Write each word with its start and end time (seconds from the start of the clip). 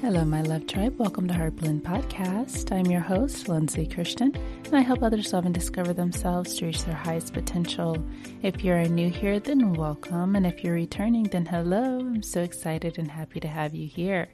Hello, 0.00 0.24
my 0.24 0.42
love 0.42 0.68
tribe. 0.68 0.96
Welcome 0.96 1.26
to 1.26 1.34
Heart 1.34 1.56
Blend 1.56 1.82
Podcast. 1.82 2.70
I'm 2.70 2.86
your 2.86 3.00
host, 3.00 3.48
Lindsay 3.48 3.84
Christian, 3.84 4.32
and 4.64 4.76
I 4.76 4.80
help 4.80 5.02
others 5.02 5.32
love 5.32 5.44
and 5.44 5.52
discover 5.52 5.92
themselves 5.92 6.54
to 6.54 6.66
reach 6.66 6.84
their 6.84 6.94
highest 6.94 7.32
potential. 7.32 7.98
If 8.40 8.62
you're 8.62 8.80
new 8.84 9.10
here, 9.10 9.40
then 9.40 9.72
welcome. 9.72 10.36
And 10.36 10.46
if 10.46 10.62
you're 10.62 10.74
returning, 10.74 11.24
then 11.24 11.46
hello. 11.46 11.98
I'm 11.98 12.22
so 12.22 12.42
excited 12.42 12.96
and 12.96 13.10
happy 13.10 13.40
to 13.40 13.48
have 13.48 13.74
you 13.74 13.88
here. 13.88 14.28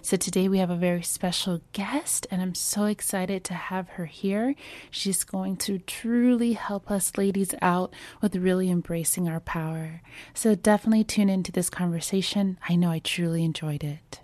So, 0.00 0.16
today 0.16 0.48
we 0.48 0.58
have 0.58 0.70
a 0.70 0.76
very 0.76 1.02
special 1.02 1.60
guest, 1.72 2.28
and 2.30 2.40
I'm 2.40 2.54
so 2.54 2.84
excited 2.84 3.42
to 3.44 3.54
have 3.54 3.88
her 3.88 4.06
here. 4.06 4.54
She's 4.92 5.24
going 5.24 5.56
to 5.56 5.80
truly 5.80 6.52
help 6.52 6.88
us 6.88 7.18
ladies 7.18 7.52
out 7.60 7.92
with 8.22 8.36
really 8.36 8.70
embracing 8.70 9.28
our 9.28 9.40
power. 9.40 10.02
So, 10.34 10.54
definitely 10.54 11.02
tune 11.02 11.28
into 11.28 11.50
this 11.50 11.68
conversation. 11.68 12.58
I 12.68 12.76
know 12.76 12.92
I 12.92 13.00
truly 13.00 13.44
enjoyed 13.44 13.82
it. 13.82 14.20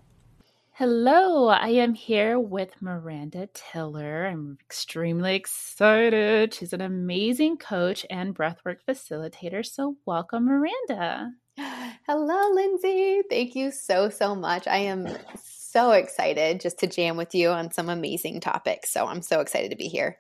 Hello, 0.79 1.49
I 1.49 1.69
am 1.69 1.95
here 1.95 2.39
with 2.39 2.83
Miranda 2.83 3.49
Tiller. 3.55 4.27
I'm 4.27 4.59
extremely 4.61 5.35
excited. 5.35 6.53
She's 6.53 6.75
an 6.75 6.83
amazing 6.83 7.57
coach 7.57 8.05
and 8.11 8.37
breathwork 8.37 8.81
facilitator. 8.87 9.65
So, 9.65 9.97
welcome, 10.05 10.45
Miranda. 10.45 11.31
Hello, 12.07 12.51
Lindsay. 12.53 13.23
Thank 13.31 13.57
you 13.57 13.71
so, 13.71 14.11
so 14.11 14.35
much. 14.35 14.67
I 14.67 14.77
am 14.77 15.09
so 15.43 15.93
excited 15.93 16.61
just 16.61 16.79
to 16.81 16.87
jam 16.87 17.17
with 17.17 17.35
you 17.35 17.49
on 17.49 17.73
some 17.73 17.89
amazing 17.89 18.41
topics. 18.41 18.93
So, 18.93 19.07
I'm 19.07 19.23
so 19.23 19.41
excited 19.41 19.71
to 19.71 19.79
be 19.79 19.89
here. 19.89 20.19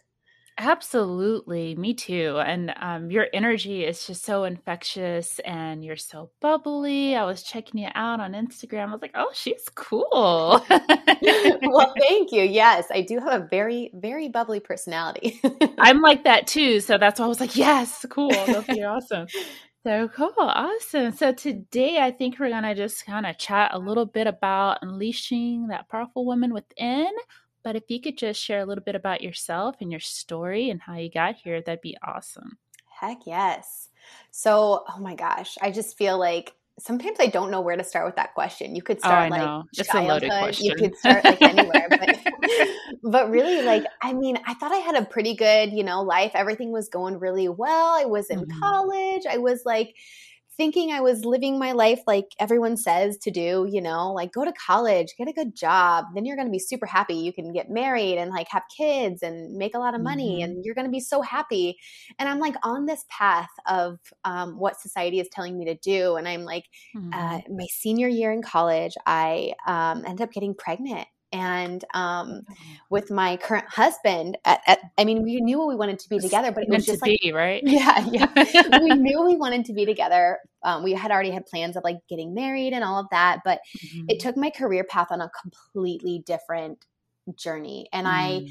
Absolutely, 0.59 1.75
me 1.75 1.93
too. 1.93 2.39
And 2.39 2.73
um, 2.81 3.11
your 3.11 3.27
energy 3.35 3.85
is 3.85 4.07
just 4.07 4.25
so 4.25 4.45
infectious, 4.45 5.39
and 5.41 5.85
you're 5.85 5.99
so 5.99 6.31
bubbly. 6.41 7.15
I 7.15 7.25
was 7.25 7.43
checking 7.43 7.81
you 7.81 7.89
out 7.95 8.21
on 8.21 8.33
Instagram. 8.33 8.89
I 8.89 8.93
was 8.93 9.03
like, 9.03 9.15
"Oh, 9.15 9.31
she's 9.35 9.69
cool." 9.75 10.65
well, 10.71 11.95
thank 12.09 12.33
you. 12.33 12.43
Yes, 12.43 12.87
I 12.91 13.03
do 13.03 13.19
have 13.19 13.43
a 13.43 13.47
very, 13.49 13.91
very 13.95 14.29
bubbly 14.29 14.61
personality. 14.61 15.41
I'm 15.79 16.01
like 16.01 16.25
that 16.25 16.47
too, 16.47 16.81
so 16.81 16.97
that's 16.97 17.21
why 17.21 17.27
I 17.27 17.29
was 17.29 17.41
like, 17.41 17.55
"Yes, 17.55 18.07
cool. 18.09 18.31
That'll 18.31 18.63
be 18.63 18.83
awesome." 18.83 19.27
So 19.85 20.09
cool, 20.09 20.33
awesome. 20.39 21.13
So 21.13 21.33
today, 21.33 21.99
I 22.01 22.11
think 22.11 22.39
we're 22.41 22.49
gonna 22.49 22.75
just 22.75 23.05
kind 23.05 23.27
of 23.27 23.37
chat 23.37 23.73
a 23.75 23.79
little 23.79 24.07
bit 24.07 24.27
about 24.27 24.79
unleashing 24.81 25.67
that 25.69 25.89
powerful 25.91 26.25
woman 26.25 26.55
within 26.55 27.11
but 27.67 27.75
if 27.75 27.83
you 27.89 28.01
could 28.01 28.17
just 28.17 28.41
share 28.41 28.61
a 28.61 28.65
little 28.65 28.85
bit 28.85 28.95
about 28.95 29.23
yourself 29.23 29.75
and 29.81 29.91
your 29.91 29.99
story 29.99 30.71
and 30.71 30.81
how 30.81 30.95
you 30.95 31.11
got 31.11 31.35
here, 31.35 31.61
that'd 31.61 31.81
be 31.81 31.97
awesome. 32.01 32.59
Heck 33.01 33.27
yes. 33.27 33.89
So, 34.31 34.85
oh 34.89 35.01
my 35.01 35.17
gosh, 35.17 35.59
I 35.61 35.73
just 35.73 35.99
feel 35.99 36.17
like 36.17 36.55
sometimes 36.79 37.19
I 37.19 37.27
don't 37.27 37.51
know 37.51 37.61
where 37.61 37.77
to 37.77 37.83
start 37.83 38.07
with 38.07 38.15
that 38.15 38.35
question. 38.35 38.77
You 38.77 38.83
could 38.83 38.99
oh, 38.99 39.01
start 39.01 39.33
oh, 39.33 39.37
like 39.37 39.65
it's 39.73 39.93
a 39.93 40.01
loaded 40.01 40.31
question. 40.31 40.67
You 40.67 40.77
could 40.77 40.97
start 40.97 41.25
like 41.25 41.43
anywhere, 41.43 41.89
but 41.91 42.17
but 43.03 43.31
really, 43.31 43.63
like 43.63 43.83
I 44.01 44.13
mean, 44.13 44.39
I 44.47 44.55
thought 44.55 44.71
I 44.71 44.77
had 44.77 44.95
a 44.95 45.05
pretty 45.05 45.35
good, 45.35 45.73
you 45.73 45.83
know, 45.83 46.03
life. 46.03 46.31
Everything 46.35 46.71
was 46.71 46.89
going 46.89 47.19
really 47.19 47.49
well. 47.49 47.97
I 47.99 48.05
was 48.05 48.31
in 48.31 48.43
mm-hmm. 48.43 48.61
college. 48.61 49.23
I 49.29 49.39
was 49.39 49.63
like 49.65 49.97
thinking 50.57 50.91
I 50.91 51.01
was 51.01 51.25
living 51.25 51.59
my 51.59 51.73
life 51.73 52.01
like 52.07 52.27
everyone 52.39 52.77
says 52.77 53.19
to 53.19 53.31
do, 53.31 53.67
you 53.71 53.81
know, 53.81 54.13
like 54.13 54.33
go 54.33 54.45
to 54.45 54.53
college, 54.53 55.15
get 55.19 55.29
a 55.29 55.33
good 55.33 55.55
job, 55.55 56.07
then 56.15 56.25
you're 56.25 56.37
going 56.37 56.49
to 56.49 56.53
be 56.53 56.59
super 56.59 56.87
happy. 56.87 57.15
You 57.15 57.33
can 57.33 57.53
get 57.53 57.71
married 57.71 58.19
and 58.19 58.31
like 58.31 58.49
have 58.49 58.63
kids 58.75 59.23
and 59.23 59.57
make 59.57 59.75
a 59.75 59.79
lot 59.79 59.95
of 59.95 60.01
money 60.01 60.37
mm-hmm. 60.37 60.45
and 60.45 60.65
you're 60.65 60.75
going 60.75 60.87
to 60.87 60.91
be 60.91 61.01
so 61.01 61.21
happy. 61.23 61.79
And 62.19 62.29
I'm 62.29 62.39
like 62.39 62.57
on 62.63 62.87
this 62.87 63.05
path 63.11 63.51
of 63.67 63.99
um, 64.25 64.59
what 64.59 64.81
society 64.81 65.21
is 65.21 65.29
telling 65.31 65.59
me 65.59 65.67
to 65.67 65.75
do. 65.75 66.17
And 66.17 66.27
I'm 66.27 66.45
like, 66.45 66.65
uh, 66.97 67.01
mm-hmm. 67.01 67.13
uh, 67.13 67.41
my 67.51 67.67
senior 67.71 68.09
year 68.09 68.33
in 68.33 68.43
college, 68.43 68.95
I 69.07 69.53
um, 69.67 70.05
ended 70.07 70.23
up 70.23 70.33
getting 70.33 70.55
pregnant 70.55 71.07
and 71.33 71.85
um, 71.95 72.43
with 72.91 73.11
my 73.11 73.37
current 73.37 73.69
husband 73.69 74.39
at, 74.45 74.61
at, 74.67 74.79
i 74.99 75.05
mean 75.05 75.23
we 75.23 75.41
knew 75.41 75.65
we 75.67 75.75
wanted 75.75 75.99
to 75.99 76.09
be 76.09 76.19
together 76.19 76.53
but 76.53 76.63
it 76.63 76.69
was 76.69 76.87
just 76.87 77.03
like 77.03 77.19
be, 77.21 77.33
right 77.33 77.63
yeah 77.67 78.05
yeah 78.11 78.79
we 78.83 78.91
knew 78.91 79.25
we 79.25 79.37
wanted 79.37 79.65
to 79.65 79.73
be 79.73 79.85
together 79.85 80.39
um, 80.63 80.83
we 80.83 80.93
had 80.93 81.11
already 81.11 81.31
had 81.31 81.47
plans 81.47 81.77
of 81.77 81.85
like 81.85 81.97
getting 82.09 82.35
married 82.35 82.73
and 82.73 82.85
all 82.85 83.01
of 83.01 83.07
that 83.11 83.41
but 83.45 83.61
mm-hmm. 83.77 84.07
it 84.09 84.21
took 84.21 84.37
my 84.37 84.51
career 84.51 84.85
path 84.85 85.09
on 85.11 85.21
a 85.21 85.31
completely 85.41 86.23
different 86.27 86.79
journey 87.35 87.89
and 87.93 88.07
mm. 88.07 88.11
i 88.11 88.47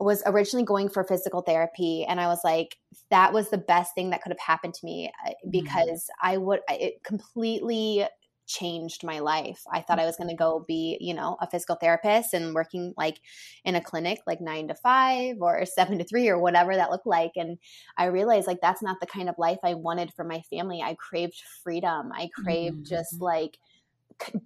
was 0.00 0.22
originally 0.26 0.64
going 0.64 0.88
for 0.88 1.02
physical 1.02 1.40
therapy 1.40 2.04
and 2.06 2.20
i 2.20 2.26
was 2.26 2.40
like 2.44 2.76
that 3.10 3.32
was 3.32 3.48
the 3.50 3.58
best 3.58 3.94
thing 3.94 4.10
that 4.10 4.22
could 4.22 4.30
have 4.30 4.38
happened 4.38 4.74
to 4.74 4.84
me 4.84 5.10
uh, 5.26 5.30
mm. 5.30 5.50
because 5.50 6.04
mm. 6.04 6.10
i 6.22 6.36
would 6.36 6.60
it 6.68 7.02
completely 7.02 8.06
changed 8.48 9.04
my 9.04 9.20
life. 9.20 9.62
I 9.72 9.82
thought 9.82 10.00
I 10.00 10.06
was 10.06 10.16
going 10.16 10.30
to 10.30 10.34
go 10.34 10.64
be, 10.66 10.96
you 11.00 11.14
know, 11.14 11.36
a 11.40 11.48
physical 11.48 11.76
therapist 11.76 12.34
and 12.34 12.54
working 12.54 12.94
like 12.96 13.20
in 13.64 13.76
a 13.76 13.80
clinic 13.80 14.20
like 14.26 14.40
9 14.40 14.68
to 14.68 14.74
5 14.74 15.36
or 15.40 15.64
7 15.66 15.98
to 15.98 16.04
3 16.04 16.28
or 16.28 16.38
whatever 16.38 16.74
that 16.74 16.90
looked 16.90 17.06
like 17.06 17.32
and 17.36 17.58
I 17.96 18.06
realized 18.06 18.46
like 18.46 18.60
that's 18.60 18.82
not 18.82 18.98
the 19.00 19.06
kind 19.06 19.28
of 19.28 19.36
life 19.38 19.58
I 19.62 19.74
wanted 19.74 20.12
for 20.14 20.24
my 20.24 20.40
family. 20.50 20.82
I 20.82 20.94
craved 20.94 21.40
freedom. 21.62 22.10
I 22.12 22.30
craved 22.34 22.76
mm-hmm. 22.76 22.96
just 22.96 23.20
like 23.20 23.58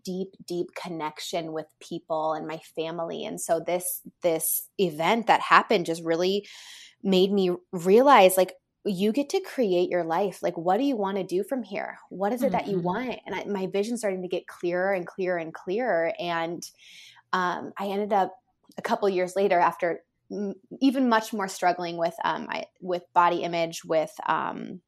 deep 0.05 0.37
deep 0.47 0.67
connection 0.75 1.53
with 1.53 1.65
people 1.81 2.35
and 2.35 2.47
my 2.47 2.61
family 2.77 3.25
and 3.25 3.41
so 3.41 3.59
this 3.59 4.03
this 4.21 4.69
event 4.79 5.29
that 5.29 5.41
happened 5.41 5.87
just 5.87 6.05
really 6.05 6.47
made 7.03 7.33
me 7.33 7.51
realize 7.73 8.37
like 8.37 8.53
you 8.85 9.13
get 9.13 9.29
to 9.31 9.41
create 9.41 9.91
your 9.91 10.05
life. 10.05 10.43
Like, 10.43 10.57
what 10.57 10.79
do 10.79 10.85
you 10.85 10.97
want 10.97 11.17
to 11.17 11.25
do 11.25 11.45
from 11.45 11.63
here? 11.63 11.99
What 12.09 12.33
is 12.33 12.43
it 12.43 12.47
mm-hmm. 12.47 12.53
that 12.53 12.67
you 12.67 12.79
mm-hmm. 12.79 12.87
want? 12.87 13.21
And 13.27 13.35
I, 13.35 13.45
my 13.45 13.67
vision 13.67 13.97
starting 13.97 14.23
to 14.23 14.29
get 14.29 14.47
clearer 14.47 14.93
and 14.93 15.07
clearer 15.07 15.39
and 15.39 15.55
clearer. 15.55 16.13
And 16.19 16.69
um, 17.33 17.73
I 17.79 17.87
ended 17.87 18.13
up 18.13 18.35
a 18.77 18.83
couple 18.83 19.09
years 19.09 19.37
later, 19.37 19.59
after 19.59 20.01
m- 20.31 20.55
even 20.81 21.09
much 21.09 21.33
more 21.33 21.49
struggling 21.49 21.97
with 21.97 22.15
um, 22.25 22.47
I, 22.51 22.65
with 22.81 23.05
body 23.15 23.43
image, 23.43 23.85
with 23.85 24.13
um, 24.27 24.81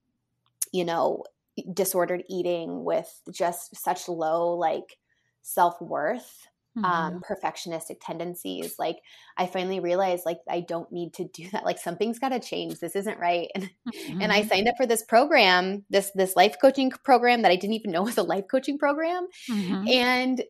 you 0.72 0.84
know 0.84 1.25
disordered 1.72 2.25
eating, 2.28 2.84
with 2.84 3.21
just 3.31 3.77
such 3.77 4.09
low 4.09 4.54
like 4.54 4.99
self 5.43 5.81
worth 5.81 6.49
mm-hmm. 6.77 6.85
um, 6.85 7.23
perfectionistic 7.29 7.97
tendencies. 8.01 8.77
Like 8.79 8.99
I 9.37 9.47
finally 9.47 9.81
realized 9.81 10.25
like 10.27 10.39
I 10.49 10.61
don't 10.61 10.91
need 10.93 11.15
to 11.15 11.25
do 11.25 11.49
that. 11.51 11.65
Like 11.65 11.79
something's 11.79 12.19
got 12.19 12.31
to 12.31 12.41
change. 12.41 12.79
This 12.79 12.97
isn't 12.97 13.19
right. 13.19 13.49
And, 13.55 13.65
mm-hmm. 13.65 14.23
and 14.23 14.33
I 14.33 14.41
mm-hmm. 14.41 14.49
signed 14.49 14.69
up 14.69 14.77
for 14.77 14.87
this 14.87 15.03
program, 15.03 15.84
this 15.91 16.11
this 16.15 16.37
life 16.37 16.57
coaching 16.61 16.91
program 16.91 17.43
that 17.43 17.51
I 17.51 17.57
didn't 17.57 17.75
even 17.75 17.91
know 17.91 18.03
was 18.03 18.19
a 18.19 18.23
life 18.23 18.45
coaching 18.51 18.79
program, 18.79 19.27
mm-hmm. 19.51 19.89
and 19.89 20.43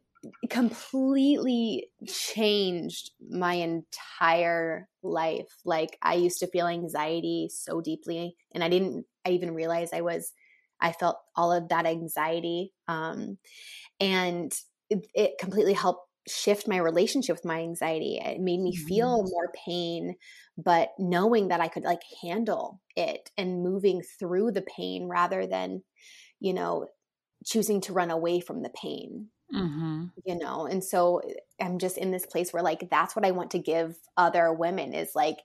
completely 0.49 1.89
changed 2.07 3.11
my 3.29 3.55
entire 3.55 4.89
life. 5.03 5.55
Like 5.65 5.99
I 6.03 6.15
used 6.15 6.41
to 6.41 6.47
feel 6.47 6.67
anxiety 6.67 7.51
so 7.53 7.81
deeply, 7.81 8.37
and 8.53 8.65
I 8.65 8.69
didn't. 8.69 9.07
I 9.27 9.31
even 9.31 9.55
realize 9.55 9.91
I 9.93 10.01
was. 10.01 10.33
I 10.81 10.93
felt 10.93 11.17
all 11.37 11.53
of 11.53 11.69
that 11.69 11.87
anxiety, 11.87 12.73
um, 12.89 13.39
and 14.01 14.53
it, 14.91 15.07
it 15.15 15.39
completely 15.39 15.73
helped 15.73 16.09
shift 16.29 16.67
my 16.67 16.79
relationship 16.79 17.37
with 17.37 17.45
my 17.45 17.61
anxiety. 17.61 18.21
It 18.23 18.41
made 18.41 18.61
me 18.61 18.77
mm-hmm. 18.77 18.87
feel 18.87 19.23
more 19.25 19.53
pain, 19.67 20.17
but 20.57 20.91
knowing 20.99 21.49
that 21.49 21.61
I 21.61 21.69
could 21.69 21.85
like 21.85 22.03
handle 22.23 22.81
it 22.97 23.31
and 23.37 23.63
moving 23.63 24.03
through 24.19 24.53
the 24.53 24.63
pain 24.63 25.07
rather 25.09 25.47
than, 25.47 25.83
you 26.41 26.55
know, 26.55 26.89
choosing 27.45 27.81
to 27.83 27.93
run 27.93 28.11
away 28.11 28.41
from 28.41 28.63
the 28.63 28.71
pain. 28.71 29.29
Mm-hmm. 29.55 30.07
You 30.25 30.39
know, 30.39 30.67
and 30.67 30.83
so 30.83 31.21
I'm 31.61 31.79
just 31.79 31.99
in 31.99 32.11
this 32.11 32.27
place 32.27 32.53
where 32.53 32.63
like 32.63 32.89
that's 32.91 33.15
what 33.15 33.25
I 33.25 33.31
want 33.31 33.53
to 33.53 33.59
give 33.59 33.97
other 34.17 34.53
women 34.53 34.95
is 34.95 35.11
like 35.15 35.37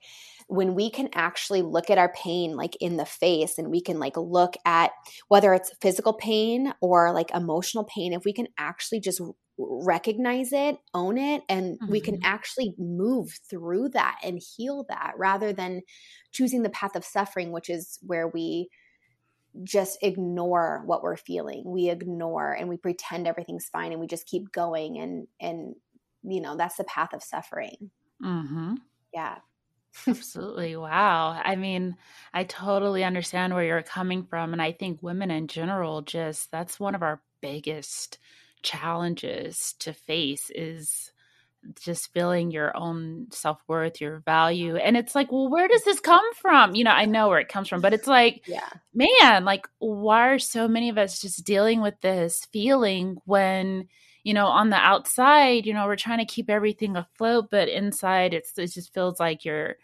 when 0.48 0.74
we 0.74 0.90
can 0.90 1.10
actually 1.14 1.62
look 1.62 1.90
at 1.90 1.98
our 1.98 2.12
pain 2.12 2.56
like 2.56 2.76
in 2.80 2.96
the 2.96 3.04
face 3.04 3.58
and 3.58 3.70
we 3.70 3.80
can 3.80 4.00
like 4.00 4.16
look 4.16 4.56
at 4.64 4.90
whether 5.28 5.54
it's 5.54 5.72
physical 5.80 6.12
pain 6.12 6.72
or 6.80 7.12
like 7.12 7.30
emotional 7.32 7.84
pain, 7.84 8.12
if 8.12 8.24
we 8.24 8.32
can 8.32 8.48
actually 8.58 8.98
just 8.98 9.20
recognize 9.68 10.52
it, 10.52 10.78
own 10.94 11.18
it, 11.18 11.42
and 11.48 11.74
mm-hmm. 11.74 11.90
we 11.90 12.00
can 12.00 12.16
mm-hmm. 12.16 12.24
actually 12.24 12.74
move 12.78 13.38
through 13.48 13.90
that 13.90 14.18
and 14.22 14.40
heal 14.56 14.84
that 14.88 15.14
rather 15.16 15.52
than 15.52 15.82
choosing 16.32 16.62
the 16.62 16.70
path 16.70 16.96
of 16.96 17.04
suffering, 17.04 17.52
which 17.52 17.68
is 17.68 17.98
where 18.02 18.28
we 18.28 18.68
just 19.64 19.98
ignore 20.00 20.82
what 20.86 21.02
we're 21.02 21.16
feeling 21.16 21.64
we 21.66 21.90
ignore 21.90 22.52
and 22.52 22.68
we 22.68 22.76
pretend 22.76 23.26
everything's 23.26 23.68
fine 23.68 23.90
and 23.90 24.00
we 24.00 24.06
just 24.06 24.24
keep 24.26 24.52
going 24.52 24.96
and 24.96 25.26
and 25.40 25.74
you 26.22 26.40
know 26.40 26.56
that's 26.56 26.76
the 26.76 26.84
path 26.84 27.12
of 27.12 27.20
suffering 27.20 27.90
mm-hmm. 28.22 28.74
yeah 29.12 29.38
Absolutely. 30.06 30.76
Wow. 30.76 31.40
I 31.44 31.56
mean, 31.56 31.96
I 32.32 32.44
totally 32.44 33.02
understand 33.02 33.54
where 33.54 33.64
you're 33.64 33.82
coming 33.82 34.24
from. 34.24 34.52
And 34.52 34.62
I 34.62 34.70
think 34.70 35.02
women 35.02 35.32
in 35.32 35.48
general, 35.48 36.02
just 36.02 36.50
that's 36.52 36.78
one 36.78 36.94
of 36.94 37.02
our 37.02 37.20
biggest 37.40 38.18
challenges 38.62 39.74
to 39.80 39.92
face 39.92 40.50
is 40.54 41.12
just 41.82 42.12
feeling 42.12 42.50
your 42.50 42.74
own 42.76 43.26
self-worth 43.30 44.00
your 44.00 44.20
value 44.20 44.76
and 44.76 44.96
it's 44.96 45.14
like 45.14 45.30
well 45.30 45.48
where 45.48 45.68
does 45.68 45.84
this 45.84 46.00
come 46.00 46.24
from? 46.34 46.74
You 46.74 46.84
know 46.84 46.90
i 46.90 47.04
know 47.04 47.28
where 47.28 47.38
it 47.38 47.48
comes 47.48 47.68
from 47.68 47.80
but 47.80 47.92
it's 47.92 48.06
like 48.06 48.42
yeah. 48.46 48.68
Man 48.94 49.44
like 49.44 49.68
why 49.78 50.28
are 50.30 50.38
so 50.38 50.68
many 50.68 50.88
of 50.88 50.98
us 50.98 51.20
just 51.20 51.44
dealing 51.44 51.82
with 51.82 52.00
this 52.00 52.46
feeling 52.52 53.18
when 53.26 53.88
you 54.24 54.32
know 54.34 54.46
on 54.46 54.70
the 54.70 54.76
outside 54.76 55.66
you 55.66 55.74
know 55.74 55.86
we're 55.86 55.96
trying 55.96 56.18
to 56.18 56.24
keep 56.24 56.48
everything 56.48 56.96
afloat 56.96 57.48
but 57.50 57.68
inside 57.68 58.32
it's 58.34 58.56
it 58.58 58.72
just 58.72 58.94
feels 58.94 59.20
like 59.20 59.44
you're 59.44 59.76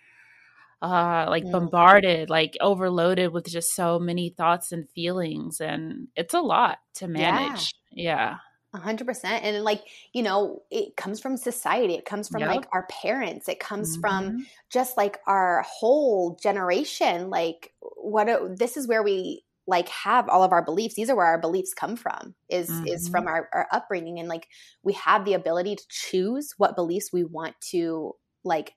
uh 0.83 1.27
like 1.29 1.45
mm. 1.45 1.53
bombarded 1.53 2.29
like 2.29 2.57
overloaded 2.61 3.33
with 3.33 3.47
just 3.47 3.75
so 3.75 3.99
many 3.99 4.31
thoughts 4.31 4.73
and 4.73 4.89
feelings 4.91 5.61
and 5.61 6.09
it's 6.17 6.35
a 6.35 6.41
lot 6.41 6.79
to 6.95 7.09
manage. 7.09 7.75
Yeah, 7.91 8.05
yeah. 8.05 8.37
100% 8.77 9.25
and 9.25 9.65
like 9.65 9.83
you 10.13 10.23
know 10.23 10.63
it 10.71 10.97
comes 10.97 11.21
from 11.21 11.37
society 11.37 11.95
it 11.95 12.05
comes 12.05 12.29
from 12.29 12.41
yep. 12.41 12.51
like 12.51 12.67
our 12.73 12.87
parents 12.87 13.49
it 13.49 13.61
comes 13.61 13.93
mm-hmm. 13.93 14.01
from 14.01 14.47
just 14.71 14.97
like 14.97 15.19
our 15.27 15.63
whole 15.63 16.39
generation 16.43 17.31
like 17.31 17.73
what 17.81 18.29
this 18.59 18.77
is 18.77 18.87
where 18.87 19.03
we 19.03 19.43
like 19.67 19.89
have 19.89 20.29
all 20.29 20.43
of 20.43 20.53
our 20.53 20.65
beliefs 20.65 20.95
these 20.95 21.11
are 21.11 21.17
where 21.17 21.27
our 21.27 21.41
beliefs 21.41 21.75
come 21.75 21.97
from 21.97 22.35
is 22.49 22.71
mm-hmm. 22.71 22.87
is 22.87 23.09
from 23.09 23.27
our, 23.27 23.49
our 23.53 23.67
upbringing 23.73 24.19
and 24.19 24.29
like 24.29 24.49
we 24.83 24.93
have 24.93 25.25
the 25.25 25.35
ability 25.35 25.77
to 25.77 25.85
choose 25.89 26.55
what 26.57 26.77
beliefs 26.77 27.13
we 27.13 27.25
want 27.25 27.55
to 27.61 28.13
like 28.45 28.75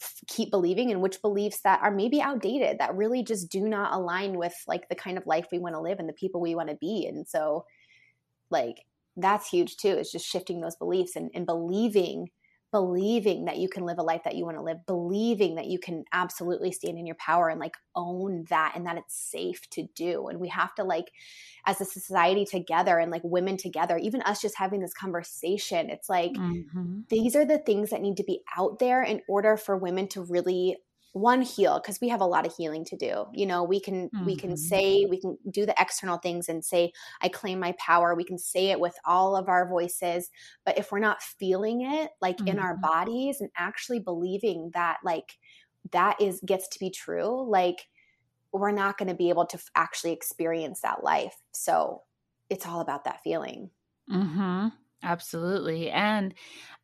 f- 0.00 0.20
keep 0.28 0.50
believing 0.50 0.90
and 0.90 1.02
which 1.02 1.20
beliefs 1.20 1.60
that 1.62 1.80
are 1.82 1.90
maybe 1.90 2.22
outdated 2.22 2.78
that 2.78 2.96
really 2.96 3.24
just 3.24 3.50
do 3.50 3.68
not 3.68 3.92
align 3.92 4.36
with 4.36 4.54
like 4.68 4.88
the 4.88 4.94
kind 4.94 5.18
of 5.18 5.26
life 5.26 5.48
we 5.50 5.58
want 5.58 5.74
to 5.74 5.80
live 5.80 5.98
and 5.98 6.08
the 6.08 6.14
people 6.14 6.40
we 6.40 6.54
want 6.54 6.68
to 6.68 6.76
be 6.76 7.06
and 7.06 7.26
so 7.26 7.64
like 8.50 8.84
that's 9.16 9.48
huge 9.48 9.76
too 9.76 9.88
is 9.88 10.10
just 10.10 10.26
shifting 10.26 10.60
those 10.60 10.76
beliefs 10.76 11.16
and, 11.16 11.30
and 11.34 11.46
believing 11.46 12.28
believing 12.72 13.46
that 13.46 13.58
you 13.58 13.68
can 13.68 13.84
live 13.84 13.98
a 13.98 14.02
life 14.02 14.22
that 14.24 14.36
you 14.36 14.44
want 14.44 14.56
to 14.56 14.62
live, 14.62 14.86
believing 14.86 15.56
that 15.56 15.66
you 15.66 15.78
can 15.78 16.04
absolutely 16.12 16.70
stand 16.70 16.98
in 16.98 17.06
your 17.06 17.16
power 17.16 17.48
and 17.48 17.58
like 17.58 17.74
own 17.96 18.44
that 18.48 18.74
and 18.76 18.86
that 18.86 18.96
it's 18.96 19.14
safe 19.14 19.68
to 19.70 19.86
do. 19.96 20.28
And 20.28 20.38
we 20.38 20.48
have 20.48 20.74
to 20.76 20.84
like, 20.84 21.10
as 21.66 21.80
a 21.80 21.84
society 21.84 22.44
together 22.44 22.98
and 22.98 23.10
like 23.10 23.22
women 23.24 23.56
together, 23.56 23.98
even 23.98 24.22
us 24.22 24.40
just 24.40 24.56
having 24.56 24.80
this 24.80 24.94
conversation, 24.94 25.90
it's 25.90 26.08
like 26.08 26.32
mm-hmm. 26.32 27.00
these 27.08 27.34
are 27.34 27.44
the 27.44 27.58
things 27.58 27.90
that 27.90 28.02
need 28.02 28.16
to 28.18 28.24
be 28.24 28.40
out 28.56 28.78
there 28.78 29.02
in 29.02 29.20
order 29.28 29.56
for 29.56 29.76
women 29.76 30.06
to 30.08 30.22
really 30.22 30.76
one 31.12 31.42
heal 31.42 31.80
because 31.80 32.00
we 32.00 32.08
have 32.08 32.20
a 32.20 32.26
lot 32.26 32.46
of 32.46 32.54
healing 32.54 32.84
to 32.84 32.96
do 32.96 33.24
you 33.34 33.44
know 33.44 33.64
we 33.64 33.80
can 33.80 34.08
mm-hmm. 34.10 34.24
we 34.24 34.36
can 34.36 34.50
mm-hmm. 34.50 34.56
say 34.56 35.06
we 35.10 35.20
can 35.20 35.36
do 35.50 35.66
the 35.66 35.74
external 35.78 36.18
things 36.18 36.48
and 36.48 36.64
say 36.64 36.92
i 37.20 37.28
claim 37.28 37.58
my 37.58 37.74
power 37.78 38.14
we 38.14 38.22
can 38.22 38.38
say 38.38 38.66
it 38.70 38.78
with 38.78 38.94
all 39.04 39.34
of 39.34 39.48
our 39.48 39.68
voices 39.68 40.30
but 40.64 40.78
if 40.78 40.92
we're 40.92 41.00
not 41.00 41.22
feeling 41.22 41.80
it 41.82 42.10
like 42.20 42.36
mm-hmm. 42.36 42.48
in 42.48 42.58
our 42.60 42.74
mm-hmm. 42.74 42.82
bodies 42.82 43.40
and 43.40 43.50
actually 43.56 43.98
believing 43.98 44.70
that 44.72 44.98
like 45.04 45.36
that 45.90 46.20
is 46.20 46.40
gets 46.46 46.68
to 46.68 46.78
be 46.78 46.90
true 46.90 47.48
like 47.50 47.88
we're 48.52 48.70
not 48.70 48.96
going 48.96 49.08
to 49.08 49.14
be 49.14 49.30
able 49.30 49.46
to 49.46 49.56
f- 49.56 49.70
actually 49.74 50.12
experience 50.12 50.80
that 50.82 51.02
life 51.02 51.34
so 51.52 52.02
it's 52.48 52.66
all 52.66 52.80
about 52.80 53.04
that 53.04 53.20
feeling 53.24 53.68
mm-hmm 54.08 54.68
Absolutely. 55.02 55.90
And 55.90 56.34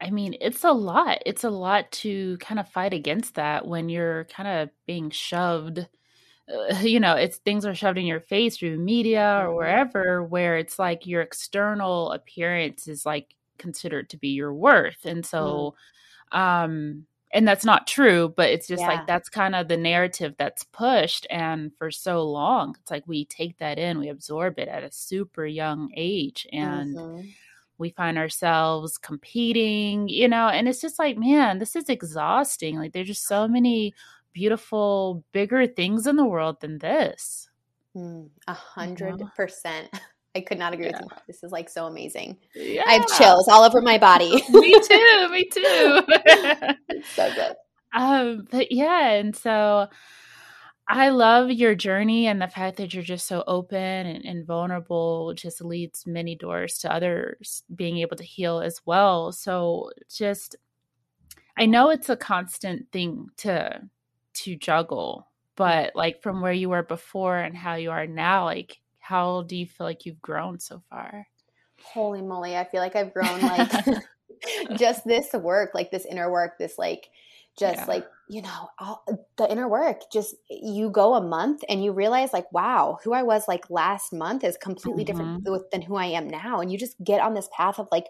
I 0.00 0.10
mean, 0.10 0.36
it's 0.40 0.64
a 0.64 0.72
lot. 0.72 1.18
It's 1.26 1.44
a 1.44 1.50
lot 1.50 1.90
to 1.92 2.36
kind 2.38 2.58
of 2.58 2.68
fight 2.68 2.92
against 2.92 3.34
that 3.34 3.66
when 3.66 3.88
you're 3.88 4.24
kind 4.24 4.48
of 4.48 4.70
being 4.86 5.10
shoved. 5.10 5.86
Uh, 6.48 6.78
you 6.82 7.00
know, 7.00 7.14
it's 7.14 7.38
things 7.38 7.64
are 7.64 7.74
shoved 7.74 7.98
in 7.98 8.06
your 8.06 8.20
face 8.20 8.56
through 8.56 8.78
media 8.78 9.40
or 9.42 9.48
mm-hmm. 9.48 9.56
wherever, 9.56 10.24
where 10.24 10.56
it's 10.56 10.78
like 10.78 11.06
your 11.06 11.22
external 11.22 12.12
appearance 12.12 12.88
is 12.88 13.04
like 13.04 13.34
considered 13.58 14.10
to 14.10 14.16
be 14.16 14.28
your 14.28 14.54
worth. 14.54 15.04
And 15.04 15.22
mm. 15.22 15.26
so, 15.26 15.74
mm. 16.32 16.38
um, 16.38 17.06
and 17.32 17.46
that's 17.46 17.64
not 17.64 17.86
true, 17.86 18.32
but 18.34 18.48
it's 18.50 18.68
just 18.68 18.80
yeah. 18.80 18.88
like 18.88 19.06
that's 19.06 19.28
kind 19.28 19.54
of 19.54 19.68
the 19.68 19.76
narrative 19.76 20.34
that's 20.38 20.64
pushed. 20.64 21.26
And 21.28 21.72
for 21.76 21.90
so 21.90 22.22
long, 22.22 22.76
it's 22.80 22.90
like 22.90 23.02
we 23.06 23.26
take 23.26 23.58
that 23.58 23.78
in, 23.78 23.98
we 23.98 24.08
absorb 24.08 24.58
it 24.58 24.68
at 24.68 24.84
a 24.84 24.92
super 24.92 25.44
young 25.44 25.90
age. 25.94 26.46
And, 26.50 26.96
mm-hmm 26.96 27.28
we 27.78 27.90
find 27.90 28.18
ourselves 28.18 28.98
competing, 28.98 30.08
you 30.08 30.28
know, 30.28 30.48
and 30.48 30.68
it's 30.68 30.80
just 30.80 30.98
like, 30.98 31.18
man, 31.18 31.58
this 31.58 31.76
is 31.76 31.88
exhausting. 31.88 32.78
Like 32.78 32.92
there's 32.92 33.08
just 33.08 33.26
so 33.26 33.46
many 33.46 33.94
beautiful, 34.32 35.24
bigger 35.32 35.66
things 35.66 36.06
in 36.06 36.16
the 36.16 36.24
world 36.24 36.60
than 36.60 36.78
this. 36.78 37.48
Hmm, 37.94 38.24
a 38.46 38.54
hundred 38.54 39.22
percent. 39.34 39.88
I 40.36 40.42
could 40.42 40.58
not 40.58 40.74
agree 40.74 40.86
yeah. 40.86 41.00
with 41.00 41.10
you. 41.10 41.16
This 41.26 41.42
is 41.42 41.50
like 41.50 41.70
so 41.70 41.86
amazing. 41.86 42.36
Yeah. 42.54 42.82
I 42.86 42.92
have 42.94 43.06
chills 43.16 43.48
all 43.48 43.64
over 43.64 43.80
my 43.80 43.96
body. 43.96 44.42
me 44.50 44.78
too. 44.80 45.28
Me 45.30 45.44
too. 45.44 46.00
It's 46.88 47.08
so 47.08 47.32
good. 47.34 47.56
Um, 47.94 48.46
but 48.50 48.70
yeah, 48.70 49.12
and 49.12 49.34
so 49.34 49.88
I 50.88 51.08
love 51.08 51.50
your 51.50 51.74
journey 51.74 52.26
and 52.26 52.40
the 52.40 52.46
fact 52.46 52.76
that 52.76 52.94
you're 52.94 53.02
just 53.02 53.26
so 53.26 53.42
open 53.46 53.78
and, 53.78 54.24
and, 54.24 54.46
vulnerable 54.46 55.34
just 55.34 55.60
leads 55.60 56.06
many 56.06 56.36
doors 56.36 56.78
to 56.78 56.92
others 56.92 57.64
being 57.74 57.98
able 57.98 58.16
to 58.16 58.22
heal 58.22 58.60
as 58.60 58.80
well. 58.86 59.32
So 59.32 59.90
just 60.08 60.56
I 61.58 61.66
know 61.66 61.90
it's 61.90 62.08
a 62.08 62.16
constant 62.16 62.90
thing 62.92 63.28
to 63.38 63.80
to 64.34 64.56
juggle, 64.56 65.28
but 65.56 65.96
like 65.96 66.22
from 66.22 66.40
where 66.40 66.52
you 66.52 66.68
were 66.68 66.84
before 66.84 67.38
and 67.38 67.56
how 67.56 67.74
you 67.74 67.90
are 67.90 68.06
now, 68.06 68.44
like 68.44 68.80
how 69.00 69.42
do 69.42 69.56
you 69.56 69.66
feel 69.66 69.86
like 69.86 70.06
you've 70.06 70.22
grown 70.22 70.60
so 70.60 70.82
far? 70.88 71.26
Holy 71.82 72.22
moly, 72.22 72.56
I 72.56 72.64
feel 72.64 72.80
like 72.80 72.94
I've 72.94 73.12
grown 73.12 73.40
like 73.40 73.72
just 74.76 75.04
this 75.04 75.32
work, 75.32 75.72
like 75.74 75.90
this 75.90 76.04
inner 76.04 76.30
work, 76.30 76.58
this 76.58 76.78
like 76.78 77.10
just 77.58 77.78
yeah. 77.78 77.84
like 77.86 78.06
you 78.28 78.42
know 78.42 78.68
all, 78.78 79.04
the 79.38 79.50
inner 79.50 79.68
work 79.68 80.00
just 80.12 80.34
you 80.50 80.90
go 80.90 81.14
a 81.14 81.20
month 81.20 81.62
and 81.68 81.84
you 81.84 81.92
realize 81.92 82.32
like 82.32 82.50
wow 82.52 82.98
who 83.04 83.12
i 83.12 83.22
was 83.22 83.46
like 83.46 83.70
last 83.70 84.12
month 84.12 84.42
is 84.42 84.56
completely 84.56 85.04
mm-hmm. 85.04 85.36
different 85.42 85.70
than 85.70 85.82
who 85.82 85.94
i 85.94 86.06
am 86.06 86.28
now. 86.28 86.60
And 86.60 86.70
you 86.70 86.78
just 86.78 86.96
get 87.02 87.20
on 87.20 87.34
this 87.34 87.48
path 87.56 87.78
of 87.78 87.88
like 87.92 88.06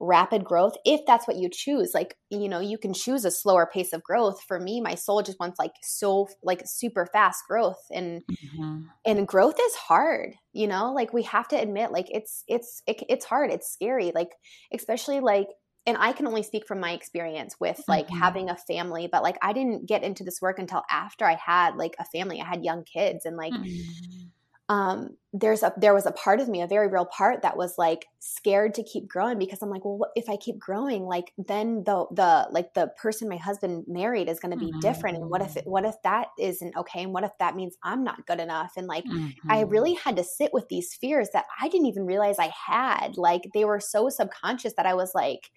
rapid 0.00 0.44
growth 0.44 0.76
if 0.84 1.00
that's 1.06 1.26
what 1.26 1.36
you 1.36 1.48
choose. 1.50 1.92
Like 1.94 2.16
you 2.30 2.48
know 2.48 2.60
you 2.60 2.78
can 2.78 2.94
choose 2.94 3.24
a 3.24 3.30
slower 3.30 3.68
pace 3.72 3.92
of 3.92 4.02
growth. 4.02 4.42
For 4.46 4.58
me 4.58 4.80
my 4.80 4.94
soul 4.94 5.22
just 5.22 5.40
wants 5.40 5.58
like 5.58 5.72
so 5.82 6.28
like 6.42 6.62
super 6.64 7.06
fast 7.06 7.42
growth. 7.48 7.82
And 7.90 8.22
mm-hmm. 8.26 8.82
and 9.04 9.28
growth 9.28 9.58
is 9.60 9.74
hard 9.74 10.34
you 10.58 10.66
know? 10.66 10.92
Like 10.92 11.12
we 11.12 11.22
have 11.22 11.46
to 11.48 11.56
admit 11.56 11.92
like 11.92 12.08
it's 12.10 12.42
it's 12.48 12.82
it, 12.86 13.02
it's 13.08 13.24
hard. 13.24 13.50
It's 13.50 13.70
scary. 13.70 14.10
Like 14.12 14.30
especially 14.72 15.20
like 15.20 15.46
and 15.88 15.96
I 15.98 16.12
can 16.12 16.26
only 16.26 16.42
speak 16.42 16.66
from 16.66 16.80
my 16.80 16.92
experience 16.92 17.56
with 17.58 17.82
like 17.88 18.08
mm-hmm. 18.08 18.18
having 18.18 18.50
a 18.50 18.56
family, 18.56 19.08
but 19.10 19.22
like 19.22 19.38
I 19.40 19.54
didn't 19.54 19.86
get 19.86 20.02
into 20.02 20.22
this 20.22 20.42
work 20.42 20.58
until 20.58 20.82
after 20.90 21.24
I 21.24 21.36
had 21.36 21.76
like 21.76 21.96
a 21.98 22.04
family. 22.04 22.42
I 22.42 22.44
had 22.44 22.62
young 22.62 22.84
kids 22.84 23.24
and 23.24 23.38
like 23.38 23.54
mm-hmm. 23.54 24.28
Um 24.68 25.16
there's 25.32 25.62
a 25.62 25.72
there 25.76 25.94
was 25.94 26.06
a 26.06 26.12
part 26.12 26.40
of 26.40 26.48
me, 26.48 26.62
a 26.62 26.66
very 26.66 26.88
real 26.88 27.04
part 27.04 27.42
that 27.42 27.56
was 27.56 27.76
like 27.76 28.06
scared 28.18 28.74
to 28.74 28.82
keep 28.82 29.06
growing 29.06 29.38
because 29.38 29.60
I'm 29.62 29.68
like, 29.68 29.84
well, 29.84 29.98
what, 29.98 30.10
if 30.16 30.28
I 30.28 30.36
keep 30.36 30.58
growing, 30.58 31.04
like 31.04 31.32
then 31.36 31.84
the 31.84 32.06
the 32.10 32.48
like 32.50 32.72
the 32.74 32.88
person 33.00 33.28
my 33.28 33.36
husband 33.36 33.84
married 33.86 34.28
is 34.28 34.40
going 34.40 34.52
to 34.52 34.58
be 34.58 34.70
mm-hmm. 34.70 34.80
different 34.80 35.18
and 35.18 35.28
what 35.28 35.42
if 35.42 35.56
it, 35.56 35.66
what 35.66 35.84
if 35.84 35.94
that 36.02 36.28
isn't 36.38 36.76
okay 36.76 37.02
and 37.02 37.12
what 37.12 37.24
if 37.24 37.30
that 37.40 37.56
means 37.56 37.76
I'm 37.82 38.04
not 38.04 38.26
good 38.26 38.40
enough 38.40 38.72
and 38.76 38.86
like 38.86 39.04
I 39.48 39.62
mm-hmm. 39.62 39.70
really 39.70 39.94
had 39.94 40.16
to 40.16 40.24
sit 40.24 40.52
with 40.54 40.68
these 40.68 40.94
fears 40.94 41.28
that 41.34 41.44
I 41.60 41.68
didn't 41.68 41.86
even 41.86 42.06
realize 42.06 42.38
I 42.38 42.52
had. 42.66 43.18
Like 43.18 43.42
they 43.52 43.66
were 43.66 43.80
so 43.80 44.08
subconscious 44.08 44.74
that 44.76 44.86
I 44.86 44.94
was 44.94 45.12
like 45.14 45.50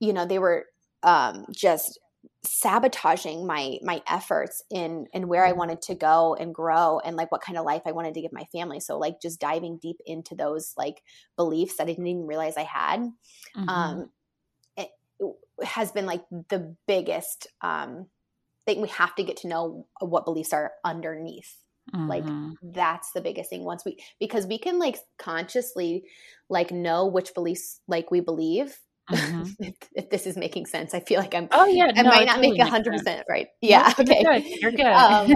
you 0.00 0.12
know 0.12 0.26
they 0.26 0.38
were 0.38 0.66
um, 1.02 1.46
just 1.52 1.98
sabotaging 2.46 3.46
my 3.46 3.78
my 3.82 4.02
efforts 4.08 4.62
in 4.70 5.06
in 5.12 5.28
where 5.28 5.44
I 5.44 5.52
wanted 5.52 5.82
to 5.82 5.94
go 5.94 6.34
and 6.34 6.54
grow 6.54 6.98
and 7.00 7.16
like 7.16 7.30
what 7.32 7.40
kind 7.40 7.58
of 7.58 7.64
life 7.64 7.82
I 7.86 7.92
wanted 7.92 8.14
to 8.14 8.20
give 8.20 8.32
my 8.32 8.44
family. 8.44 8.80
So 8.80 8.98
like 8.98 9.20
just 9.20 9.40
diving 9.40 9.78
deep 9.78 9.98
into 10.06 10.34
those 10.34 10.72
like 10.76 11.02
beliefs 11.36 11.76
that 11.76 11.84
I 11.84 11.86
didn't 11.86 12.06
even 12.06 12.26
realize 12.26 12.56
I 12.56 12.62
had. 12.62 13.00
Mm-hmm. 13.56 13.68
Um, 13.68 14.10
it 14.76 14.90
has 15.62 15.92
been 15.92 16.06
like 16.06 16.24
the 16.30 16.76
biggest 16.86 17.48
um, 17.60 18.06
thing. 18.66 18.80
We 18.80 18.88
have 18.88 19.14
to 19.16 19.24
get 19.24 19.38
to 19.38 19.48
know 19.48 19.86
what 20.00 20.24
beliefs 20.24 20.52
are 20.52 20.72
underneath. 20.84 21.56
Mm-hmm. 21.94 22.08
Like 22.08 22.24
that's 22.62 23.12
the 23.12 23.20
biggest 23.20 23.50
thing. 23.50 23.64
Once 23.64 23.84
we 23.84 23.98
because 24.18 24.46
we 24.46 24.58
can 24.58 24.78
like 24.78 24.98
consciously 25.18 26.04
like 26.48 26.70
know 26.70 27.06
which 27.06 27.34
beliefs 27.34 27.80
like 27.86 28.10
we 28.10 28.20
believe 28.20 28.76
Mm-hmm. 29.10 29.42
if, 29.60 29.74
if, 29.94 30.10
this 30.10 30.26
is 30.26 30.36
making 30.36 30.66
sense, 30.66 30.94
I 30.94 31.00
feel 31.00 31.20
like 31.20 31.34
I'm. 31.34 31.48
Oh 31.52 31.66
yeah, 31.66 31.92
I 31.94 32.02
no, 32.02 32.10
might 32.10 32.26
not 32.26 32.36
totally 32.36 32.58
make 32.58 32.68
hundred 32.68 32.92
percent 32.94 33.24
right. 33.28 33.48
Yeah, 33.60 33.92
okay, 34.00 34.20
you're 34.22 34.40
good. 34.40 34.60
You're 34.60 34.70
good. 34.72 34.86
um, 34.86 35.34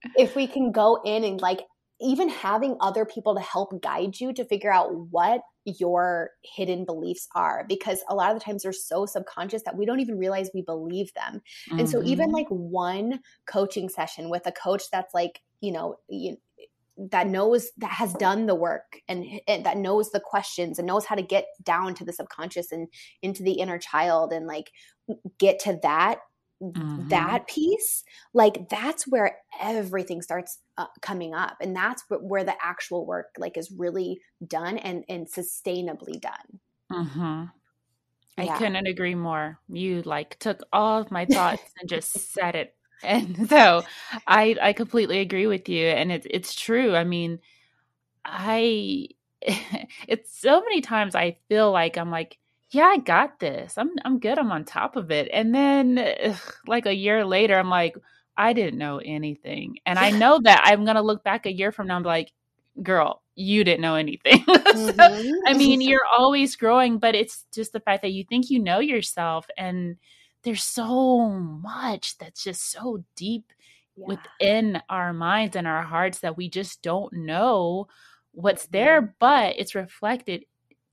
if 0.16 0.34
we 0.34 0.46
can 0.46 0.72
go 0.72 1.00
in 1.04 1.24
and 1.24 1.40
like 1.40 1.60
even 2.00 2.28
having 2.28 2.76
other 2.80 3.04
people 3.04 3.34
to 3.34 3.40
help 3.40 3.80
guide 3.80 4.18
you 4.18 4.32
to 4.32 4.44
figure 4.44 4.72
out 4.72 4.90
what 5.10 5.40
your 5.64 6.30
hidden 6.42 6.84
beliefs 6.84 7.28
are 7.36 7.64
because 7.68 8.02
a 8.08 8.14
lot 8.14 8.32
of 8.32 8.38
the 8.38 8.44
times 8.44 8.64
they're 8.64 8.72
so 8.72 9.06
subconscious 9.06 9.62
that 9.62 9.76
we 9.76 9.86
don't 9.86 10.00
even 10.00 10.18
realize 10.18 10.50
we 10.52 10.62
believe 10.62 11.12
them. 11.14 11.40
Mm-hmm. 11.68 11.78
And 11.78 11.88
so 11.88 12.02
even 12.02 12.26
mm-hmm. 12.26 12.34
like 12.34 12.48
one 12.48 13.20
coaching 13.46 13.88
session 13.88 14.28
with 14.28 14.44
a 14.46 14.52
coach 14.52 14.82
that's 14.90 15.14
like, 15.14 15.40
you 15.60 15.70
know, 15.70 15.96
you, 16.08 16.36
that 16.96 17.26
knows 17.26 17.70
that 17.78 17.90
has 17.90 18.12
done 18.14 18.46
the 18.46 18.54
work 18.54 19.00
and, 19.08 19.24
and, 19.48 19.64
that 19.64 19.76
knows 19.76 20.10
the 20.10 20.20
questions 20.20 20.78
and 20.78 20.86
knows 20.86 21.06
how 21.06 21.14
to 21.14 21.22
get 21.22 21.46
down 21.62 21.94
to 21.94 22.04
the 22.04 22.12
subconscious 22.12 22.70
and 22.70 22.88
into 23.22 23.42
the 23.42 23.52
inner 23.52 23.78
child 23.78 24.32
and 24.32 24.46
like 24.46 24.70
get 25.38 25.58
to 25.58 25.78
that 25.82 26.18
mm-hmm. 26.62 27.08
that 27.08 27.46
piece 27.48 28.04
like 28.34 28.68
that's 28.68 29.06
where 29.06 29.38
everything 29.60 30.20
starts 30.20 30.58
uh, 30.76 30.86
coming 31.00 31.34
up 31.34 31.56
and 31.60 31.74
that's 31.74 32.04
where, 32.08 32.20
where 32.20 32.44
the 32.44 32.54
actual 32.62 33.06
work 33.06 33.28
like 33.38 33.56
is 33.56 33.72
really 33.76 34.20
done 34.46 34.76
and 34.78 35.04
and 35.08 35.26
sustainably 35.28 36.20
done 36.20 36.60
mm-hmm. 36.92 37.44
I 38.38 38.44
yeah. 38.44 38.56
couldn't 38.56 38.86
agree 38.86 39.14
more. 39.14 39.58
You 39.68 40.02
like 40.02 40.38
took 40.38 40.62
all 40.72 41.00
of 41.00 41.10
my 41.10 41.26
thoughts 41.26 41.62
and 41.80 41.88
just 41.88 42.32
said 42.32 42.54
it. 42.54 42.74
And 43.02 43.48
so 43.48 43.82
I 44.26 44.56
I 44.60 44.72
completely 44.72 45.20
agree 45.20 45.46
with 45.46 45.68
you 45.68 45.86
and 45.86 46.12
it's 46.12 46.26
it's 46.30 46.54
true. 46.54 46.94
I 46.94 47.04
mean, 47.04 47.40
I 48.24 49.08
it's 50.08 50.38
so 50.38 50.60
many 50.60 50.80
times 50.80 51.14
I 51.14 51.36
feel 51.48 51.70
like 51.70 51.96
I'm 51.96 52.10
like 52.10 52.38
yeah, 52.70 52.86
I 52.86 52.96
got 52.96 53.38
this. 53.38 53.76
I'm 53.76 53.90
I'm 54.04 54.18
good. 54.18 54.38
I'm 54.38 54.50
on 54.50 54.64
top 54.64 54.96
of 54.96 55.10
it. 55.10 55.28
And 55.32 55.54
then 55.54 55.98
ugh, 55.98 56.54
like 56.66 56.86
a 56.86 56.94
year 56.94 57.24
later, 57.24 57.58
I'm 57.58 57.68
like, 57.68 57.96
I 58.36 58.54
didn't 58.54 58.78
know 58.78 58.98
anything. 58.98 59.76
And 59.84 59.98
I 59.98 60.10
know 60.10 60.40
that 60.44 60.62
I'm 60.64 60.86
gonna 60.86 61.02
look 61.02 61.22
back 61.22 61.44
a 61.44 61.52
year 61.52 61.70
from 61.70 61.86
now 61.86 61.96
and 61.96 62.04
be 62.04 62.08
like, 62.08 62.32
girl, 62.82 63.22
you 63.34 63.64
didn't 63.64 63.82
know 63.82 63.94
anything. 63.94 64.44
Mm-hmm. 64.72 65.28
so, 65.28 65.42
I 65.46 65.52
mean, 65.52 65.82
you're 65.82 66.06
always 66.16 66.56
growing, 66.56 66.98
but 66.98 67.14
it's 67.14 67.44
just 67.52 67.74
the 67.74 67.80
fact 67.80 68.00
that 68.02 68.12
you 68.12 68.24
think 68.24 68.48
you 68.48 68.58
know 68.58 68.78
yourself 68.78 69.46
and 69.58 69.96
there's 70.42 70.64
so 70.64 71.28
much 71.28 72.18
that's 72.18 72.44
just 72.44 72.70
so 72.70 73.04
deep 73.16 73.52
yeah. 73.96 74.06
within 74.06 74.82
our 74.88 75.12
minds 75.12 75.56
and 75.56 75.66
our 75.66 75.82
hearts 75.82 76.20
that 76.20 76.36
we 76.36 76.48
just 76.48 76.82
don't 76.82 77.12
know 77.12 77.88
what's 78.32 78.66
there, 78.66 79.14
but 79.18 79.56
it's 79.58 79.74
reflected 79.74 80.44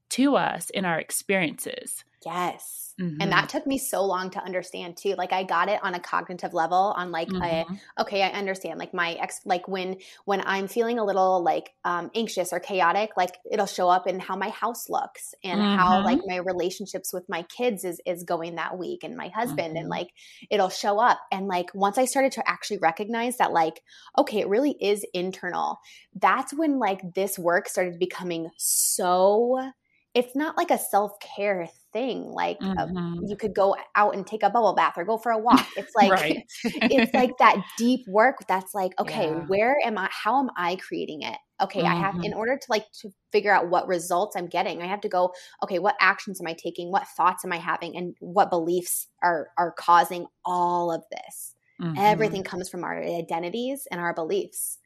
to 0.09 0.35
us 0.35 0.69
in 0.69 0.85
our 0.85 0.99
experiences. 0.99 2.03
Yes. 2.25 2.78
Mm-hmm. 2.99 3.21
And 3.21 3.31
that 3.31 3.49
took 3.49 3.65
me 3.65 3.77
so 3.77 4.03
long 4.03 4.29
to 4.31 4.43
understand 4.43 4.97
too. 4.97 5.15
Like 5.17 5.31
I 5.31 5.43
got 5.43 5.69
it 5.69 5.79
on 5.83 5.95
a 5.95 5.99
cognitive 5.99 6.53
level 6.53 6.93
on 6.97 7.11
like 7.11 7.29
mm-hmm. 7.29 7.41
a, 7.41 8.01
okay, 8.01 8.23
I 8.23 8.29
understand 8.29 8.77
like 8.77 8.93
my 8.93 9.13
ex 9.13 9.39
like 9.45 9.67
when 9.67 9.97
when 10.25 10.41
I'm 10.45 10.67
feeling 10.67 10.99
a 10.99 11.05
little 11.05 11.41
like 11.43 11.73
um 11.85 12.11
anxious 12.13 12.51
or 12.51 12.59
chaotic, 12.59 13.11
like 13.15 13.37
it'll 13.49 13.65
show 13.65 13.89
up 13.89 14.07
in 14.07 14.19
how 14.19 14.35
my 14.35 14.49
house 14.49 14.89
looks 14.89 15.33
and 15.43 15.61
mm-hmm. 15.61 15.77
how 15.77 16.03
like 16.03 16.19
my 16.25 16.37
relationships 16.37 17.13
with 17.13 17.23
my 17.29 17.43
kids 17.43 17.85
is 17.85 18.01
is 18.05 18.23
going 18.23 18.55
that 18.55 18.77
week 18.77 19.03
and 19.03 19.15
my 19.15 19.29
husband 19.29 19.77
and 19.77 19.85
mm-hmm. 19.85 19.91
like 19.91 20.09
it'll 20.49 20.69
show 20.69 20.99
up 20.99 21.19
and 21.31 21.47
like 21.47 21.73
once 21.73 21.97
I 21.97 22.05
started 22.05 22.33
to 22.33 22.49
actually 22.49 22.79
recognize 22.79 23.37
that 23.37 23.53
like 23.53 23.81
okay, 24.17 24.39
it 24.39 24.49
really 24.49 24.75
is 24.81 25.05
internal. 25.13 25.79
That's 26.15 26.53
when 26.53 26.79
like 26.79 27.13
this 27.13 27.39
work 27.39 27.69
started 27.69 27.97
becoming 27.97 28.49
so 28.57 29.71
it's 30.13 30.35
not 30.35 30.57
like 30.57 30.71
a 30.71 30.77
self-care 30.77 31.69
thing 31.91 32.25
like 32.25 32.57
uh, 32.61 32.85
mm-hmm. 32.85 33.25
you 33.25 33.35
could 33.35 33.53
go 33.53 33.75
out 33.95 34.15
and 34.15 34.25
take 34.27 34.43
a 34.43 34.49
bubble 34.49 34.73
bath 34.73 34.93
or 34.97 35.05
go 35.05 35.17
for 35.17 35.31
a 35.31 35.37
walk 35.37 35.65
it's 35.75 35.95
like 35.95 36.45
it's 36.63 37.13
like 37.13 37.37
that 37.39 37.61
deep 37.77 38.01
work 38.07 38.37
that's 38.47 38.73
like 38.73 38.91
okay 38.99 39.27
yeah. 39.27 39.45
where 39.47 39.77
am 39.83 39.97
i 39.97 40.07
how 40.11 40.39
am 40.39 40.49
i 40.55 40.75
creating 40.75 41.21
it 41.21 41.37
okay 41.61 41.81
mm-hmm. 41.81 41.93
i 41.93 41.95
have 41.95 42.15
in 42.15 42.21
mm-hmm. 42.21 42.39
order 42.39 42.57
to 42.57 42.65
like 42.69 42.85
to 42.91 43.09
figure 43.31 43.53
out 43.53 43.69
what 43.69 43.87
results 43.87 44.35
i'm 44.35 44.47
getting 44.47 44.81
i 44.81 44.85
have 44.85 45.01
to 45.01 45.09
go 45.09 45.33
okay 45.63 45.79
what 45.79 45.95
actions 45.99 46.39
am 46.39 46.47
i 46.47 46.53
taking 46.53 46.91
what 46.91 47.07
thoughts 47.17 47.43
am 47.43 47.51
i 47.51 47.57
having 47.57 47.95
and 47.97 48.15
what 48.19 48.49
beliefs 48.49 49.07
are 49.23 49.49
are 49.57 49.71
causing 49.71 50.25
all 50.45 50.91
of 50.91 51.03
this 51.11 51.55
mm-hmm. 51.81 51.95
everything 51.97 52.43
comes 52.43 52.69
from 52.69 52.83
our 52.83 53.01
identities 53.01 53.87
and 53.91 53.99
our 53.99 54.13
beliefs 54.13 54.77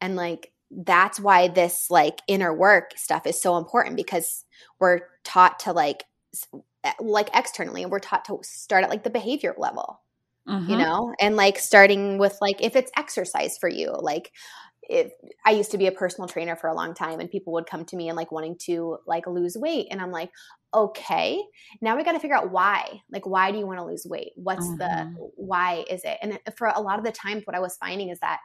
and 0.00 0.16
like 0.16 0.50
that's 0.70 1.20
why 1.20 1.48
this 1.48 1.90
like 1.90 2.20
inner 2.26 2.52
work 2.52 2.92
stuff 2.96 3.26
is 3.26 3.40
so 3.40 3.56
important 3.56 3.96
because 3.96 4.44
we're 4.80 5.00
taught 5.22 5.60
to 5.60 5.72
like 5.72 6.04
like 7.00 7.30
externally 7.34 7.82
and 7.82 7.90
we're 7.90 7.98
taught 7.98 8.24
to 8.24 8.38
start 8.42 8.84
at 8.84 8.90
like 8.90 9.04
the 9.04 9.10
behavior 9.10 9.54
level 9.58 10.00
mm-hmm. 10.48 10.70
you 10.70 10.76
know? 10.76 11.14
And 11.20 11.36
like 11.36 11.58
starting 11.58 12.18
with 12.18 12.36
like 12.40 12.62
if 12.62 12.76
it's 12.76 12.92
exercise 12.96 13.58
for 13.58 13.68
you 13.68 13.94
like 14.00 14.32
if 14.86 15.12
I 15.46 15.52
used 15.52 15.70
to 15.70 15.78
be 15.78 15.86
a 15.86 15.92
personal 15.92 16.28
trainer 16.28 16.56
for 16.56 16.68
a 16.68 16.74
long 16.74 16.92
time 16.92 17.18
and 17.18 17.30
people 17.30 17.54
would 17.54 17.64
come 17.64 17.86
to 17.86 17.96
me 17.96 18.08
and 18.08 18.16
like 18.16 18.30
wanting 18.30 18.56
to 18.66 18.98
like 19.06 19.26
lose 19.26 19.56
weight 19.56 19.86
and 19.90 20.00
I'm 20.00 20.10
like 20.10 20.30
okay 20.74 21.40
now 21.80 21.96
we 21.96 22.04
got 22.04 22.12
to 22.12 22.20
figure 22.20 22.36
out 22.36 22.50
why. 22.50 23.00
Like 23.10 23.26
why 23.26 23.50
do 23.50 23.58
you 23.58 23.66
want 23.66 23.78
to 23.78 23.84
lose 23.84 24.06
weight? 24.06 24.32
What's 24.36 24.66
mm-hmm. 24.66 24.78
the 24.78 25.30
why 25.36 25.84
is 25.88 26.02
it? 26.04 26.18
And 26.20 26.38
for 26.56 26.68
a 26.68 26.80
lot 26.80 26.98
of 26.98 27.04
the 27.04 27.12
times 27.12 27.44
what 27.46 27.56
I 27.56 27.60
was 27.60 27.76
finding 27.76 28.10
is 28.10 28.20
that 28.20 28.40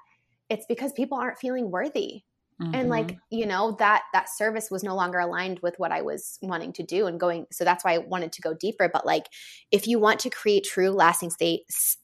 it's 0.50 0.66
because 0.68 0.94
people 0.94 1.18
aren't 1.18 1.40
feeling 1.40 1.70
worthy 1.70 2.24
Mm-hmm. 2.62 2.76
and 2.76 2.90
like 2.90 3.18
you 3.30 3.46
know 3.46 3.78
that 3.80 4.02
that 4.12 4.28
service 4.30 4.70
was 4.70 4.84
no 4.84 4.94
longer 4.94 5.18
aligned 5.18 5.62
with 5.64 5.76
what 5.78 5.94
i 5.94 6.02
was 6.02 6.38
wanting 6.42 6.74
to 6.74 6.84
do 6.84 7.08
and 7.08 7.18
going 7.18 7.46
so 7.54 7.64
that's 7.64 7.86
why 7.86 7.94
i 7.94 8.00
wanted 8.00 8.34
to 8.34 8.42
go 8.42 8.54
deeper 8.54 8.90
but 8.92 9.06
like 9.06 9.28
if 9.72 9.88
you 9.88 9.98
want 9.98 10.20
to 10.20 10.30
create 10.30 10.66
true 10.66 10.90
lasting 10.90 11.30
state 11.30 11.62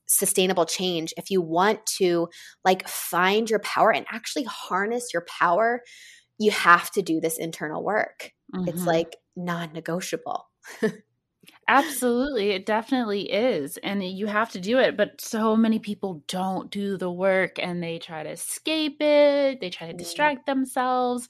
sustainable 0.08 0.66
change 0.66 1.14
if 1.18 1.30
you 1.30 1.42
want 1.42 1.86
to 1.86 2.30
like 2.64 2.88
find 2.88 3.50
your 3.50 3.60
power 3.60 3.92
and 3.92 4.06
actually 4.10 4.46
harness 4.46 5.10
your 5.14 5.26
power 5.28 5.82
you 6.40 6.52
have 6.52 6.90
to 6.92 7.02
do 7.02 7.20
this 7.20 7.38
internal 7.38 7.84
work 7.84 8.32
mm-hmm. 8.56 8.70
it's 8.70 8.86
like 8.86 9.18
non-negotiable 9.36 10.46
Absolutely. 11.68 12.52
It 12.52 12.66
definitely 12.66 13.32
is. 13.32 13.78
And 13.78 14.04
you 14.04 14.28
have 14.28 14.52
to 14.52 14.60
do 14.60 14.78
it. 14.78 14.96
But 14.96 15.20
so 15.20 15.56
many 15.56 15.80
people 15.80 16.24
don't 16.28 16.70
do 16.70 16.98
the 16.98 17.12
work 17.12 17.58
and 17.58 17.82
they 17.82 17.98
try 17.98 18.24
to 18.24 18.30
escape 18.30 19.02
it, 19.02 19.60
they 19.60 19.70
try 19.70 19.88
to 19.88 19.94
mm. 19.94 19.98
distract 19.98 20.46
themselves. 20.46 21.28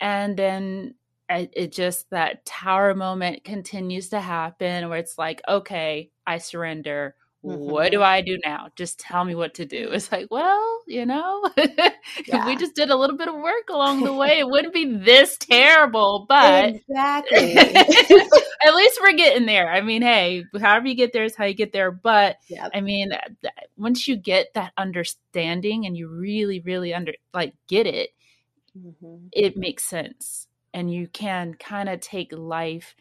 And 0.00 0.36
then 0.36 0.94
it, 1.28 1.50
it 1.54 1.72
just, 1.72 2.10
that 2.10 2.44
tower 2.44 2.94
moment 2.94 3.44
continues 3.44 4.08
to 4.08 4.20
happen 4.20 4.88
where 4.88 4.98
it's 4.98 5.18
like, 5.18 5.42
okay, 5.48 6.10
I 6.26 6.38
surrender. 6.38 7.14
Mm-hmm. 7.44 7.70
What 7.70 7.92
do 7.92 8.02
I 8.02 8.20
do 8.20 8.36
now? 8.44 8.68
Just 8.74 8.98
tell 8.98 9.24
me 9.24 9.36
what 9.36 9.54
to 9.54 9.64
do. 9.64 9.90
It's 9.92 10.10
like, 10.10 10.26
well, 10.28 10.82
you 10.88 11.06
know, 11.06 11.48
yeah. 11.56 11.90
if 12.16 12.46
we 12.46 12.56
just 12.56 12.74
did 12.74 12.90
a 12.90 12.96
little 12.96 13.16
bit 13.16 13.28
of 13.28 13.36
work 13.36 13.68
along 13.70 14.02
the 14.02 14.12
way, 14.12 14.40
it 14.40 14.48
wouldn't 14.50 14.74
be 14.74 14.96
this 14.96 15.36
terrible. 15.38 16.26
But 16.28 16.74
exactly, 16.88 17.56
at 17.56 18.74
least 18.74 18.98
we're 19.00 19.12
getting 19.12 19.46
there. 19.46 19.70
I 19.70 19.82
mean, 19.82 20.02
hey, 20.02 20.44
however 20.60 20.88
you 20.88 20.96
get 20.96 21.12
there 21.12 21.22
is 21.22 21.36
how 21.36 21.44
you 21.44 21.54
get 21.54 21.72
there. 21.72 21.92
But 21.92 22.38
yep. 22.48 22.72
I 22.74 22.80
mean, 22.80 23.12
once 23.76 24.08
you 24.08 24.16
get 24.16 24.52
that 24.54 24.72
understanding 24.76 25.86
and 25.86 25.96
you 25.96 26.08
really, 26.08 26.58
really 26.58 26.92
under 26.92 27.12
like 27.32 27.54
get 27.68 27.86
it, 27.86 28.10
mm-hmm. 28.76 29.28
it 29.30 29.56
makes 29.56 29.84
sense, 29.84 30.48
and 30.74 30.92
you 30.92 31.06
can 31.06 31.54
kind 31.54 31.88
of 31.88 32.00
take 32.00 32.32
life 32.32 32.96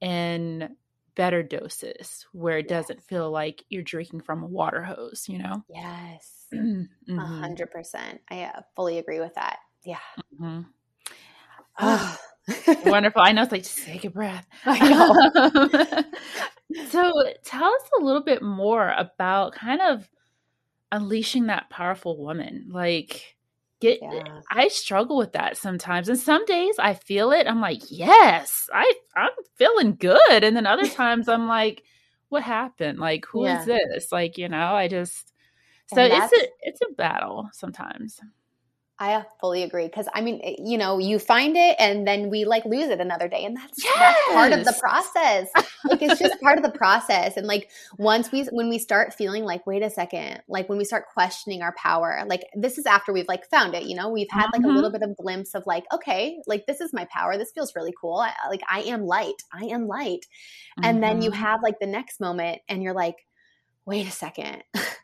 in 0.00 0.74
better 1.14 1.42
doses 1.42 2.26
where 2.32 2.58
it 2.58 2.68
doesn't 2.68 3.02
feel 3.02 3.30
like 3.30 3.64
you're 3.68 3.82
drinking 3.82 4.20
from 4.20 4.42
a 4.42 4.46
water 4.46 4.82
hose, 4.82 5.26
you 5.28 5.38
know? 5.38 5.64
Yes. 5.68 6.46
A 6.52 6.56
mm-hmm. 6.56 7.18
hundred 7.18 7.70
percent. 7.70 8.20
I 8.30 8.44
uh, 8.44 8.60
fully 8.76 8.98
agree 8.98 9.20
with 9.20 9.34
that. 9.34 9.58
Yeah. 9.84 9.98
Mm-hmm. 10.40 10.62
Oh, 11.78 12.18
wonderful. 12.86 13.22
I 13.22 13.32
know 13.32 13.42
it's 13.42 13.52
like, 13.52 13.62
just 13.62 13.84
take 13.84 14.04
a 14.04 14.10
breath. 14.10 14.46
I 14.64 14.88
know. 14.88 16.02
so 16.88 17.12
tell 17.44 17.72
us 17.72 17.90
a 17.98 18.04
little 18.04 18.22
bit 18.22 18.42
more 18.42 18.94
about 18.96 19.54
kind 19.54 19.80
of 19.80 20.08
unleashing 20.92 21.46
that 21.46 21.70
powerful 21.70 22.22
woman. 22.22 22.68
Like, 22.70 23.33
get 23.84 24.02
eh, 24.02 24.22
yeah. 24.24 24.40
I 24.50 24.68
struggle 24.68 25.16
with 25.16 25.32
that 25.32 25.56
sometimes. 25.56 26.08
And 26.08 26.18
some 26.18 26.44
days 26.46 26.74
I 26.78 26.94
feel 26.94 27.32
it. 27.32 27.46
I'm 27.46 27.60
like, 27.60 27.82
yes, 27.88 28.68
I 28.72 28.92
I'm 29.16 29.30
feeling 29.56 29.96
good. 29.96 30.44
And 30.44 30.56
then 30.56 30.66
other 30.66 30.88
times 30.88 31.28
I'm 31.28 31.46
like, 31.46 31.82
what 32.28 32.42
happened? 32.42 32.98
Like, 32.98 33.26
who 33.26 33.44
yeah. 33.44 33.60
is 33.60 33.66
this? 33.66 34.12
Like, 34.12 34.38
you 34.38 34.48
know, 34.48 34.74
I 34.74 34.88
just 34.88 35.32
so 35.86 36.02
it's 36.02 36.32
a 36.32 36.48
it's 36.62 36.80
a 36.80 36.94
battle 36.94 37.48
sometimes. 37.52 38.18
I 38.96 39.24
fully 39.40 39.64
agree 39.64 39.86
because 39.86 40.06
I 40.14 40.20
mean, 40.20 40.40
you 40.64 40.78
know, 40.78 40.98
you 40.98 41.18
find 41.18 41.56
it 41.56 41.74
and 41.80 42.06
then 42.06 42.30
we 42.30 42.44
like 42.44 42.64
lose 42.64 42.90
it 42.90 43.00
another 43.00 43.26
day, 43.26 43.44
and 43.44 43.56
that's 43.56 43.82
yes! 43.82 43.96
that's 43.98 44.32
part 44.32 44.52
of 44.52 44.64
the 44.64 44.76
process. 44.80 45.48
like 45.84 46.00
it's 46.00 46.20
just 46.20 46.40
part 46.40 46.58
of 46.58 46.64
the 46.64 46.70
process. 46.70 47.36
And 47.36 47.48
like 47.48 47.70
once 47.98 48.30
we 48.30 48.44
when 48.52 48.68
we 48.68 48.78
start 48.78 49.12
feeling 49.12 49.44
like, 49.44 49.66
wait 49.66 49.82
a 49.82 49.90
second, 49.90 50.42
like 50.46 50.68
when 50.68 50.78
we 50.78 50.84
start 50.84 51.06
questioning 51.12 51.60
our 51.60 51.74
power, 51.76 52.22
like 52.28 52.44
this 52.54 52.78
is 52.78 52.86
after 52.86 53.12
we've 53.12 53.26
like 53.26 53.44
found 53.50 53.74
it. 53.74 53.82
You 53.82 53.96
know, 53.96 54.10
we've 54.10 54.30
had 54.30 54.46
like 54.52 54.62
mm-hmm. 54.62 54.70
a 54.70 54.74
little 54.74 54.92
bit 54.92 55.02
of 55.02 55.16
glimpse 55.16 55.56
of 55.56 55.64
like, 55.66 55.84
okay, 55.92 56.38
like 56.46 56.66
this 56.66 56.80
is 56.80 56.92
my 56.92 57.06
power. 57.12 57.36
This 57.36 57.50
feels 57.50 57.74
really 57.74 57.94
cool. 58.00 58.18
I, 58.18 58.32
like 58.48 58.62
I 58.70 58.82
am 58.82 59.06
light. 59.06 59.42
I 59.52 59.64
am 59.66 59.88
light. 59.88 60.26
Mm-hmm. 60.78 60.84
And 60.84 61.02
then 61.02 61.20
you 61.20 61.30
mm-hmm. 61.30 61.42
have 61.42 61.64
like 61.64 61.80
the 61.80 61.86
next 61.88 62.20
moment, 62.20 62.60
and 62.68 62.80
you're 62.80 62.94
like, 62.94 63.16
wait 63.86 64.06
a 64.06 64.12
second 64.12 64.62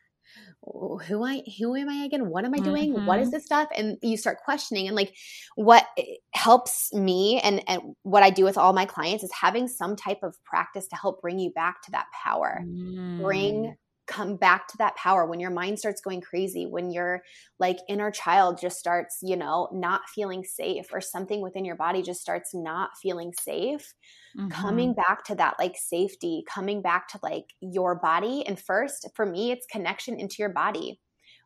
who 0.63 1.25
I 1.25 1.43
who 1.59 1.75
am 1.75 1.89
I 1.89 2.05
again? 2.05 2.29
What 2.29 2.45
am 2.45 2.55
I 2.55 2.59
doing? 2.59 2.95
Mm-hmm. 2.95 3.07
What 3.07 3.19
is 3.19 3.29
mm-hmm. 3.29 3.37
this 3.37 3.45
stuff? 3.45 3.69
And 3.75 3.97
you 4.03 4.17
start 4.17 4.39
questioning 4.45 4.87
and 4.87 4.97
like 4.97 5.15
what 5.55 5.87
eh, 5.99 6.05
helps 6.33 6.93
me 6.93 7.41
and 7.41 7.63
and 7.67 7.81
what 8.03 8.23
I 8.23 8.31
do 8.31 8.45
with 8.45 8.59
all 8.59 8.73
my 8.73 8.85
clients 8.85 9.25
is 9.25 9.33
having 9.33 9.69
some 9.69 9.97
type 9.97 10.23
of 10.23 10.37
practice 10.45 10.87
to 10.89 10.97
help 10.97 11.23
bring 11.23 11.39
you 11.39 11.51
back 11.51 11.83
to 11.83 11.91
that 11.93 12.07
power. 12.25 12.63
Mm. 12.65 13.23
Bring 13.23 13.77
come 14.11 14.35
back 14.35 14.67
to 14.67 14.77
that 14.79 14.97
power 14.97 15.25
when 15.25 15.39
your 15.39 15.51
mind 15.51 15.79
starts 15.79 16.01
going 16.01 16.21
crazy 16.21 16.67
when 16.67 16.91
your 16.91 17.23
like 17.61 17.79
inner 17.89 18.11
child 18.11 18.59
just 18.61 18.77
starts 18.77 19.19
you 19.23 19.37
know 19.37 19.69
not 19.73 20.01
feeling 20.13 20.43
safe 20.43 20.87
or 20.93 21.01
something 21.01 21.41
within 21.41 21.65
your 21.65 21.77
body 21.77 22.03
just 22.03 22.21
starts 22.21 22.53
not 22.53 22.91
feeling 23.01 23.33
safe 23.41 23.95
mm-hmm. 24.37 24.49
coming 24.49 24.93
back 24.93 25.25
to 25.25 25.35
that 25.37 25.55
like 25.61 25.77
safety 25.77 26.43
coming 26.53 26.83
back 26.83 27.07
to 27.07 27.21
like 27.23 27.45
your 27.61 27.95
body 27.95 28.45
and 28.47 28.59
first 28.59 29.09
for 29.15 29.25
me 29.25 29.53
it's 29.53 29.67
connection 29.67 30.19
into 30.19 30.37
your 30.41 30.51
body 30.51 30.99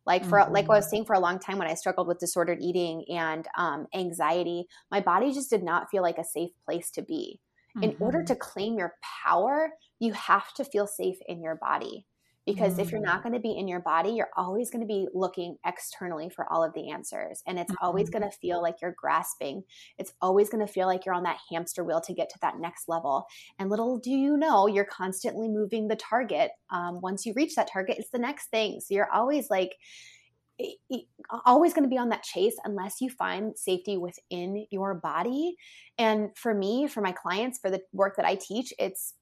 like 0.07 0.25
for 0.25 0.39
mm-hmm. 0.39 0.53
like 0.53 0.65
I 0.65 0.69
was 0.69 0.85
mm-hmm. 0.85 0.91
saying 0.91 1.05
for 1.05 1.15
a 1.15 1.21
long 1.21 1.39
time 1.39 1.59
when 1.59 1.69
I 1.69 1.75
struggled 1.75 2.09
with 2.09 2.19
disordered 2.19 2.59
eating 2.61 3.07
and 3.09 3.47
um, 3.57 3.87
anxiety, 3.95 4.67
my 4.91 5.01
body 5.01 5.33
just 5.33 5.49
did 5.49 5.63
not 5.63 5.89
feel 5.91 6.03
like 6.03 6.19
a 6.19 6.25
safe 6.25 6.51
place 6.67 6.91
to 6.91 7.03
be. 7.03 7.41
Mm-hmm. 7.75 7.85
In 7.85 7.97
order 8.01 8.19
mm-hmm. 8.19 8.27
to 8.27 8.37
claim 8.37 8.77
your 8.77 8.97
power, 9.25 9.71
you 10.01 10.13
have 10.13 10.53
to 10.55 10.65
feel 10.67 10.87
safe 10.87 11.17
in 11.27 11.43
your 11.43 11.57
body 11.57 12.05
because 12.47 12.75
mm. 12.75 12.81
if 12.81 12.91
you're 12.91 13.01
not 13.01 13.21
mm. 13.21 13.23
going 13.25 13.33
to 13.35 13.41
be 13.41 13.57
in 13.57 13.69
your 13.69 13.81
body 13.81 14.11
you're 14.11 14.31
always 14.37 14.71
going 14.71 14.81
to 14.81 14.87
be 14.87 15.07
looking 15.15 15.57
externally 15.67 16.29
for 16.29 16.51
all 16.53 16.63
of 16.63 16.73
the 16.75 16.91
answers 16.91 17.43
and 17.47 17.59
it's 17.59 17.73
mm-hmm. 17.73 17.85
always 17.85 18.11
going 18.11 18.23
to 18.23 18.31
feel 18.31 18.63
like 18.63 18.77
you're 18.81 18.95
grasping 18.97 19.63
it's 19.99 20.13
always 20.21 20.49
going 20.49 20.65
to 20.65 20.73
feel 20.73 20.87
like 20.87 21.05
you're 21.05 21.15
on 21.15 21.23
that 21.23 21.39
hamster 21.51 21.85
wheel 21.85 22.01
to 22.01 22.15
get 22.15 22.29
to 22.29 22.39
that 22.43 22.59
next 22.59 22.89
level 22.89 23.27
and 23.59 23.71
little 23.71 23.99
do 23.99 24.11
you 24.11 24.37
know 24.37 24.67
you're 24.67 24.85
constantly 24.85 25.49
moving 25.49 25.89
the 25.89 25.97
target 25.97 26.51
um, 26.71 27.01
once 27.01 27.25
you 27.27 27.33
reach 27.35 27.55
that 27.55 27.71
target 27.71 27.97
it's 27.99 28.11
the 28.11 28.19
next 28.19 28.47
thing 28.51 28.81
so 28.81 28.95
you're 28.95 29.13
always 29.13 29.51
like 29.51 29.77
always 31.45 31.75
going 31.75 31.83
to 31.83 31.89
be 31.89 31.99
on 31.99 32.11
that 32.11 32.23
chase 32.23 32.55
unless 32.65 33.01
you 33.01 33.11
find 33.11 33.59
safety 33.59 33.97
within 33.97 34.65
your 34.71 34.95
body 34.95 35.57
and 35.99 36.31
for 36.37 36.55
me 36.55 36.87
for 36.87 37.01
my 37.01 37.11
clients 37.11 37.59
for 37.59 37.71
the 37.71 37.81
work 37.93 38.15
that 38.17 38.25
i 38.25 38.37
teach 38.37 38.73
it's 38.79 39.15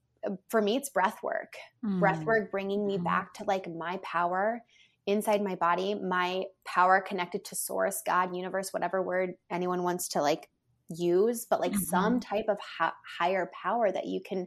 for 0.49 0.61
me 0.61 0.75
it's 0.75 0.89
breath 0.89 1.17
work 1.23 1.53
mm. 1.85 1.99
breath 1.99 2.23
work 2.23 2.51
bringing 2.51 2.85
me 2.85 2.97
back 2.97 3.33
to 3.33 3.43
like 3.45 3.67
my 3.67 3.99
power 4.03 4.61
inside 5.05 5.43
my 5.43 5.55
body 5.55 5.95
my 5.95 6.43
power 6.65 7.01
connected 7.01 7.43
to 7.43 7.55
source 7.55 8.01
god 8.05 8.35
universe 8.35 8.71
whatever 8.71 9.01
word 9.01 9.31
anyone 9.51 9.83
wants 9.83 10.07
to 10.07 10.21
like 10.21 10.47
use 10.89 11.45
but 11.49 11.59
like 11.59 11.71
mm-hmm. 11.71 11.83
some 11.83 12.19
type 12.19 12.45
of 12.47 12.57
ha- 12.77 12.95
higher 13.19 13.49
power 13.61 13.91
that 13.91 14.05
you 14.05 14.21
can 14.25 14.45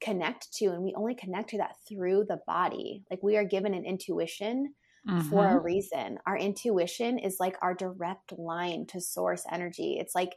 connect 0.00 0.52
to 0.52 0.66
and 0.66 0.82
we 0.82 0.92
only 0.96 1.14
connect 1.14 1.50
to 1.50 1.58
that 1.58 1.76
through 1.88 2.24
the 2.28 2.38
body 2.46 3.04
like 3.10 3.22
we 3.22 3.36
are 3.36 3.44
given 3.44 3.74
an 3.74 3.84
intuition 3.84 4.74
mm-hmm. 5.08 5.20
for 5.28 5.44
a 5.44 5.50
mm-hmm. 5.50 5.64
reason 5.64 6.18
our 6.26 6.36
intuition 6.36 7.18
is 7.18 7.36
like 7.38 7.56
our 7.62 7.74
direct 7.74 8.36
line 8.36 8.86
to 8.86 9.00
source 9.00 9.44
energy 9.50 9.96
it's 10.00 10.14
like 10.14 10.32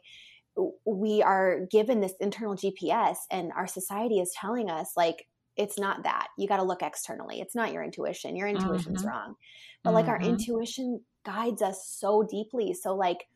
we 0.84 1.22
are 1.22 1.66
given 1.70 2.00
this 2.00 2.14
internal 2.20 2.54
GPS 2.54 3.16
and 3.30 3.52
our 3.52 3.66
society 3.66 4.20
is 4.20 4.32
telling 4.38 4.70
us 4.70 4.92
like 4.96 5.26
it's 5.56 5.78
not 5.78 6.04
that. 6.04 6.28
You 6.38 6.46
got 6.46 6.58
to 6.58 6.62
look 6.62 6.82
externally. 6.82 7.40
It's 7.40 7.54
not 7.54 7.72
your 7.72 7.82
intuition. 7.82 8.36
Your 8.36 8.46
intuition's 8.46 9.00
mm-hmm. 9.00 9.08
wrong. 9.08 9.34
But 9.82 9.90
mm-hmm. 9.90 9.96
like 9.96 10.08
our 10.08 10.18
mm-hmm. 10.18 10.30
intuition 10.30 11.00
guides 11.26 11.62
us 11.62 11.84
so 11.86 12.22
deeply. 12.22 12.74
So 12.74 12.94
like 12.94 13.26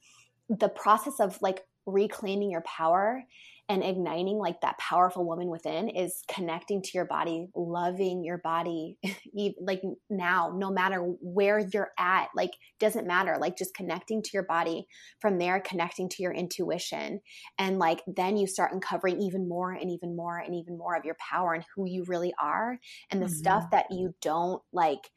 the 0.48 0.68
process 0.68 1.18
of 1.18 1.40
like 1.42 1.64
reclaiming 1.84 2.50
your 2.50 2.62
power 2.62 3.24
and 3.68 3.82
igniting 3.84 4.38
like 4.38 4.60
that 4.60 4.78
powerful 4.78 5.24
woman 5.24 5.48
within 5.48 5.88
is 5.88 6.22
connecting 6.28 6.82
to 6.82 6.90
your 6.94 7.04
body 7.04 7.46
loving 7.54 8.24
your 8.24 8.38
body 8.38 8.98
like 9.60 9.80
now 10.10 10.52
no 10.56 10.70
matter 10.70 10.98
where 11.20 11.60
you're 11.72 11.92
at 11.98 12.28
like 12.34 12.50
doesn't 12.80 13.06
matter 13.06 13.36
like 13.40 13.56
just 13.56 13.74
connecting 13.74 14.22
to 14.22 14.30
your 14.34 14.42
body 14.42 14.86
from 15.20 15.38
there 15.38 15.60
connecting 15.60 16.08
to 16.08 16.22
your 16.22 16.32
intuition 16.32 17.20
and 17.58 17.78
like 17.78 18.02
then 18.06 18.36
you 18.36 18.46
start 18.46 18.72
uncovering 18.72 19.20
even 19.20 19.48
more 19.48 19.72
and 19.72 19.90
even 19.90 20.16
more 20.16 20.38
and 20.38 20.54
even 20.54 20.76
more 20.76 20.96
of 20.96 21.04
your 21.04 21.16
power 21.30 21.54
and 21.54 21.64
who 21.74 21.86
you 21.86 22.04
really 22.06 22.34
are 22.40 22.78
and 23.10 23.22
the 23.22 23.26
mm-hmm. 23.26 23.34
stuff 23.34 23.70
that 23.70 23.86
you 23.90 24.14
don't 24.20 24.60
like 24.72 25.10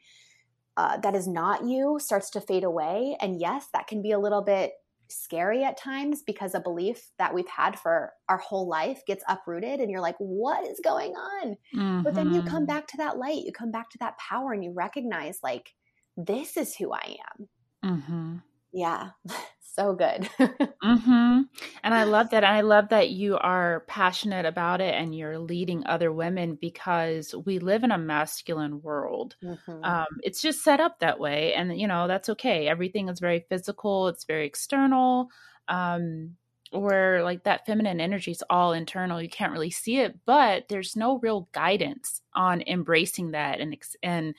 uh, 0.78 0.98
that 0.98 1.15
is 1.15 1.28
not 1.28 1.65
you 1.65 1.98
starts 2.02 2.30
to 2.30 2.41
fade 2.41 2.63
away 2.63 3.17
and 3.22 3.39
yes 3.39 3.67
that 3.74 3.88
can 3.88 4.02
be 4.02 4.12
a 4.12 4.20
little 4.20 4.41
bit 4.41 4.74
scary 5.08 5.63
at 5.63 5.78
times 5.78 6.24
because 6.26 6.56
a 6.56 6.60
belief 6.60 7.12
that 7.18 7.34
we've 7.34 7.48
had 7.48 7.78
for 7.80 8.12
our 8.30 8.38
whole 8.38 8.68
life 8.68 9.02
gets 9.06 9.24
uprooted 9.28 9.80
and 9.80 9.89
you're 9.89 10.02
like 10.02 10.15
what 10.20 10.65
is 10.65 10.80
going 10.84 11.12
on 11.12 11.56
mm-hmm. 11.76 12.02
but 12.02 12.13
then 12.13 12.34
you 12.34 12.41
come 12.41 12.63
mm-hmm. 12.63 12.65
back 12.65 12.88
to 12.88 12.98
that 12.98 13.18
light 13.18 13.44
you 13.44 13.52
come 13.52 13.72
back 13.72 13.89
to 13.89 13.98
that 14.00 14.18
power 14.18 14.54
and 14.54 14.63
you 14.63 14.72
recognize 14.74 15.39
like 15.44 15.74
this 16.18 16.58
is 16.58 16.76
who 16.76 16.91
i 16.94 17.15
am 17.84 18.00
mm-hmm. 18.00 18.36
yeah 18.74 19.10
so 19.76 19.94
good. 19.94 20.30
mm-hmm. 20.40 21.42
And 21.84 21.94
I 21.94 22.04
love 22.04 22.30
that. 22.30 22.44
I 22.44 22.62
love 22.62 22.90
that 22.90 23.10
you 23.10 23.38
are 23.38 23.84
passionate 23.88 24.46
about 24.46 24.82
it 24.82 24.96
and 24.96 25.14
you're 25.14 25.38
leading 25.38 25.86
other 25.86 26.12
women 26.12 26.58
because 26.60 27.36
we 27.46 27.60
live 27.60 27.84
in 27.84 27.92
a 27.92 27.98
masculine 27.98 28.82
world. 28.82 29.36
Mm-hmm. 29.44 29.84
Um, 29.84 30.06
it's 30.22 30.42
just 30.42 30.64
set 30.64 30.80
up 30.80 31.00
that 31.00 31.20
way. 31.20 31.54
And, 31.54 31.80
you 31.80 31.88
know, 31.88 32.08
that's 32.08 32.30
okay. 32.30 32.68
Everything 32.68 33.10
is 33.10 33.20
very 33.20 33.46
physical, 33.50 34.08
it's 34.08 34.24
very 34.24 34.46
external. 34.46 35.30
Um, 35.68 36.38
where 36.72 37.24
like 37.24 37.44
that 37.44 37.66
feminine 37.66 38.02
energy 38.02 38.32
is 38.32 38.44
all 38.50 38.74
internal 38.74 39.22
you 39.22 39.30
can't 39.30 39.54
really 39.54 39.70
see 39.70 40.00
it 40.00 40.18
but 40.26 40.68
there's 40.68 40.96
no 40.96 41.20
real 41.20 41.48
guidance 41.54 42.22
on 42.34 42.62
embracing 42.64 43.32
that 43.32 43.62
and 43.62 43.78
and 44.04 44.36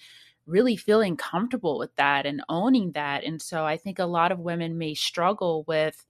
really 0.47 0.77
feeling 0.77 1.17
comfortable 1.17 1.79
with 1.79 1.95
that 1.97 2.27
and 2.27 2.43
owning 2.49 2.93
that. 2.93 3.25
And 3.25 3.41
so 3.43 3.65
I 3.65 3.77
think 3.77 3.99
a 3.99 4.07
lot 4.07 4.33
of 4.33 4.39
women 4.39 4.79
may 4.79 4.95
struggle 4.95 5.65
with 5.67 6.07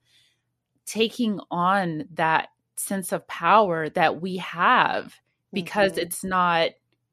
taking 0.85 1.39
on 1.51 2.05
that 2.13 2.49
sense 2.75 3.11
of 3.11 3.27
power 3.27 3.89
that 3.89 4.21
we 4.21 4.37
have 4.37 5.15
because 5.51 5.93
mm-hmm. 5.93 6.01
it's 6.01 6.23
not 6.23 6.69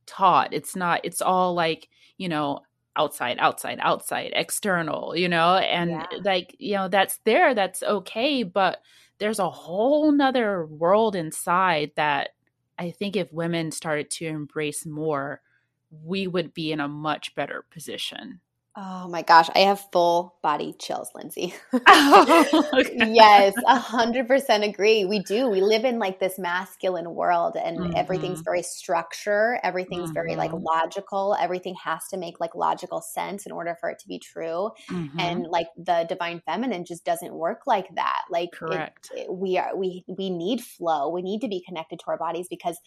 taught. 0.07 0.53
It's 0.53 0.77
not, 0.77 1.01
it's 1.05 1.23
all 1.23 1.55
like, 1.55 1.89
you 2.19 2.29
know, 2.29 2.61
outside, 2.97 3.39
outside, 3.39 3.79
outside, 3.81 4.33
external, 4.35 5.17
you 5.17 5.29
know, 5.29 5.57
and 5.57 5.91
yeah. 5.91 6.07
like, 6.25 6.55
you 6.59 6.75
know, 6.75 6.89
that's 6.89 7.19
there, 7.25 7.55
that's 7.55 7.83
okay. 7.83 8.43
But 8.43 8.81
there's 9.19 9.39
a 9.39 9.51
whole 9.51 10.13
nother 10.13 10.67
world 10.67 11.17
inside 11.17 11.93
that 11.97 12.31
I 12.79 12.91
think 12.91 13.17
if 13.17 13.33
women 13.33 13.71
started 13.71 14.11
to 14.13 14.27
embrace 14.27 14.85
more, 14.85 15.41
we 16.03 16.27
would 16.27 16.55
be 16.55 16.73
in 16.73 16.81
a 16.81 16.89
much 16.89 17.35
better 17.35 17.65
position. 17.71 18.41
Oh 18.77 19.07
my 19.07 19.23
gosh, 19.23 19.49
I 19.55 19.61
have 19.61 19.87
full 19.93 20.35
body 20.43 20.75
chills, 20.77 21.09
Lindsay. 21.15 21.55
oh, 21.87 22.71
okay. 22.81 23.13
Yes, 23.13 23.55
a 23.65 23.79
hundred 23.79 24.27
percent 24.27 24.65
agree. 24.65 25.05
We 25.05 25.21
do. 25.21 25.49
We 25.49 25.61
live 25.61 25.85
in 25.85 26.01
like 26.01 26.19
this 26.19 26.41
masculine 26.41 27.15
world, 27.15 27.57
and 27.57 27.79
mm-hmm. 27.79 27.93
everything's 27.95 28.41
very 28.41 28.65
structure. 28.65 29.61
Everything's 29.63 30.07
mm-hmm. 30.07 30.15
very 30.15 30.35
like 30.35 30.51
mm-hmm. 30.51 30.65
logical. 30.65 31.37
Everything 31.39 31.77
has 31.85 32.09
to 32.09 32.17
make 32.17 32.41
like 32.41 32.57
logical 32.57 33.01
sense 33.01 33.47
in 33.47 33.53
order 33.53 33.77
for 33.79 33.91
it 33.91 34.01
to 34.01 34.09
be 34.09 34.19
true. 34.19 34.71
Mm-hmm. 34.91 35.21
And 35.21 35.47
like 35.47 35.69
the 35.77 36.05
divine 36.09 36.43
feminine 36.45 36.85
just 36.85 37.05
doesn't 37.05 37.33
work 37.33 37.69
like 37.69 37.87
that. 37.95 38.23
Like, 38.29 38.51
correct. 38.51 39.13
It, 39.15 39.21
it, 39.21 39.33
we 39.33 39.57
are 39.57 39.77
we 39.77 40.05
we 40.09 40.31
need 40.31 40.61
flow. 40.61 41.11
We 41.11 41.23
need 41.23 41.43
to 41.43 41.49
be 41.49 41.63
connected 41.65 42.01
to 42.01 42.07
our 42.09 42.19
bodies 42.19 42.49
because 42.51 42.81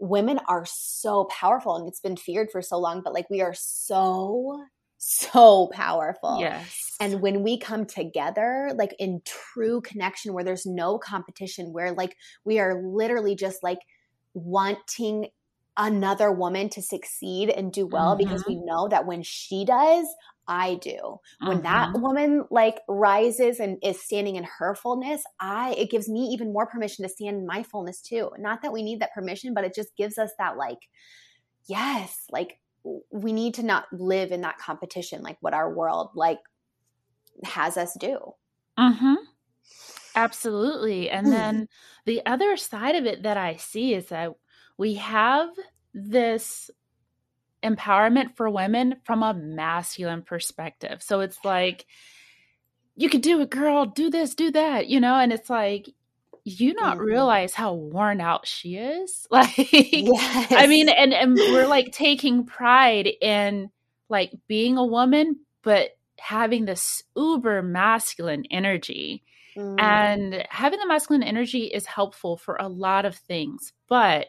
women 0.00 0.40
are 0.48 0.64
so 0.66 1.24
powerful 1.26 1.76
and 1.76 1.86
it's 1.86 2.00
been 2.00 2.16
feared 2.16 2.50
for 2.50 2.62
so 2.62 2.78
long, 2.78 3.02
but 3.04 3.12
like 3.12 3.28
we 3.30 3.40
are 3.42 3.54
so 3.54 4.64
so 5.02 5.70
powerful. 5.72 6.38
Yes. 6.40 6.92
And 7.00 7.22
when 7.22 7.42
we 7.42 7.58
come 7.58 7.86
together, 7.86 8.70
like 8.74 8.94
in 8.98 9.22
true 9.24 9.80
connection 9.80 10.34
where 10.34 10.44
there's 10.44 10.66
no 10.66 10.98
competition, 10.98 11.72
where 11.72 11.92
like 11.92 12.14
we 12.44 12.58
are 12.58 12.82
literally 12.82 13.34
just 13.34 13.62
like 13.62 13.78
wanting 14.34 15.28
another 15.76 16.32
woman 16.32 16.68
to 16.70 16.82
succeed 16.82 17.50
and 17.50 17.72
do 17.72 17.86
well 17.86 18.16
mm-hmm. 18.16 18.28
because 18.28 18.44
we 18.46 18.56
know 18.56 18.88
that 18.88 19.06
when 19.06 19.22
she 19.22 19.64
does, 19.64 20.06
I 20.46 20.74
do. 20.76 21.18
When 21.40 21.58
uh-huh. 21.58 21.60
that 21.62 21.88
mm-hmm. 21.90 22.02
woman 22.02 22.44
like 22.50 22.80
rises 22.88 23.60
and 23.60 23.78
is 23.82 24.02
standing 24.02 24.36
in 24.36 24.46
her 24.58 24.74
fullness, 24.74 25.22
I 25.38 25.74
it 25.78 25.90
gives 25.90 26.08
me 26.08 26.30
even 26.32 26.52
more 26.52 26.66
permission 26.66 27.04
to 27.04 27.08
stand 27.08 27.36
in 27.36 27.46
my 27.46 27.62
fullness 27.62 28.00
too. 28.00 28.30
Not 28.38 28.62
that 28.62 28.72
we 28.72 28.82
need 28.82 29.00
that 29.00 29.14
permission, 29.14 29.54
but 29.54 29.64
it 29.64 29.74
just 29.74 29.96
gives 29.96 30.18
us 30.18 30.30
that 30.38 30.56
like 30.56 30.78
yes, 31.68 32.24
like 32.30 32.58
we 33.12 33.32
need 33.32 33.54
to 33.54 33.62
not 33.62 33.84
live 33.92 34.32
in 34.32 34.40
that 34.40 34.58
competition 34.58 35.22
like 35.22 35.36
what 35.40 35.54
our 35.54 35.72
world 35.72 36.10
like 36.14 36.40
has 37.44 37.76
us 37.76 37.96
do. 37.98 38.18
Mhm. 38.78 39.16
Absolutely. 40.16 41.08
And 41.10 41.26
hmm. 41.26 41.32
then 41.32 41.68
the 42.06 42.24
other 42.26 42.56
side 42.56 42.96
of 42.96 43.06
it 43.06 43.22
that 43.22 43.36
I 43.36 43.56
see 43.56 43.94
is 43.94 44.06
that 44.06 44.32
we 44.80 44.94
have 44.94 45.50
this 45.92 46.70
empowerment 47.62 48.34
for 48.34 48.48
women 48.48 48.96
from 49.04 49.22
a 49.22 49.34
masculine 49.34 50.22
perspective. 50.22 51.02
So 51.02 51.20
it's 51.20 51.44
like, 51.44 51.84
you 52.96 53.10
could 53.10 53.20
do 53.20 53.42
it, 53.42 53.50
girl, 53.50 53.84
do 53.84 54.08
this, 54.08 54.34
do 54.34 54.50
that, 54.52 54.86
you 54.86 54.98
know? 54.98 55.16
And 55.16 55.34
it's 55.34 55.50
like, 55.50 55.90
you 56.44 56.72
not 56.72 56.96
mm-hmm. 56.96 57.04
realize 57.04 57.52
how 57.52 57.74
worn 57.74 58.22
out 58.22 58.46
she 58.46 58.76
is. 58.76 59.26
Like, 59.30 59.54
yes. 59.70 60.50
I 60.50 60.66
mean, 60.66 60.88
and, 60.88 61.12
and 61.12 61.34
we're 61.34 61.66
like 61.66 61.92
taking 61.92 62.46
pride 62.46 63.10
in 63.20 63.68
like 64.08 64.32
being 64.48 64.78
a 64.78 64.86
woman, 64.86 65.40
but 65.60 65.90
having 66.18 66.64
this 66.64 67.02
uber 67.14 67.60
masculine 67.60 68.44
energy. 68.50 69.24
Mm. 69.58 69.78
And 69.78 70.46
having 70.48 70.80
the 70.80 70.88
masculine 70.88 71.22
energy 71.22 71.64
is 71.64 71.84
helpful 71.84 72.38
for 72.38 72.56
a 72.56 72.68
lot 72.68 73.04
of 73.04 73.14
things. 73.16 73.74
But 73.86 74.28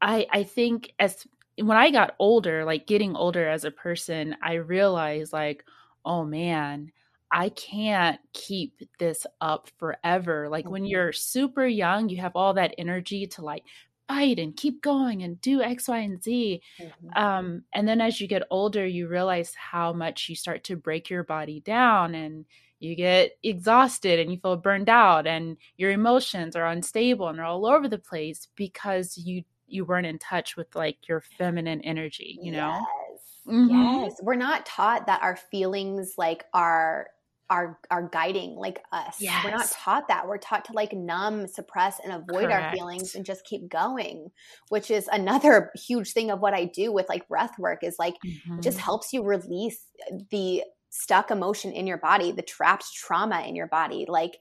I 0.00 0.26
I 0.30 0.42
think 0.44 0.92
as 0.98 1.26
when 1.56 1.76
I 1.76 1.90
got 1.90 2.14
older, 2.18 2.64
like 2.64 2.86
getting 2.86 3.16
older 3.16 3.48
as 3.48 3.64
a 3.64 3.70
person, 3.70 4.36
I 4.42 4.54
realized 4.54 5.32
like, 5.32 5.64
oh 6.04 6.24
man, 6.24 6.92
I 7.30 7.50
can't 7.50 8.18
keep 8.32 8.80
this 8.98 9.26
up 9.40 9.68
forever. 9.78 10.48
Like 10.48 10.64
mm-hmm. 10.64 10.72
when 10.72 10.84
you're 10.86 11.12
super 11.12 11.66
young, 11.66 12.08
you 12.08 12.18
have 12.18 12.34
all 12.34 12.54
that 12.54 12.74
energy 12.78 13.26
to 13.28 13.42
like 13.42 13.64
fight 14.08 14.38
and 14.38 14.56
keep 14.56 14.82
going 14.82 15.22
and 15.22 15.40
do 15.40 15.62
X, 15.62 15.86
Y, 15.88 15.98
and 15.98 16.22
Z. 16.22 16.62
Mm-hmm. 16.80 17.22
Um, 17.22 17.62
and 17.72 17.86
then 17.86 18.00
as 18.00 18.20
you 18.20 18.26
get 18.26 18.42
older, 18.50 18.84
you 18.84 19.06
realize 19.06 19.54
how 19.54 19.92
much 19.92 20.28
you 20.28 20.34
start 20.34 20.64
to 20.64 20.76
break 20.76 21.08
your 21.08 21.22
body 21.22 21.60
down 21.60 22.14
and 22.14 22.44
you 22.80 22.96
get 22.96 23.32
exhausted 23.42 24.18
and 24.18 24.32
you 24.32 24.38
feel 24.38 24.56
burned 24.56 24.88
out 24.88 25.26
and 25.26 25.58
your 25.76 25.90
emotions 25.90 26.56
are 26.56 26.66
unstable 26.66 27.28
and 27.28 27.38
they're 27.38 27.44
all 27.44 27.66
over 27.66 27.88
the 27.88 27.98
place 27.98 28.48
because 28.56 29.16
you 29.18 29.44
you 29.72 29.84
weren't 29.84 30.06
in 30.06 30.18
touch 30.18 30.56
with 30.56 30.74
like 30.74 31.08
your 31.08 31.20
feminine 31.20 31.80
energy, 31.82 32.38
you 32.42 32.52
know? 32.52 32.78
Yes. 32.78 33.20
Mm-hmm. 33.46 33.70
Yes. 33.70 34.20
We're 34.22 34.34
not 34.34 34.66
taught 34.66 35.06
that 35.06 35.22
our 35.22 35.36
feelings 35.36 36.14
like 36.16 36.44
are 36.52 37.08
are 37.50 37.78
are 37.90 38.08
guiding 38.08 38.54
like 38.54 38.82
us. 38.92 39.16
Yes. 39.18 39.44
We're 39.44 39.50
not 39.50 39.70
taught 39.70 40.08
that. 40.08 40.28
We're 40.28 40.38
taught 40.38 40.64
to 40.66 40.72
like 40.72 40.92
numb, 40.92 41.48
suppress, 41.48 42.00
and 42.02 42.12
avoid 42.12 42.46
Correct. 42.46 42.64
our 42.64 42.72
feelings 42.72 43.14
and 43.16 43.26
just 43.26 43.44
keep 43.44 43.68
going, 43.68 44.30
which 44.68 44.90
is 44.90 45.08
another 45.12 45.70
huge 45.86 46.12
thing 46.12 46.30
of 46.30 46.40
what 46.40 46.54
I 46.54 46.64
do 46.64 46.92
with 46.92 47.08
like 47.08 47.28
breath 47.28 47.58
work 47.58 47.82
is 47.82 47.96
like 47.98 48.14
mm-hmm. 48.24 48.60
just 48.60 48.78
helps 48.78 49.12
you 49.12 49.24
release 49.24 49.84
the 50.30 50.62
stuck 50.90 51.30
emotion 51.30 51.72
in 51.72 51.86
your 51.86 51.98
body, 51.98 52.32
the 52.32 52.42
trapped 52.42 52.86
trauma 52.94 53.42
in 53.42 53.56
your 53.56 53.68
body. 53.68 54.06
Like 54.08 54.38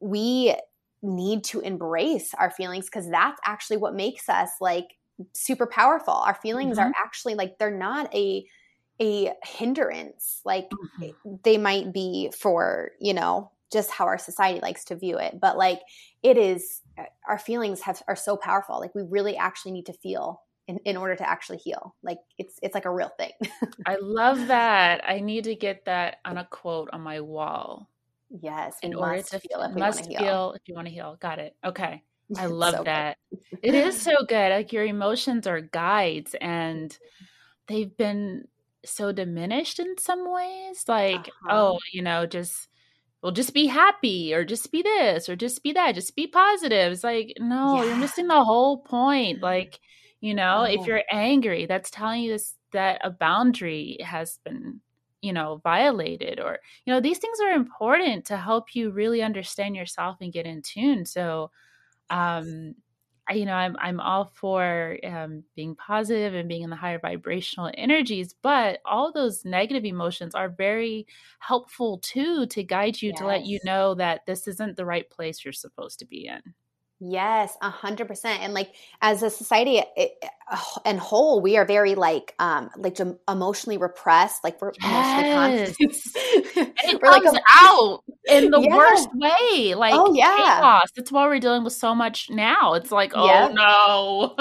we 0.00 0.54
need 1.06 1.44
to 1.44 1.60
embrace 1.60 2.34
our 2.34 2.50
feelings 2.50 2.86
because 2.86 3.08
that's 3.08 3.40
actually 3.46 3.78
what 3.78 3.94
makes 3.94 4.28
us 4.28 4.50
like 4.60 4.96
super 5.32 5.66
powerful. 5.66 6.14
Our 6.14 6.34
feelings 6.34 6.78
mm-hmm. 6.78 6.88
are 6.88 6.92
actually 7.02 7.34
like 7.34 7.58
they're 7.58 7.70
not 7.70 8.14
a 8.14 8.46
a 9.00 9.32
hindrance 9.44 10.40
like 10.44 10.70
mm-hmm. 10.70 11.34
they 11.42 11.58
might 11.58 11.92
be 11.92 12.30
for 12.36 12.92
you 12.98 13.12
know 13.12 13.50
just 13.70 13.90
how 13.90 14.06
our 14.06 14.18
society 14.18 14.60
likes 14.60 14.84
to 14.84 14.96
view 14.96 15.18
it 15.18 15.38
but 15.38 15.58
like 15.58 15.80
it 16.22 16.38
is 16.38 16.80
uh, 16.98 17.02
our 17.28 17.38
feelings 17.38 17.82
have 17.82 18.02
are 18.08 18.16
so 18.16 18.36
powerful 18.36 18.80
like 18.80 18.94
we 18.94 19.02
really 19.02 19.36
actually 19.36 19.72
need 19.72 19.84
to 19.84 19.92
feel 19.92 20.40
in, 20.66 20.78
in 20.84 20.96
order 20.96 21.14
to 21.14 21.28
actually 21.28 21.58
heal 21.58 21.94
like 22.02 22.18
it's 22.38 22.58
it's 22.62 22.74
like 22.74 22.86
a 22.86 22.90
real 22.90 23.10
thing 23.18 23.32
i 23.86 23.96
love 24.00 24.46
that 24.46 25.02
i 25.06 25.20
need 25.20 25.44
to 25.44 25.54
get 25.54 25.84
that 25.84 26.16
on 26.24 26.38
a 26.38 26.46
quote 26.46 26.88
on 26.92 27.02
my 27.02 27.20
wall 27.20 27.90
yes 28.30 28.76
in 28.82 28.94
order 28.94 29.22
to 29.22 29.38
feel 29.38 29.62
if 29.62 29.76
must 29.76 30.06
feel 30.06 30.52
if 30.52 30.62
you 30.66 30.74
want 30.74 30.86
to 30.86 30.92
heal 30.92 31.16
got 31.20 31.38
it 31.38 31.54
okay 31.64 32.02
i 32.36 32.46
love 32.46 32.74
so 32.74 32.84
that 32.84 33.18
it 33.62 33.74
is 33.74 34.00
so 34.00 34.12
good 34.28 34.50
like 34.50 34.72
your 34.72 34.84
emotions 34.84 35.46
are 35.46 35.60
guides 35.60 36.34
and 36.40 36.98
they've 37.68 37.96
been 37.96 38.44
so 38.84 39.12
diminished 39.12 39.78
in 39.78 39.96
some 39.98 40.30
ways 40.30 40.84
like 40.88 41.28
uh-huh. 41.28 41.48
oh 41.50 41.78
you 41.92 42.02
know 42.02 42.26
just 42.26 42.68
well 43.22 43.32
just 43.32 43.54
be 43.54 43.66
happy 43.66 44.32
or 44.34 44.44
just 44.44 44.70
be 44.70 44.82
this 44.82 45.28
or 45.28 45.36
just 45.36 45.62
be 45.62 45.72
that 45.72 45.94
just 45.94 46.14
be 46.14 46.26
positive 46.26 46.92
it's 46.92 47.04
like 47.04 47.32
no 47.38 47.76
yeah. 47.76 47.84
you're 47.84 47.96
missing 47.96 48.28
the 48.28 48.44
whole 48.44 48.78
point 48.78 49.42
like 49.42 49.80
you 50.20 50.34
know 50.34 50.62
if 50.62 50.80
uh-huh. 50.80 50.86
you're 50.86 51.02
angry 51.10 51.66
that's 51.66 51.90
telling 51.90 52.22
you 52.22 52.32
this 52.32 52.54
that 52.72 53.00
a 53.02 53.10
boundary 53.10 53.98
has 54.00 54.38
been 54.44 54.80
you 55.26 55.32
know 55.32 55.60
violated 55.62 56.40
or 56.40 56.58
you 56.84 56.92
know 56.92 57.00
these 57.00 57.18
things 57.18 57.38
are 57.40 57.52
important 57.52 58.24
to 58.24 58.36
help 58.36 58.74
you 58.74 58.90
really 58.90 59.22
understand 59.22 59.76
yourself 59.76 60.16
and 60.20 60.32
get 60.32 60.46
in 60.46 60.62
tune 60.62 61.04
so 61.04 61.50
um 62.10 62.74
you 63.34 63.44
know, 63.44 63.54
I'm 63.54 63.76
I'm 63.80 63.98
all 63.98 64.26
for 64.26 64.98
um, 65.04 65.42
being 65.56 65.74
positive 65.74 66.34
and 66.34 66.48
being 66.48 66.62
in 66.62 66.70
the 66.70 66.76
higher 66.76 67.00
vibrational 67.00 67.70
energies, 67.74 68.34
but 68.40 68.80
all 68.84 69.12
those 69.12 69.44
negative 69.44 69.84
emotions 69.84 70.34
are 70.34 70.48
very 70.48 71.06
helpful 71.40 71.98
too 71.98 72.46
to 72.46 72.62
guide 72.62 73.02
you 73.02 73.10
yes. 73.10 73.18
to 73.18 73.26
let 73.26 73.44
you 73.44 73.58
know 73.64 73.94
that 73.94 74.20
this 74.26 74.46
isn't 74.46 74.76
the 74.76 74.84
right 74.84 75.08
place 75.10 75.44
you're 75.44 75.52
supposed 75.52 75.98
to 75.98 76.06
be 76.06 76.26
in. 76.26 76.40
Yes, 76.98 77.54
a 77.60 77.68
hundred 77.68 78.08
percent. 78.08 78.42
And 78.42 78.54
like 78.54 78.74
as 79.02 79.22
a 79.22 79.28
society 79.28 79.82
it, 79.96 80.12
and 80.86 80.98
whole, 80.98 81.42
we 81.42 81.58
are 81.58 81.66
very 81.66 81.94
like 81.94 82.34
um 82.38 82.70
like 82.78 82.96
emotionally 83.28 83.76
repressed. 83.76 84.42
Like 84.42 84.62
we're 84.62 84.72
yes. 84.80 85.18
emotionally 85.18 85.76
conscious. 85.76 86.16
and 86.56 86.94
it 86.94 87.02
we're 87.02 87.12
comes 87.12 87.32
like 87.32 87.42
out 87.50 88.02
in 88.30 88.50
the 88.50 88.60
yeah. 88.60 88.76
worst 88.76 89.08
way. 89.14 89.74
Like 89.74 89.92
oh 89.94 90.14
yeah, 90.14 90.36
chaos. 90.36 90.88
That's 90.96 91.12
why 91.12 91.26
we're 91.26 91.38
dealing 91.38 91.64
with 91.64 91.74
so 91.74 91.94
much 91.94 92.30
now. 92.30 92.72
It's 92.72 92.90
like 92.90 93.12
oh 93.14 93.26
yeah. 93.26 93.48
no. 93.52 94.34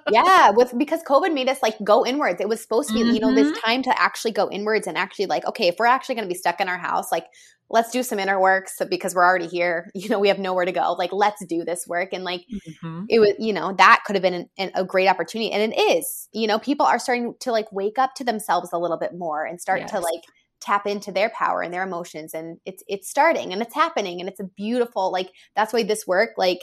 yeah, 0.10 0.50
with 0.50 0.76
because 0.76 1.02
COVID 1.04 1.32
made 1.32 1.48
us 1.48 1.62
like 1.62 1.76
go 1.82 2.04
inwards. 2.04 2.42
It 2.42 2.48
was 2.48 2.60
supposed 2.60 2.90
to 2.90 2.94
be 2.94 3.04
mm-hmm. 3.04 3.14
you 3.14 3.20
know 3.20 3.34
this 3.34 3.48
mm-hmm. 3.48 3.64
time 3.64 3.82
to 3.84 4.00
actually 4.00 4.32
go 4.32 4.50
inwards 4.50 4.86
and 4.86 4.98
actually 4.98 5.26
like 5.26 5.46
okay 5.46 5.68
if 5.68 5.76
we're 5.78 5.86
actually 5.86 6.16
going 6.16 6.28
to 6.28 6.32
be 6.32 6.38
stuck 6.38 6.60
in 6.60 6.68
our 6.68 6.78
house 6.78 7.10
like 7.10 7.24
let's 7.72 7.90
do 7.90 8.02
some 8.02 8.18
inner 8.18 8.38
work 8.38 8.68
so 8.68 8.84
because 8.84 9.14
we're 9.14 9.24
already 9.24 9.48
here. 9.48 9.90
You 10.02 10.08
know 10.08 10.18
we 10.18 10.28
have 10.28 10.38
nowhere 10.38 10.64
to 10.64 10.72
go. 10.72 10.94
Like 10.98 11.12
let's 11.12 11.44
do 11.46 11.64
this 11.64 11.86
work. 11.86 12.10
And 12.12 12.24
like 12.24 12.44
mm-hmm. 12.52 13.04
it 13.08 13.20
was 13.20 13.34
you 13.38 13.52
know 13.52 13.72
that 13.74 14.02
could 14.04 14.16
have 14.16 14.22
been 14.22 14.34
an, 14.34 14.50
an, 14.58 14.70
a 14.74 14.84
great 14.84 15.08
opportunity. 15.08 15.52
And 15.52 15.72
it 15.72 15.78
is. 15.78 16.28
You 16.32 16.46
know 16.46 16.58
people 16.58 16.86
are 16.86 16.98
starting 16.98 17.34
to 17.40 17.52
like 17.52 17.70
wake 17.72 17.98
up 17.98 18.14
to 18.16 18.24
themselves 18.24 18.70
a 18.72 18.78
little 18.78 18.98
bit 18.98 19.14
more 19.14 19.44
and 19.44 19.60
start 19.60 19.80
yes. 19.80 19.90
to 19.92 20.00
like 20.00 20.22
tap 20.60 20.86
into 20.86 21.12
their 21.12 21.30
power 21.30 21.62
and 21.62 21.72
their 21.72 21.82
emotions. 21.82 22.34
And 22.34 22.58
it's 22.64 22.82
it's 22.88 23.08
starting 23.08 23.52
and 23.52 23.62
it's 23.62 23.74
happening 23.74 24.20
and 24.20 24.28
it's 24.28 24.40
a 24.40 24.48
beautiful 24.56 25.12
like 25.12 25.30
that's 25.54 25.72
why 25.72 25.82
this 25.82 26.06
work 26.06 26.30
like 26.36 26.60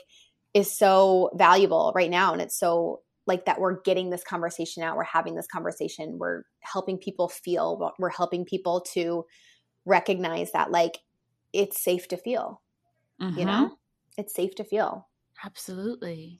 is 0.54 0.72
so 0.72 1.30
valuable 1.36 1.94
right 1.96 2.10
now. 2.10 2.34
And 2.34 2.42
it's 2.42 2.58
so 2.58 3.02
like 3.26 3.46
that 3.46 3.62
we're 3.62 3.82
getting 3.82 4.10
this 4.10 4.24
conversation 4.24 4.84
out. 4.84 4.98
We're 4.98 5.04
having 5.04 5.36
this 5.36 5.48
conversation. 5.48 6.18
We're 6.18 6.44
helping 6.62 6.98
people 6.98 7.30
feel 7.30 7.94
we're 8.00 8.10
helping 8.10 8.44
people 8.44 8.82
to 8.94 9.24
recognize 9.90 10.52
that 10.52 10.72
like 10.72 11.00
it's 11.52 11.82
safe 11.82 12.08
to 12.08 12.16
feel 12.16 12.62
mm-hmm. 13.20 13.38
you 13.38 13.46
know 13.46 13.78
it's 14.18 14.34
safe 14.34 14.56
to 14.56 14.64
feel 14.64 15.08
absolutely 15.44 16.40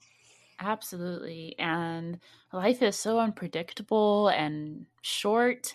absolutely 0.60 1.56
and 1.58 2.18
life 2.52 2.80
is 2.82 2.96
so 2.96 3.18
unpredictable 3.18 4.28
and 4.28 4.86
short 5.02 5.74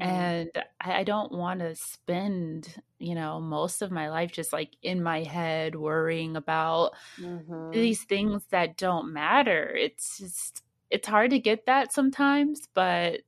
mm-hmm. 0.00 0.10
and 0.10 0.50
I, 0.80 1.00
I 1.00 1.04
don't 1.04 1.32
want 1.32 1.60
to 1.60 1.74
spend 1.74 2.72
you 2.98 3.14
know 3.14 3.40
most 3.40 3.82
of 3.82 3.90
my 3.90 4.10
life 4.10 4.30
just 4.30 4.52
like 4.52 4.70
in 4.82 5.02
my 5.02 5.24
head 5.24 5.74
worrying 5.74 6.36
about 6.36 6.92
mm-hmm. 7.20 7.70
these 7.70 8.04
things 8.04 8.44
that 8.50 8.76
don't 8.76 9.12
matter 9.12 9.74
it's 9.74 10.18
just 10.18 10.62
it's 10.90 11.08
hard 11.08 11.30
to 11.30 11.38
get 11.38 11.66
that 11.66 11.92
sometimes 11.92 12.68
but 12.74 13.20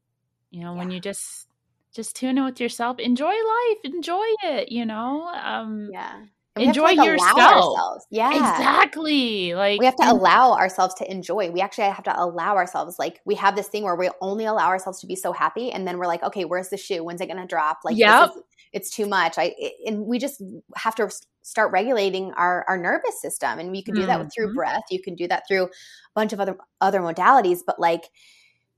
you 0.50 0.60
know 0.60 0.74
yeah. 0.74 0.78
when 0.78 0.90
you 0.90 1.00
just 1.00 1.49
just 1.94 2.16
tune 2.16 2.38
in 2.38 2.44
with 2.44 2.60
yourself 2.60 2.98
enjoy 2.98 3.26
life 3.26 3.78
enjoy 3.84 4.26
it 4.44 4.70
you 4.70 4.84
know 4.84 5.28
um 5.28 5.88
yeah 5.92 6.20
enjoy 6.56 6.94
to, 6.94 6.96
like, 6.96 7.06
yourself. 7.06 8.02
yeah. 8.10 8.30
Exactly 8.30 9.54
like 9.54 9.78
we 9.78 9.86
have 9.86 9.96
to 9.96 10.10
allow 10.10 10.52
ourselves 10.52 10.94
to 10.94 11.10
enjoy 11.10 11.50
we 11.50 11.60
actually 11.60 11.84
have 11.84 12.04
to 12.04 12.20
allow 12.22 12.56
ourselves 12.56 12.98
like 12.98 13.20
we 13.24 13.34
have 13.36 13.56
this 13.56 13.68
thing 13.68 13.84
where 13.84 13.96
we 13.96 14.10
only 14.20 14.44
allow 14.44 14.66
ourselves 14.66 15.00
to 15.00 15.06
be 15.06 15.16
so 15.16 15.32
happy 15.32 15.70
and 15.70 15.86
then 15.86 15.98
we're 15.98 16.06
like 16.06 16.22
okay 16.22 16.44
where's 16.44 16.68
the 16.68 16.76
shoe? 16.76 17.04
When's 17.04 17.20
it 17.20 17.28
gonna 17.28 17.46
drop? 17.46 17.78
Like 17.84 17.96
yeah 17.96 18.28
it's 18.72 18.90
too 18.90 19.06
much. 19.06 19.34
I 19.36 19.54
and 19.86 20.06
we 20.06 20.18
just 20.18 20.42
have 20.76 20.94
to 20.96 21.10
start 21.42 21.72
regulating 21.72 22.32
our 22.32 22.64
our 22.68 22.78
nervous 22.78 23.20
system 23.20 23.58
and 23.58 23.70
we 23.70 23.82
can 23.82 23.94
do 23.94 24.06
that 24.06 24.20
mm-hmm. 24.20 24.28
through 24.28 24.54
breath 24.54 24.82
you 24.90 25.00
can 25.02 25.14
do 25.14 25.26
that 25.26 25.42
through 25.48 25.64
a 25.64 25.68
bunch 26.14 26.32
of 26.32 26.40
other 26.40 26.56
other 26.80 27.00
modalities 27.00 27.60
but 27.66 27.80
like 27.80 28.04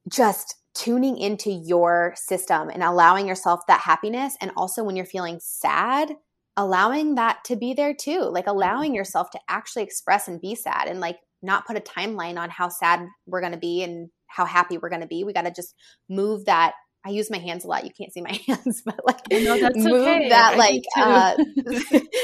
just 0.08 0.56
tuning 0.74 1.18
into 1.18 1.50
your 1.50 2.14
system 2.16 2.70
and 2.70 2.82
allowing 2.82 3.26
yourself 3.26 3.60
that 3.68 3.80
happiness. 3.80 4.36
And 4.40 4.50
also 4.56 4.82
when 4.82 4.96
you're 4.96 5.04
feeling 5.04 5.38
sad, 5.40 6.14
allowing 6.56 7.14
that 7.16 7.44
to 7.44 7.56
be 7.56 7.74
there 7.74 7.94
too, 7.94 8.20
like 8.20 8.46
allowing 8.46 8.94
yourself 8.94 9.30
to 9.30 9.40
actually 9.48 9.82
express 9.82 10.28
and 10.28 10.40
be 10.40 10.54
sad 10.54 10.88
and 10.88 11.00
like 11.00 11.18
not 11.42 11.66
put 11.66 11.76
a 11.76 11.80
timeline 11.80 12.38
on 12.38 12.50
how 12.50 12.68
sad 12.68 13.06
we're 13.26 13.40
going 13.40 13.52
to 13.52 13.58
be 13.58 13.82
and 13.82 14.08
how 14.28 14.44
happy 14.44 14.78
we're 14.78 14.88
going 14.88 15.02
to 15.02 15.06
be. 15.06 15.24
We 15.24 15.32
got 15.32 15.42
to 15.42 15.50
just 15.50 15.74
move 16.08 16.46
that. 16.46 16.72
I 17.04 17.10
use 17.10 17.30
my 17.30 17.38
hands 17.38 17.64
a 17.64 17.68
lot. 17.68 17.84
You 17.84 17.90
can't 17.96 18.12
see 18.12 18.22
my 18.22 18.38
hands, 18.46 18.82
but 18.84 19.00
like 19.04 19.20
no, 19.30 19.56
move 19.74 20.06
okay. 20.06 20.28
that, 20.28 20.56
like, 20.56 20.82
uh, 20.96 21.36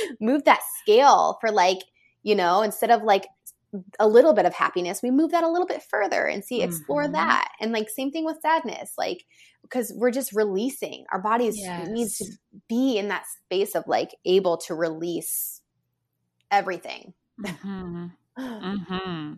move 0.21 0.45
that 0.45 0.61
scale 0.81 1.37
for 1.41 1.51
like, 1.51 1.79
you 2.23 2.35
know, 2.35 2.63
instead 2.63 2.91
of 2.91 3.03
like 3.03 3.27
a 3.99 4.09
little 4.09 4.33
bit 4.33 4.47
of 4.47 4.55
happiness 4.55 5.03
we 5.03 5.11
move 5.11 5.31
that 5.31 5.45
a 5.45 5.49
little 5.49 5.67
bit 5.67 5.83
further 5.83 6.25
and 6.25 6.45
see 6.45 6.63
explore 6.63 7.05
mm-hmm. 7.05 7.13
that 7.13 7.51
and 7.61 7.73
like 7.73 7.89
same 7.91 8.11
thing 8.11 8.25
with 8.25 8.41
sadness 8.41 8.93
like 8.97 9.25
because 9.63 9.93
we're 9.95 10.11
just 10.11 10.33
releasing 10.33 11.05
our 11.13 11.21
bodies 11.21 11.57
yes. 11.59 11.87
needs 11.89 12.17
to 12.17 12.25
be 12.69 12.97
in 12.97 13.09
that 13.09 13.25
space 13.27 13.75
of 13.75 13.85
like 13.87 14.15
able 14.25 14.57
to 14.57 14.75
release 14.75 15.61
everything 16.51 17.13
mm-hmm. 17.41 18.07
Mm-hmm. 18.39 19.33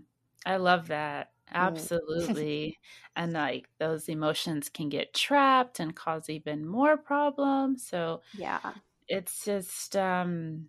i 0.45 0.57
love 0.57 0.89
that 0.89 1.31
Absolutely. 1.53 2.79
and 3.17 3.33
like 3.33 3.69
those 3.79 4.09
emotions 4.09 4.69
can 4.69 4.89
get 4.89 5.15
trapped 5.15 5.81
and 5.81 5.95
cause 5.95 6.29
even 6.29 6.67
more 6.67 6.97
problems. 6.97 7.87
So, 7.87 8.23
yeah. 8.37 8.61
It's 9.09 9.45
just 9.45 9.97
um 9.97 10.67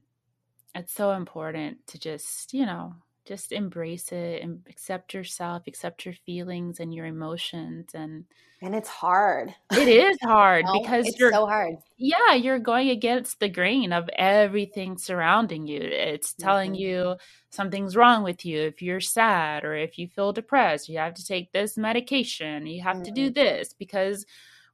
it's 0.73 0.93
so 0.93 1.11
important 1.11 1.85
to 1.87 1.99
just, 1.99 2.53
you 2.53 2.65
know, 2.65 2.95
just 3.31 3.53
embrace 3.53 4.11
it 4.11 4.43
and 4.43 4.59
accept 4.69 5.13
yourself, 5.13 5.63
accept 5.65 6.03
your 6.03 6.13
feelings 6.25 6.81
and 6.81 6.93
your 6.93 7.05
emotions 7.05 7.91
and 7.93 8.25
and 8.63 8.75
it's 8.75 8.89
hard. 8.89 9.55
It 9.71 9.87
is 9.87 10.17
hard 10.21 10.65
you 10.67 10.73
know, 10.73 10.81
because 10.81 11.07
it's 11.07 11.17
you're 11.17 11.31
so 11.31 11.47
hard. 11.47 11.75
Yeah, 11.97 12.33
you're 12.33 12.59
going 12.59 12.89
against 12.89 13.39
the 13.39 13.47
grain 13.47 13.93
of 13.93 14.09
everything 14.17 14.97
surrounding 14.97 15.65
you. 15.65 15.79
It's 15.79 16.33
telling 16.33 16.73
mm-hmm. 16.73 16.81
you 16.81 17.15
something's 17.51 17.95
wrong 17.95 18.21
with 18.21 18.45
you 18.45 18.59
if 18.59 18.81
you're 18.81 18.99
sad 18.99 19.63
or 19.63 19.75
if 19.75 19.97
you 19.97 20.09
feel 20.09 20.33
depressed, 20.33 20.89
you 20.89 20.97
have 20.97 21.13
to 21.13 21.25
take 21.25 21.53
this 21.53 21.77
medication, 21.77 22.67
you 22.67 22.83
have 22.83 22.97
mm-hmm. 22.97 23.05
to 23.05 23.11
do 23.11 23.25
mm-hmm. 23.27 23.33
this 23.33 23.73
because 23.73 24.25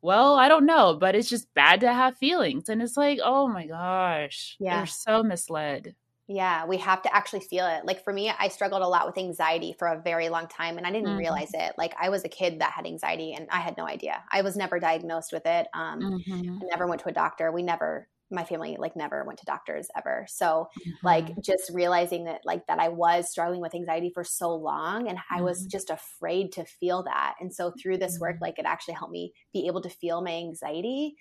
well, 0.02 0.36
I 0.36 0.48
don't 0.48 0.65
know, 0.65 0.98
but 1.00 1.15
it's 1.15 1.30
just 1.30 1.54
bad 1.54 1.82
to 1.82 1.93
have 1.93 2.17
feelings. 2.17 2.70
And 2.70 2.82
it's 2.82 2.98
like, 2.98 3.20
oh 3.24 3.48
my 3.48 3.67
gosh, 3.67 4.56
yeah. 4.60 4.78
they're 4.78 4.86
so 4.88 5.22
misled. 5.22 5.96
Yeah, 6.28 6.66
we 6.66 6.78
have 6.78 7.02
to 7.04 7.16
actually 7.16 7.40
feel 7.40 7.66
it. 7.66 7.86
Like 7.86 8.04
for 8.04 8.12
me, 8.12 8.30
I 8.38 8.50
struggled 8.50 8.82
a 8.82 8.88
lot 8.88 9.06
with 9.06 9.18
anxiety 9.18 9.74
for 9.80 9.88
a 9.88 10.02
very 10.02 10.28
long 10.28 10.48
time 10.48 10.78
and 10.78 10.86
I 10.86 10.92
didn't 10.92 11.08
mm-hmm. 11.08 11.20
realize 11.20 11.52
it. 11.54 11.74
Like 11.78 11.96
I 12.00 12.10
was 12.10 12.26
a 12.26 12.30
kid 12.30 12.60
that 12.60 12.74
had 12.74 12.86
anxiety 12.86 13.34
and 13.34 13.48
I 13.50 13.60
had 13.60 13.78
no 13.78 13.88
idea. 13.88 14.22
I 14.30 14.42
was 14.42 14.58
never 14.58 14.80
diagnosed 14.80 15.32
with 15.32 15.46
it. 15.46 15.68
Um, 15.74 16.02
mm-hmm. 16.02 16.58
I 16.62 16.66
never 16.70 16.86
went 16.86 17.02
to 17.04 17.10
a 17.10 17.13
doctor. 17.13 17.52
We 17.52 17.63
never 17.63 18.10
my 18.30 18.44
family 18.44 18.76
like 18.78 18.96
never 18.96 19.24
went 19.24 19.40
to 19.40 19.46
doctors 19.46 19.88
ever. 19.96 20.26
So 20.28 20.68
mm-hmm. 20.80 20.92
like 21.02 21.42
just 21.42 21.72
realizing 21.74 22.26
that 22.26 22.42
like 22.44 22.68
that 22.68 22.80
I 22.80 22.90
was 22.90 23.30
struggling 23.30 23.62
with 23.62 23.74
anxiety 23.74 24.12
for 24.13 24.24
so 24.24 24.54
long 24.54 25.08
and 25.08 25.18
I 25.32 25.42
was 25.42 25.62
mm-hmm. 25.62 25.70
just 25.70 25.90
afraid 25.90 26.52
to 26.54 26.66
feel 26.66 27.04
that. 27.04 27.36
And 27.40 27.54
so 27.54 27.72
through 27.82 27.98
this 27.98 28.20
work 28.20 28.36
mm-hmm. 28.36 28.44
like 28.44 28.60
it 28.60 28.66
actually 28.66 28.96
helped 28.96 29.13
me 29.13 29.34
be 29.54 29.68
able 29.68 29.82
to 29.82 29.90
feel 29.90 30.22
my 30.22 30.34
anxiety 30.34 31.16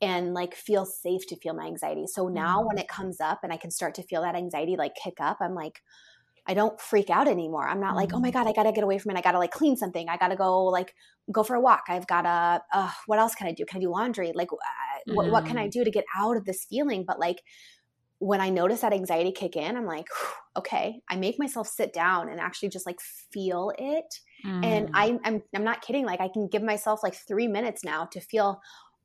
and 0.00 0.34
like 0.34 0.54
feel 0.54 0.84
safe 0.84 1.26
to 1.28 1.36
feel 1.36 1.54
my 1.54 1.66
anxiety. 1.66 2.06
So 2.06 2.28
now 2.28 2.60
when 2.60 2.76
mm-hmm. 2.76 2.78
it 2.78 2.88
comes 2.88 3.20
up 3.20 3.40
and 3.42 3.52
I 3.52 3.56
can 3.56 3.70
start 3.70 3.94
to 3.96 4.02
feel 4.02 4.22
that 4.22 4.34
anxiety 4.34 4.76
like 4.76 4.94
kick 4.94 5.14
up, 5.20 5.38
I'm 5.40 5.54
like, 5.54 5.82
I 6.46 6.54
don't 6.54 6.80
freak 6.80 7.10
out 7.10 7.28
anymore. 7.28 7.68
I'm 7.68 7.80
not 7.80 7.96
like, 7.96 8.12
oh 8.14 8.18
my 8.18 8.30
mm-hmm. 8.30 8.38
God, 8.38 8.48
I 8.48 8.52
gotta 8.52 8.72
get 8.72 8.82
away 8.82 8.98
from 8.98 9.10
it. 9.10 9.18
I 9.18 9.20
gotta 9.20 9.38
like 9.38 9.50
clean 9.50 9.76
something. 9.76 10.08
I 10.08 10.16
gotta 10.16 10.36
go 10.36 10.64
like 10.64 10.94
go 11.30 11.42
for 11.42 11.54
a 11.54 11.60
walk. 11.60 11.84
I've 11.88 12.06
gotta, 12.06 12.62
uh, 12.72 12.90
what 13.06 13.18
else 13.18 13.34
can 13.34 13.46
I 13.46 13.52
do? 13.52 13.64
Can 13.66 13.78
I 13.78 13.80
do 13.80 13.90
laundry? 13.90 14.32
Like, 14.34 14.52
uh, 14.52 15.14
what, 15.14 15.30
what 15.30 15.46
can 15.46 15.58
I 15.58 15.68
mm. 15.68 15.70
do 15.70 15.84
to 15.84 15.90
get 15.90 16.04
out 16.16 16.36
of 16.36 16.44
this 16.44 16.64
feeling? 16.64 17.04
But 17.06 17.20
like, 17.20 17.42
when 18.20 18.40
I 18.40 18.50
notice 18.50 18.82
that 18.82 18.92
anxiety 18.92 19.32
kick 19.32 19.56
in, 19.56 19.76
I'm 19.76 19.86
like, 19.86 20.06
okay, 20.54 21.00
I 21.08 21.16
make 21.16 21.38
myself 21.38 21.66
sit 21.66 21.94
down 21.94 22.28
and 22.28 22.38
actually 22.38 22.68
just 22.68 22.84
like 22.84 23.00
feel 23.00 23.72
it. 23.78 24.20
Mm. 24.44 24.64
And 24.64 24.90
I, 24.92 25.18
I'm, 25.24 25.42
I'm 25.54 25.64
not 25.64 25.80
kidding. 25.80 26.04
Like 26.04 26.20
I 26.20 26.28
can 26.28 26.46
give 26.46 26.62
myself 26.62 27.02
like 27.02 27.14
three 27.14 27.48
minutes 27.48 27.82
now 27.82 28.04
to 28.12 28.20
feel 28.20 28.60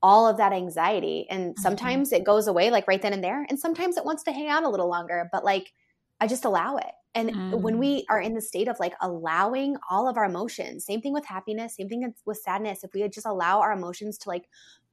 all 0.06 0.28
of 0.28 0.38
that 0.38 0.54
anxiety. 0.54 1.26
And 1.32 1.50
mm-hmm. 1.50 1.62
sometimes 1.62 2.10
mm-hmm. 2.10 2.22
it 2.22 2.26
goes 2.26 2.46
away 2.46 2.70
like 2.70 2.88
right 2.88 3.02
then 3.02 3.12
and 3.12 3.24
there. 3.24 3.44
And 3.50 3.60
sometimes 3.60 3.98
it 3.98 4.06
wants 4.06 4.22
to 4.24 4.32
hang 4.32 4.50
out 4.50 4.64
a 4.64 4.70
little 4.70 4.88
longer, 4.88 5.28
but 5.32 5.44
like 5.44 5.74
I 6.22 6.28
just 6.28 6.46
allow 6.46 6.78
it. 6.78 6.92
And 7.16 7.32
mm. 7.32 7.60
when 7.60 7.80
we 7.80 8.06
are 8.08 8.22
in 8.22 8.36
the 8.36 8.42
state 8.42 8.68
of 8.68 8.80
like 8.80 8.94
allowing 9.02 9.78
all 9.90 10.08
of 10.08 10.18
our 10.18 10.26
emotions, 10.26 10.86
same 10.86 11.02
thing 11.02 11.12
with 11.12 11.26
happiness, 11.26 11.78
same 11.78 11.90
thing 11.90 12.14
with 12.26 12.38
sadness, 12.38 12.84
if 12.84 12.94
we 12.94 13.08
just 13.10 13.26
allow 13.26 13.62
our 13.62 13.72
emotions 13.72 14.20
to 14.20 14.30
like 14.30 14.44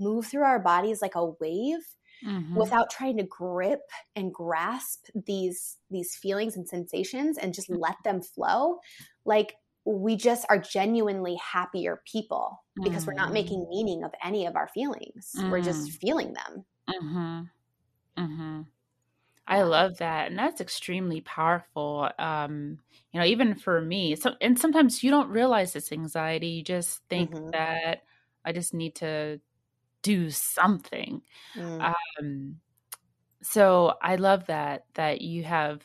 move 0.01 0.27
through 0.27 0.45
our 0.45 0.59
bodies 0.59 1.03
like 1.03 1.15
a 1.15 1.27
wave, 1.27 1.81
Mm-hmm. 2.25 2.55
without 2.55 2.89
trying 2.89 3.17
to 3.17 3.25
grip 3.25 3.81
and 4.15 4.33
grasp 4.33 5.07
these 5.27 5.79
these 5.91 6.15
feelings 6.15 6.57
and 6.57 6.69
sensations 6.69 7.37
and 7.37 7.53
just 7.53 7.69
let 7.69 7.97
them 8.05 8.23
flow 8.23 8.79
like 9.25 9.57
we 9.85 10.17
just 10.17 10.47
are 10.49 10.59
genuinely 10.59 11.37
happier 11.37 12.03
people 12.07 12.63
because 12.83 13.05
mm. 13.05 13.09
we're 13.09 13.15
not 13.15 13.31
mm. 13.31 13.35
making 13.35 13.67
meaning 13.69 14.05
of 14.05 14.13
any 14.25 14.47
of 14.47 14.57
our 14.57 14.69
feelings. 14.69 15.33
Mm. 15.37 15.51
We're 15.51 15.61
just 15.61 15.89
mm. 15.89 15.95
feeling 15.97 16.35
them. 16.35 16.65
Mm-hmm. 16.89 18.23
Mm-hmm. 18.23 18.61
I 19.47 19.63
love 19.63 19.99
that, 19.99 20.31
and 20.31 20.39
that's 20.39 20.61
extremely 20.61 21.21
powerful. 21.21 22.09
Um, 22.19 22.79
you 23.13 23.21
know, 23.21 23.27
even 23.27 23.57
for 23.57 23.81
me, 23.81 24.15
so 24.15 24.35
and 24.41 24.59
sometimes 24.59 25.03
you 25.03 25.11
don't 25.11 25.31
realize 25.31 25.75
it's 25.75 25.91
anxiety. 25.91 26.49
You 26.49 26.63
just 26.63 27.03
think 27.09 27.33
mm-hmm. 27.33 27.51
that 27.51 28.05
I 28.45 28.53
just 28.53 28.73
need 28.73 28.95
to 28.97 29.41
do 30.03 30.31
something. 30.31 31.23
Mm. 31.57 31.95
Um, 32.21 32.57
so 33.43 33.95
I 34.01 34.17
love 34.17 34.47
that 34.47 34.85
that 34.95 35.23
you 35.23 35.43
have 35.43 35.83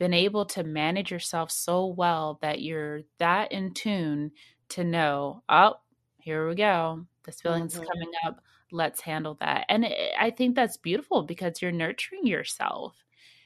been 0.00 0.14
able 0.14 0.46
to 0.46 0.64
manage 0.64 1.12
yourself 1.12 1.50
so 1.52 1.86
well 1.86 2.38
that 2.40 2.62
you're 2.62 3.02
that 3.18 3.52
in 3.52 3.72
tune 3.74 4.32
to 4.70 4.82
know, 4.82 5.42
oh, 5.48 5.74
here 6.18 6.48
we 6.48 6.54
go. 6.54 7.04
This 7.24 7.42
feeling's 7.42 7.74
mm-hmm. 7.74 7.84
coming 7.84 8.10
up. 8.26 8.40
Let's 8.72 9.02
handle 9.02 9.36
that. 9.40 9.66
And 9.68 9.84
it, 9.84 10.12
I 10.18 10.30
think 10.30 10.56
that's 10.56 10.78
beautiful 10.78 11.22
because 11.22 11.60
you're 11.60 11.70
nurturing 11.70 12.26
yourself 12.26 12.94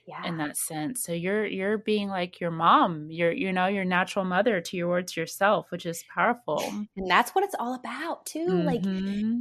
yeah. 0.07 0.25
in 0.25 0.37
that 0.37 0.57
sense. 0.57 1.03
So 1.03 1.13
you're 1.13 1.45
you're 1.45 1.79
being 1.79 2.09
like 2.09 2.41
your 2.41 2.53
mom, 2.53 3.09
you're 3.11 3.33
you 3.33 3.53
know 3.53 3.67
your 3.67 3.85
natural 3.85 4.25
mother 4.25 4.61
to 4.61 4.77
your 4.77 4.89
words 4.89 5.17
yourself, 5.17 5.67
which 5.71 5.87
is 5.87 6.05
powerful. 6.15 6.63
And 6.97 7.11
that's 7.11 7.35
what 7.35 7.43
it's 7.43 7.57
all 7.59 7.75
about 7.75 8.27
too. 8.27 8.47
Mm-hmm. 8.47 8.67
Like 8.67 8.83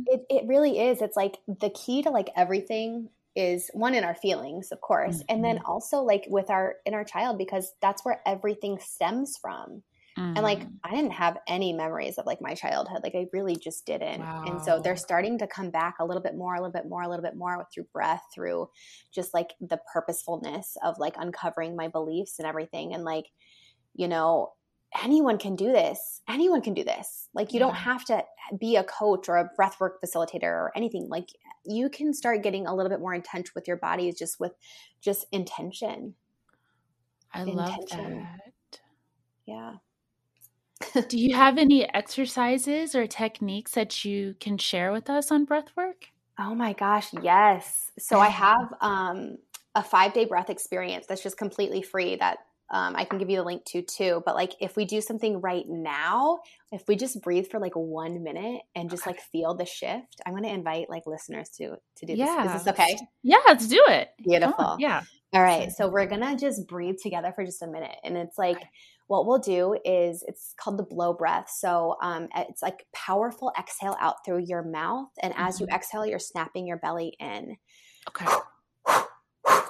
it 0.07 0.25
it 0.31 0.47
really 0.47 0.79
is. 0.79 1.01
It's 1.01 1.17
like 1.17 1.37
the 1.47 1.69
key 1.69 2.01
to 2.03 2.09
like 2.09 2.31
everything 2.35 3.09
is 3.35 3.69
one 3.73 3.95
in 3.95 4.03
our 4.03 4.15
feelings 4.15 4.71
of 4.71 4.79
course 4.81 5.17
mm-hmm. 5.17 5.25
and 5.29 5.43
then 5.43 5.55
mm-hmm. 5.57 5.71
also 5.71 6.01
like 6.01 6.25
with 6.29 6.49
our 6.49 6.75
inner 6.85 7.03
child 7.03 7.37
because 7.37 7.73
that's 7.81 8.05
where 8.05 8.21
everything 8.25 8.77
stems 8.79 9.37
from 9.41 9.81
mm-hmm. 10.17 10.33
and 10.35 10.41
like 10.41 10.59
mm-hmm. 10.59 10.75
i 10.83 10.91
didn't 10.91 11.11
have 11.11 11.37
any 11.47 11.73
memories 11.73 12.17
of 12.17 12.25
like 12.25 12.41
my 12.41 12.53
childhood 12.53 13.01
like 13.03 13.15
i 13.15 13.25
really 13.33 13.55
just 13.55 13.85
didn't 13.85 14.19
wow. 14.19 14.43
and 14.47 14.61
so 14.61 14.79
they're 14.79 14.95
starting 14.95 15.37
to 15.37 15.47
come 15.47 15.69
back 15.69 15.95
a 15.99 16.05
little 16.05 16.21
bit 16.21 16.35
more 16.35 16.55
a 16.55 16.59
little 16.59 16.71
bit 16.71 16.87
more 16.87 17.01
a 17.01 17.09
little 17.09 17.23
bit 17.23 17.35
more 17.35 17.65
through 17.73 17.85
breath 17.91 18.23
through 18.33 18.67
just 19.13 19.33
like 19.33 19.53
the 19.61 19.79
purposefulness 19.91 20.77
of 20.83 20.99
like 20.99 21.15
uncovering 21.17 21.75
my 21.75 21.87
beliefs 21.87 22.39
and 22.39 22.47
everything 22.47 22.93
and 22.93 23.03
like 23.03 23.25
you 23.95 24.07
know 24.07 24.51
anyone 25.01 25.37
can 25.37 25.55
do 25.55 25.71
this. 25.71 26.21
Anyone 26.27 26.61
can 26.61 26.73
do 26.73 26.83
this. 26.83 27.29
Like 27.33 27.53
you 27.53 27.59
yeah. 27.59 27.67
don't 27.67 27.75
have 27.75 28.05
to 28.05 28.23
be 28.59 28.75
a 28.75 28.83
coach 28.83 29.29
or 29.29 29.37
a 29.37 29.49
breathwork 29.59 29.93
facilitator 30.03 30.43
or 30.43 30.71
anything. 30.75 31.07
Like 31.09 31.29
you 31.65 31.89
can 31.89 32.13
start 32.13 32.43
getting 32.43 32.67
a 32.67 32.75
little 32.75 32.89
bit 32.89 32.99
more 32.99 33.13
in 33.13 33.21
touch 33.21 33.55
with 33.55 33.67
your 33.67 33.77
body 33.77 34.11
just 34.11 34.39
with 34.39 34.53
just 35.01 35.25
intention. 35.31 36.15
I 37.33 37.41
intention. 37.41 37.57
love 37.57 37.77
that. 37.95 38.79
Yeah. 39.45 39.73
do 41.07 41.17
you 41.17 41.35
have 41.35 41.57
any 41.57 41.91
exercises 41.93 42.95
or 42.95 43.07
techniques 43.07 43.71
that 43.71 44.03
you 44.05 44.35
can 44.39 44.57
share 44.57 44.91
with 44.91 45.09
us 45.09 45.31
on 45.31 45.45
breathwork? 45.45 46.11
Oh 46.39 46.55
my 46.55 46.73
gosh, 46.73 47.13
yes. 47.21 47.91
So 47.97 48.19
I 48.19 48.27
have 48.29 48.73
um 48.81 49.37
a 49.75 49.81
5-day 49.81 50.25
breath 50.25 50.51
experience 50.51 51.07
that's 51.07 51.23
just 51.23 51.35
completely 51.35 51.81
free 51.81 52.15
that 52.17 52.37
um, 52.71 52.95
I 52.95 53.05
can 53.05 53.19
give 53.19 53.29
you 53.29 53.37
the 53.37 53.43
link 53.43 53.65
to 53.65 53.81
too. 53.81 54.23
But 54.25 54.35
like 54.35 54.53
if 54.59 54.75
we 54.75 54.85
do 54.85 55.01
something 55.01 55.41
right 55.41 55.65
now, 55.67 56.39
if 56.71 56.87
we 56.87 56.95
just 56.95 57.21
breathe 57.21 57.47
for 57.47 57.59
like 57.59 57.75
one 57.75 58.23
minute 58.23 58.61
and 58.75 58.89
just 58.89 59.03
okay. 59.03 59.11
like 59.11 59.21
feel 59.21 59.53
the 59.53 59.65
shift, 59.65 60.21
I'm 60.25 60.33
going 60.33 60.43
to 60.43 60.49
invite 60.49 60.89
like 60.89 61.03
listeners 61.05 61.49
to 61.57 61.77
to 61.97 62.05
do 62.05 62.13
yeah. 62.13 62.43
this. 62.43 62.55
Is 62.55 62.63
this 62.63 62.73
okay? 62.73 62.97
Yeah, 63.21 63.37
let's 63.47 63.67
do 63.67 63.83
it. 63.87 64.09
Beautiful. 64.23 64.55
Oh, 64.57 64.75
yeah. 64.79 65.03
All 65.33 65.41
right. 65.41 65.71
So 65.71 65.87
we're 65.89 66.05
gonna 66.05 66.37
just 66.37 66.67
breathe 66.67 66.97
together 67.01 67.31
for 67.35 67.43
just 67.43 67.61
a 67.61 67.67
minute, 67.67 67.95
and 68.03 68.17
it's 68.17 68.37
like. 68.37 68.57
Okay. 68.57 68.69
What 69.07 69.27
we'll 69.27 69.37
do 69.37 69.77
is 69.83 70.23
it's 70.29 70.55
called 70.57 70.79
the 70.79 70.83
blow 70.83 71.13
breath. 71.13 71.51
So 71.53 71.97
um, 72.01 72.29
it's 72.35 72.61
like 72.61 72.85
powerful 72.93 73.51
exhale 73.59 73.97
out 73.99 74.25
through 74.25 74.45
your 74.47 74.63
mouth, 74.63 75.09
and 75.21 75.33
as 75.35 75.55
mm-hmm. 75.55 75.65
you 75.65 75.75
exhale, 75.75 76.05
you're 76.05 76.19
snapping 76.19 76.65
your 76.65 76.77
belly 76.77 77.13
in. 77.19 77.57
Okay. 78.07 78.25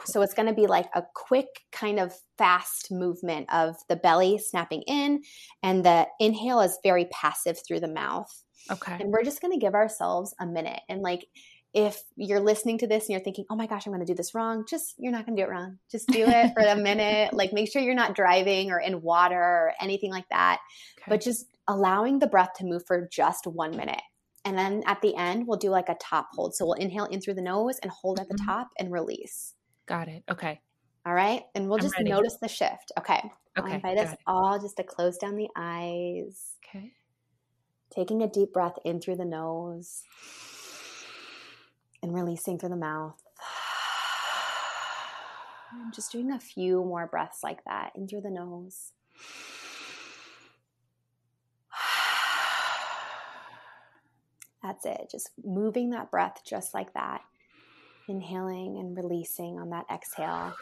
So 0.06 0.22
it's 0.22 0.34
going 0.34 0.48
to 0.48 0.54
be 0.54 0.68
like 0.68 0.88
a 0.94 1.04
quick, 1.14 1.48
kind 1.72 2.00
of 2.00 2.14
fast 2.38 2.92
movement 2.92 3.54
of 3.54 3.76
the 3.90 3.96
belly 3.96 4.38
snapping 4.38 4.84
in, 4.84 5.24
and 5.62 5.86
the 5.86 6.08
inhale 6.20 6.62
is 6.62 6.80
very 6.84 7.06
passive 7.06 7.58
through 7.66 7.80
the 7.80 7.88
mouth. 7.88 8.32
Okay. 8.72 8.98
And 9.00 9.12
we're 9.12 9.24
just 9.24 9.42
going 9.42 9.54
to 9.54 9.64
give 9.64 9.74
ourselves 9.74 10.34
a 10.40 10.46
minute. 10.46 10.80
And 10.88 11.02
like, 11.02 11.26
if 11.74 12.00
you're 12.16 12.40
listening 12.40 12.78
to 12.80 12.88
this 12.88 13.06
and 13.06 13.12
you're 13.12 13.24
thinking, 13.24 13.46
oh 13.50 13.56
my 13.56 13.66
gosh, 13.66 13.86
I'm 13.86 13.94
going 13.94 14.06
to 14.06 14.12
do 14.12 14.16
this 14.16 14.36
wrong, 14.36 14.64
just 14.70 14.94
you're 15.00 15.12
not 15.12 15.26
going 15.26 15.36
to 15.36 15.42
do 15.42 15.48
it 15.48 15.52
wrong. 15.52 15.80
Just 15.92 16.08
do 16.08 16.24
it 16.28 16.54
for 16.54 16.62
a 16.62 16.76
minute. 16.82 17.34
Like, 17.34 17.52
make 17.52 17.72
sure 17.72 17.82
you're 17.82 17.96
not 17.96 18.16
driving 18.16 18.72
or 18.72 18.80
in 18.80 19.02
water 19.02 19.42
or 19.42 19.74
anything 19.82 20.12
like 20.12 20.30
that, 20.30 20.60
okay. 21.00 21.06
but 21.08 21.22
just 21.22 21.46
allowing 21.68 22.20
the 22.20 22.28
breath 22.28 22.54
to 22.58 22.66
move 22.66 22.84
for 22.86 23.08
just 23.12 23.48
one 23.48 23.76
minute. 23.76 24.02
And 24.46 24.58
then 24.58 24.84
at 24.86 25.02
the 25.02 25.16
end, 25.16 25.48
we'll 25.48 25.58
do 25.58 25.70
like 25.70 25.90
a 25.90 25.96
top 25.96 26.28
hold. 26.34 26.54
So 26.54 26.66
we'll 26.66 26.74
inhale 26.74 27.06
in 27.06 27.22
through 27.22 27.36
the 27.36 27.42
nose 27.42 27.80
and 27.82 27.92
hold 27.92 28.20
at 28.20 28.28
the 28.28 28.36
mm-hmm. 28.36 28.46
top 28.46 28.70
and 28.78 28.92
release. 28.92 29.53
Got 29.86 30.08
it. 30.08 30.24
Okay. 30.30 30.62
All 31.06 31.14
right. 31.14 31.44
And 31.56 31.68
we'll 31.68 31.78
I'm 31.78 31.84
just 31.84 31.98
ready. 31.98 32.10
notice 32.10 32.38
the 32.42 32.48
shift. 32.48 32.92
Okay. 32.98 33.22
Okay. 33.58 33.72
I 33.72 33.76
invite 33.76 33.98
us 33.98 34.14
it. 34.14 34.20
all 34.26 34.60
just 34.60 34.78
to 34.78 34.84
close 34.84 35.18
down 35.18 35.36
the 35.36 35.50
eyes. 35.56 36.56
Okay. 36.66 36.94
Taking 37.94 38.22
a 38.22 38.28
deep 38.28 38.54
breath 38.54 38.78
in 38.86 39.00
through 39.00 39.18
the 39.18 39.26
nose 39.26 40.02
and 42.02 42.14
releasing 42.14 42.58
through 42.58 42.70
the 42.70 42.76
mouth. 42.76 43.22
Just 45.94 46.12
doing 46.12 46.32
a 46.32 46.40
few 46.40 46.84
more 46.84 47.08
breaths 47.08 47.40
like 47.44 47.64
that 47.66 47.92
in 47.96 48.08
through 48.08 48.22
the 48.22 48.30
nose. 48.30 48.92
That's 54.62 54.86
it. 54.86 55.10
Just 55.12 55.32
moving 55.44 55.90
that 55.90 56.10
breath 56.10 56.42
just 56.46 56.74
like 56.74 56.94
that 56.94 57.22
Inhaling 58.08 58.78
and 58.78 58.98
releasing 58.98 59.60
on 59.60 59.70
that 59.70 59.86
exhale. 59.94 60.54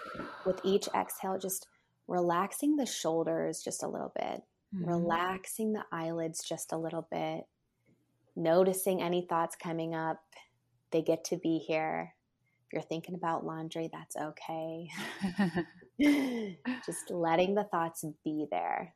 With 0.46 0.60
each 0.64 0.88
exhale, 0.96 1.40
just 1.40 1.68
relaxing 2.08 2.76
the 2.76 2.86
shoulders 2.86 3.62
just 3.64 3.84
a 3.84 3.88
little 3.88 4.12
bit, 4.16 4.44
mm-hmm. 4.76 4.86
relaxing 4.86 5.74
the 5.74 5.84
eyelids 5.92 6.44
just 6.44 6.72
a 6.72 6.78
little 6.78 7.08
bit, 7.10 7.46
noticing 8.36 9.02
any 9.02 9.26
thoughts 9.28 9.56
coming 9.56 9.96
up. 9.96 10.22
They 10.92 11.02
get 11.02 11.24
to 11.26 11.38
be 11.38 11.58
here. 11.58 12.14
If 12.68 12.74
you're 12.74 12.82
thinking 12.82 13.16
about 13.16 13.46
laundry, 13.46 13.90
that's 13.92 14.16
okay. 14.16 14.90
just 16.86 17.10
letting 17.10 17.56
the 17.56 17.64
thoughts 17.64 18.04
be 18.24 18.46
there. 18.52 18.94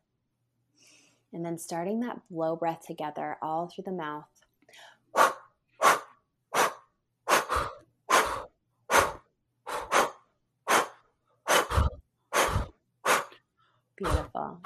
And 1.33 1.43
then 1.45 1.57
starting 1.57 2.01
that 2.01 2.21
blow 2.29 2.55
breath 2.55 2.85
together 2.85 3.37
all 3.41 3.67
through 3.67 3.85
the 3.85 3.91
mouth. 3.91 4.27
Beautiful. 14.05 14.61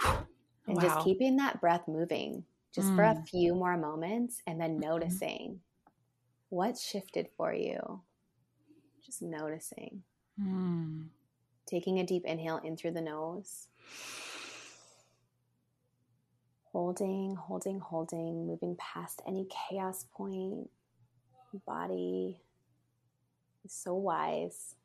And 0.68 0.78
wow. 0.78 0.82
just 0.82 1.04
keeping 1.04 1.38
that 1.38 1.60
breath 1.62 1.88
moving 1.88 2.44
just 2.74 2.90
mm. 2.90 2.96
for 2.96 3.04
a 3.04 3.16
mm. 3.16 3.28
few 3.28 3.56
more 3.56 3.78
moments 3.78 4.42
and 4.46 4.60
then 4.60 4.72
mm-hmm. 4.72 4.90
noticing 4.90 5.60
what 6.50 6.78
shifted 6.78 7.28
for 7.36 7.54
you. 7.54 8.02
Just 9.06 9.22
noticing. 9.22 10.04
Mm. 10.42 11.08
Taking 11.66 12.00
a 12.00 12.06
deep 12.06 12.26
inhale 12.26 12.58
in 12.64 12.78
through 12.78 12.92
the 12.92 13.02
nose. 13.02 13.68
Holding, 16.72 17.36
holding, 17.36 17.80
holding, 17.80 18.46
moving 18.46 18.76
past 18.78 19.22
any 19.28 19.48
chaos 19.70 20.06
point. 20.14 20.70
Body 21.66 22.40
is 23.66 23.74
so 23.74 23.96
wise. 23.96 24.76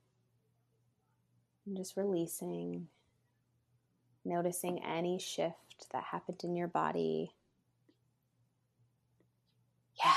And 1.67 1.77
just 1.77 1.97
releasing 1.97 2.89
noticing 4.25 4.85
any 4.85 5.19
shift 5.19 5.91
that 5.93 6.05
happened 6.05 6.41
in 6.45 6.55
your 6.55 6.69
body. 6.69 7.35
Yeah. 10.03 10.15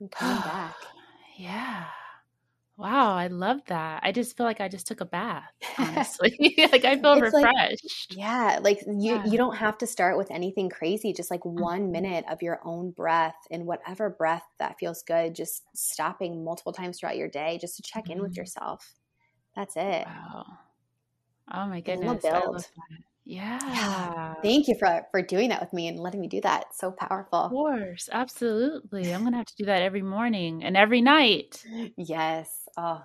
And 0.00 0.10
coming 0.10 0.36
back. 0.42 0.74
Yeah. 1.36 1.84
Wow, 2.78 3.16
I 3.16 3.26
love 3.26 3.60
that. 3.66 4.02
I 4.04 4.12
just 4.12 4.36
feel 4.36 4.46
like 4.46 4.60
I 4.60 4.68
just 4.68 4.86
took 4.86 5.00
a 5.00 5.04
bath, 5.04 5.50
honestly. 5.78 6.54
like 6.70 6.84
I 6.84 6.96
feel 6.96 7.14
it's 7.14 7.34
refreshed. 7.34 8.06
Like, 8.10 8.16
yeah, 8.16 8.60
like 8.62 8.82
you 8.86 9.16
yeah. 9.16 9.24
you 9.24 9.36
don't 9.36 9.56
have 9.56 9.78
to 9.78 9.86
start 9.86 10.16
with 10.16 10.30
anything 10.30 10.68
crazy, 10.68 11.12
just 11.12 11.28
like 11.28 11.40
mm-hmm. 11.40 11.60
1 11.60 11.90
minute 11.90 12.24
of 12.30 12.40
your 12.40 12.60
own 12.64 12.92
breath 12.92 13.34
and 13.50 13.66
whatever 13.66 14.08
breath 14.08 14.44
that 14.60 14.78
feels 14.78 15.02
good, 15.02 15.34
just 15.34 15.64
stopping 15.74 16.44
multiple 16.44 16.72
times 16.72 17.00
throughout 17.00 17.16
your 17.16 17.26
day 17.26 17.58
just 17.60 17.76
to 17.78 17.82
check 17.82 18.04
mm-hmm. 18.04 18.12
in 18.12 18.22
with 18.22 18.30
mm-hmm. 18.30 18.42
yourself. 18.42 18.94
That's 19.56 19.74
it. 19.76 20.06
Wow. 20.06 20.46
Oh 21.52 21.66
my 21.66 21.80
goodness. 21.80 22.22
Build. 22.22 22.66
Yeah. 23.24 23.58
yeah. 23.62 24.34
Thank 24.42 24.68
you 24.68 24.74
for 24.78 25.06
for 25.10 25.20
doing 25.20 25.50
that 25.50 25.60
with 25.60 25.72
me 25.72 25.88
and 25.88 26.00
letting 26.00 26.20
me 26.20 26.28
do 26.28 26.40
that. 26.40 26.74
so 26.74 26.90
powerful. 26.90 27.40
Of 27.40 27.50
course. 27.50 28.08
Absolutely. 28.10 29.12
I'm 29.12 29.20
going 29.20 29.32
to 29.32 29.38
have 29.38 29.46
to 29.46 29.56
do 29.56 29.66
that 29.66 29.82
every 29.82 30.02
morning 30.02 30.64
and 30.64 30.76
every 30.76 31.02
night. 31.02 31.62
Yes. 31.96 32.50
Oh, 32.76 33.02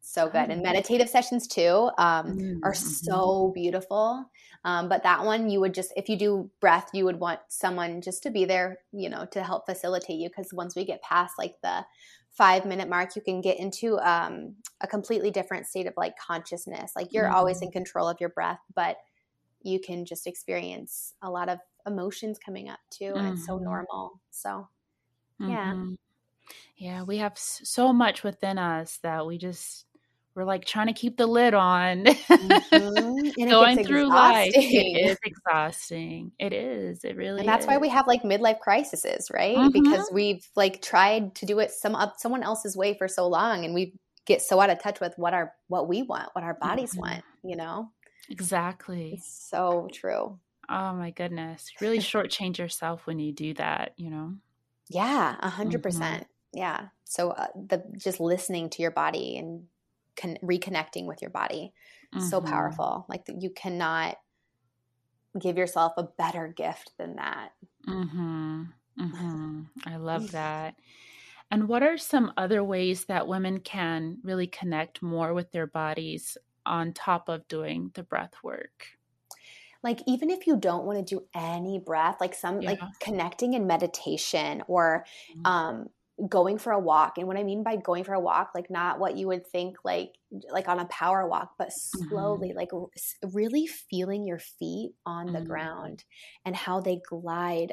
so 0.00 0.26
good. 0.26 0.48
And 0.48 0.62
meditative 0.62 1.10
sessions 1.10 1.46
too 1.46 1.90
um, 1.98 2.38
mm-hmm. 2.38 2.64
are 2.64 2.72
so 2.72 3.52
beautiful. 3.54 4.24
Um, 4.64 4.88
but 4.88 5.02
that 5.02 5.24
one, 5.24 5.50
you 5.50 5.60
would 5.60 5.74
just, 5.74 5.92
if 5.96 6.08
you 6.08 6.16
do 6.16 6.50
breath, 6.60 6.88
you 6.94 7.04
would 7.04 7.20
want 7.20 7.40
someone 7.48 8.00
just 8.00 8.22
to 8.22 8.30
be 8.30 8.46
there, 8.46 8.78
you 8.92 9.10
know, 9.10 9.26
to 9.32 9.42
help 9.42 9.66
facilitate 9.66 10.18
you. 10.18 10.30
Because 10.30 10.52
once 10.52 10.74
we 10.74 10.86
get 10.86 11.02
past 11.02 11.34
like 11.38 11.56
the 11.62 11.84
five 12.38 12.64
minute 12.64 12.88
mark, 12.88 13.16
you 13.16 13.20
can 13.20 13.40
get 13.40 13.58
into 13.58 13.98
um, 13.98 14.54
a 14.80 14.86
completely 14.86 15.30
different 15.30 15.66
state 15.66 15.88
of 15.88 15.94
like 15.96 16.16
consciousness. 16.16 16.92
Like 16.94 17.12
you're 17.12 17.24
mm-hmm. 17.24 17.34
always 17.34 17.60
in 17.60 17.72
control 17.72 18.08
of 18.08 18.16
your 18.20 18.30
breath, 18.30 18.60
but 18.76 18.96
you 19.62 19.80
can 19.80 20.04
just 20.04 20.26
experience 20.26 21.14
a 21.20 21.28
lot 21.28 21.48
of 21.48 21.58
emotions 21.84 22.38
coming 22.38 22.68
up 22.68 22.78
too. 22.90 23.06
And 23.06 23.16
mm-hmm. 23.16 23.32
it's 23.34 23.44
so 23.46 23.56
mm-hmm. 23.56 23.64
normal. 23.64 24.20
So, 24.30 24.68
yeah. 25.40 25.72
Mm-hmm. 25.72 25.94
Yeah, 26.76 27.02
we 27.02 27.18
have 27.18 27.36
so 27.36 27.92
much 27.92 28.22
within 28.22 28.56
us 28.56 28.98
that 29.02 29.26
we 29.26 29.36
just 29.36 29.84
we're 30.38 30.44
like 30.44 30.64
trying 30.64 30.86
to 30.86 30.92
keep 30.92 31.16
the 31.16 31.26
lid 31.26 31.52
on 31.52 32.04
mm-hmm. 32.04 33.48
going 33.50 33.84
through 33.84 34.04
life. 34.04 34.52
It 34.54 35.10
is 35.10 35.18
exhausting. 35.24 36.30
It 36.38 36.52
is. 36.52 37.02
It 37.02 37.16
really 37.16 37.40
and 37.40 37.48
that's 37.48 37.64
is. 37.64 37.66
why 37.66 37.78
we 37.78 37.88
have 37.88 38.06
like 38.06 38.22
midlife 38.22 38.60
crises 38.60 39.28
right? 39.34 39.56
Mm-hmm. 39.56 39.70
because 39.70 40.08
we've 40.12 40.46
like 40.54 40.80
tried 40.80 41.34
to 41.36 41.46
do 41.46 41.58
it 41.58 41.72
some 41.72 41.96
up 41.96 42.14
someone 42.18 42.44
else's 42.44 42.76
way 42.76 42.94
for 42.94 43.08
so 43.08 43.26
long 43.26 43.64
and 43.64 43.74
we 43.74 43.94
get 44.26 44.40
so 44.40 44.60
out 44.60 44.70
of 44.70 44.80
touch 44.80 45.00
with 45.00 45.12
what 45.16 45.34
our 45.34 45.52
what 45.66 45.88
we 45.88 46.02
want 46.02 46.28
what 46.34 46.44
our 46.44 46.54
bodies 46.54 46.92
mm-hmm. 46.92 47.00
want 47.00 47.24
you 47.42 47.56
know? 47.56 47.90
Exactly. 48.30 49.14
It's 49.14 49.48
so 49.50 49.88
true. 49.92 50.38
Oh 50.68 50.92
my 50.92 51.10
goodness. 51.10 51.68
Really 51.80 51.98
shortchange 51.98 52.58
yourself 52.58 53.08
when 53.08 53.18
you 53.18 53.32
do 53.32 53.54
that 53.54 53.94
you 53.96 54.10
know? 54.10 54.34
Yeah 54.88 55.34
a 55.40 55.50
hundred 55.50 55.82
percent. 55.82 56.22
Mm-hmm. 56.22 56.58
yeah. 56.58 56.86
So 57.02 57.30
uh, 57.30 57.48
the 57.56 57.82
just 57.96 58.20
listening 58.20 58.70
to 58.70 58.82
your 58.82 58.92
body 58.92 59.36
and 59.36 59.64
con- 60.18 60.38
reconnecting 60.42 61.06
with 61.06 61.22
your 61.22 61.30
body. 61.30 61.72
Mm-hmm. 62.14 62.26
So 62.26 62.40
powerful. 62.40 63.06
Like 63.08 63.22
you 63.38 63.50
cannot 63.50 64.16
give 65.38 65.56
yourself 65.56 65.92
a 65.96 66.04
better 66.04 66.48
gift 66.48 66.92
than 66.98 67.16
that. 67.16 67.52
Mm-hmm. 67.86 68.62
Mm-hmm. 69.00 69.60
I 69.86 69.96
love 69.96 70.32
that. 70.32 70.74
And 71.50 71.68
what 71.68 71.82
are 71.82 71.96
some 71.96 72.32
other 72.36 72.62
ways 72.62 73.06
that 73.06 73.28
women 73.28 73.60
can 73.60 74.18
really 74.22 74.46
connect 74.46 75.02
more 75.02 75.32
with 75.32 75.50
their 75.52 75.66
bodies 75.66 76.36
on 76.66 76.92
top 76.92 77.28
of 77.28 77.48
doing 77.48 77.90
the 77.94 78.02
breath 78.02 78.34
work? 78.42 78.86
Like 79.82 80.00
even 80.06 80.30
if 80.30 80.46
you 80.46 80.56
don't 80.56 80.84
want 80.84 80.98
to 80.98 81.14
do 81.14 81.24
any 81.34 81.78
breath, 81.78 82.16
like 82.20 82.34
some 82.34 82.60
yeah. 82.60 82.70
like 82.70 82.80
connecting 83.00 83.54
in 83.54 83.66
meditation 83.66 84.62
or 84.66 85.06
mm-hmm. 85.30 85.46
um 85.46 85.88
going 86.26 86.58
for 86.58 86.72
a 86.72 86.78
walk 86.78 87.16
and 87.16 87.28
what 87.28 87.36
i 87.36 87.44
mean 87.44 87.62
by 87.62 87.76
going 87.76 88.02
for 88.02 88.14
a 88.14 88.20
walk 88.20 88.50
like 88.54 88.68
not 88.70 88.98
what 88.98 89.16
you 89.16 89.28
would 89.28 89.46
think 89.46 89.76
like 89.84 90.10
like 90.50 90.68
on 90.68 90.80
a 90.80 90.84
power 90.86 91.28
walk 91.28 91.52
but 91.58 91.68
slowly 91.72 92.48
mm-hmm. 92.48 92.58
like 92.58 92.70
really 93.32 93.66
feeling 93.66 94.26
your 94.26 94.40
feet 94.40 94.90
on 95.06 95.26
mm-hmm. 95.26 95.36
the 95.36 95.42
ground 95.42 96.02
and 96.44 96.56
how 96.56 96.80
they 96.80 97.00
glide 97.08 97.72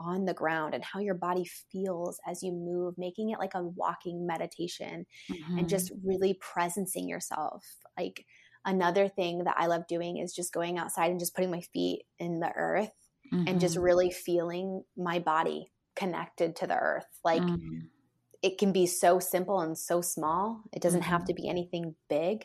on 0.00 0.24
the 0.24 0.32
ground 0.32 0.74
and 0.74 0.82
how 0.82 1.00
your 1.00 1.14
body 1.14 1.44
feels 1.70 2.18
as 2.26 2.42
you 2.42 2.50
move 2.50 2.94
making 2.96 3.30
it 3.30 3.38
like 3.38 3.54
a 3.54 3.62
walking 3.62 4.26
meditation 4.26 5.04
mm-hmm. 5.30 5.58
and 5.58 5.68
just 5.68 5.92
really 6.02 6.38
presencing 6.40 7.08
yourself 7.08 7.62
like 7.98 8.24
another 8.64 9.06
thing 9.06 9.44
that 9.44 9.56
i 9.58 9.66
love 9.66 9.86
doing 9.86 10.16
is 10.16 10.32
just 10.32 10.52
going 10.54 10.78
outside 10.78 11.10
and 11.10 11.20
just 11.20 11.34
putting 11.34 11.50
my 11.50 11.60
feet 11.60 12.04
in 12.18 12.40
the 12.40 12.50
earth 12.56 12.92
and 13.46 13.60
just 13.60 13.76
mm-hmm. 13.76 13.84
really 13.84 14.10
feeling 14.10 14.82
my 14.94 15.18
body 15.18 15.71
connected 15.96 16.56
to 16.56 16.66
the 16.66 16.76
earth. 16.76 17.06
Like 17.24 17.42
mm-hmm. 17.42 17.80
it 18.42 18.58
can 18.58 18.72
be 18.72 18.86
so 18.86 19.18
simple 19.18 19.60
and 19.60 19.76
so 19.76 20.00
small. 20.00 20.62
It 20.72 20.82
doesn't 20.82 21.00
mm-hmm. 21.00 21.10
have 21.10 21.24
to 21.26 21.34
be 21.34 21.48
anything 21.48 21.94
big. 22.08 22.44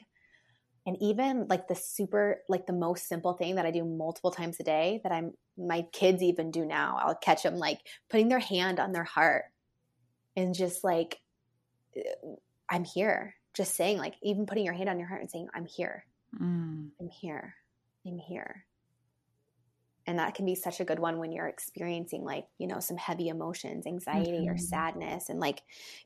And 0.85 0.95
even 1.01 1.47
like 1.49 1.67
the 1.67 1.75
super, 1.75 2.41
like 2.47 2.65
the 2.65 2.73
most 2.73 3.07
simple 3.07 3.33
thing 3.33 3.55
that 3.55 3.65
I 3.65 3.71
do 3.71 3.83
multiple 3.83 4.31
times 4.31 4.57
a 4.59 4.63
day 4.63 5.01
that 5.03 5.11
I'm, 5.11 5.33
my 5.57 5.81
kids 5.91 6.23
even 6.23 6.49
do 6.49 6.65
now. 6.65 6.97
I'll 7.01 7.15
catch 7.15 7.43
them 7.43 7.57
like 7.57 7.79
putting 8.09 8.29
their 8.29 8.39
hand 8.39 8.79
on 8.79 8.93
their 8.93 9.03
heart 9.03 9.45
and 10.37 10.55
just 10.55 10.83
like, 10.83 11.19
I'm 12.69 12.85
here. 12.85 13.35
Just 13.53 13.75
saying, 13.75 13.97
like, 13.97 14.13
even 14.21 14.45
putting 14.45 14.65
your 14.65 14.75
hand 14.75 14.87
on 14.87 14.99
your 14.99 15.07
heart 15.07 15.21
and 15.21 15.31
saying, 15.31 15.47
I'm 15.53 15.65
here. 15.65 16.05
Mm. 16.39 16.89
I'm 17.01 17.09
here. 17.09 17.55
I'm 18.05 18.19
here 18.19 18.67
and 20.07 20.19
that 20.19 20.33
can 20.33 20.45
be 20.45 20.55
such 20.55 20.79
a 20.79 20.85
good 20.85 20.99
one 20.99 21.19
when 21.19 21.31
you're 21.31 21.47
experiencing 21.47 22.23
like 22.23 22.45
you 22.57 22.65
know 22.65 22.79
some 22.79 22.97
heavy 22.97 23.27
emotions 23.27 23.85
anxiety 23.85 24.31
mm-hmm. 24.31 24.49
or 24.49 24.57
sadness 24.57 25.29
and 25.29 25.39
like 25.39 25.61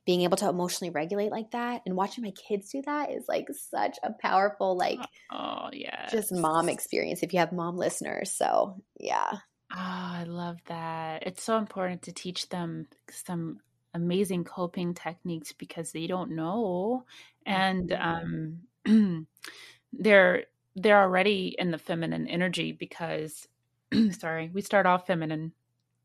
being 0.06 0.22
able 0.22 0.36
to 0.36 0.50
emotionally 0.50 0.90
regulate 0.90 1.32
like 1.32 1.52
that 1.52 1.82
and 1.86 1.96
watching 1.96 2.24
my 2.24 2.32
kids 2.32 2.70
do 2.72 2.82
that 2.82 3.12
is 3.12 3.26
like 3.30 3.47
such 3.70 3.97
a 4.04 4.12
powerful 4.12 4.76
like 4.76 4.99
oh 5.32 5.70
yeah 5.72 6.10
just 6.10 6.34
mom 6.34 6.68
experience 6.68 7.22
if 7.24 7.32
you 7.32 7.39
have 7.39 7.54
mom 7.54 7.78
listeners 7.78 8.32
so 8.32 8.82
yeah 8.99 9.30
oh 9.32 9.38
i 9.72 10.26
love 10.28 10.58
that 10.66 11.24
it's 11.26 11.43
so 11.43 11.58
important 11.58 12.02
to 12.02 12.12
teach 12.12 12.49
them 12.49 12.88
some 13.12 13.60
amazing 13.93 14.43
coping 14.43 14.93
techniques 14.93 15.54
because 15.54 15.91
they 15.91 16.08
don't 16.08 16.32
know 16.32 17.06
and 17.45 17.89
mm-hmm. 17.89 18.95
um 18.95 19.28
they're 19.93 20.45
they're 20.76 21.02
already 21.02 21.54
in 21.58 21.72
the 21.72 21.78
feminine 21.78 22.28
energy 22.28 22.72
because 22.72 23.47
sorry, 24.12 24.50
we 24.54 24.62
start 24.62 24.86
off 24.86 25.08
feminine. 25.08 25.54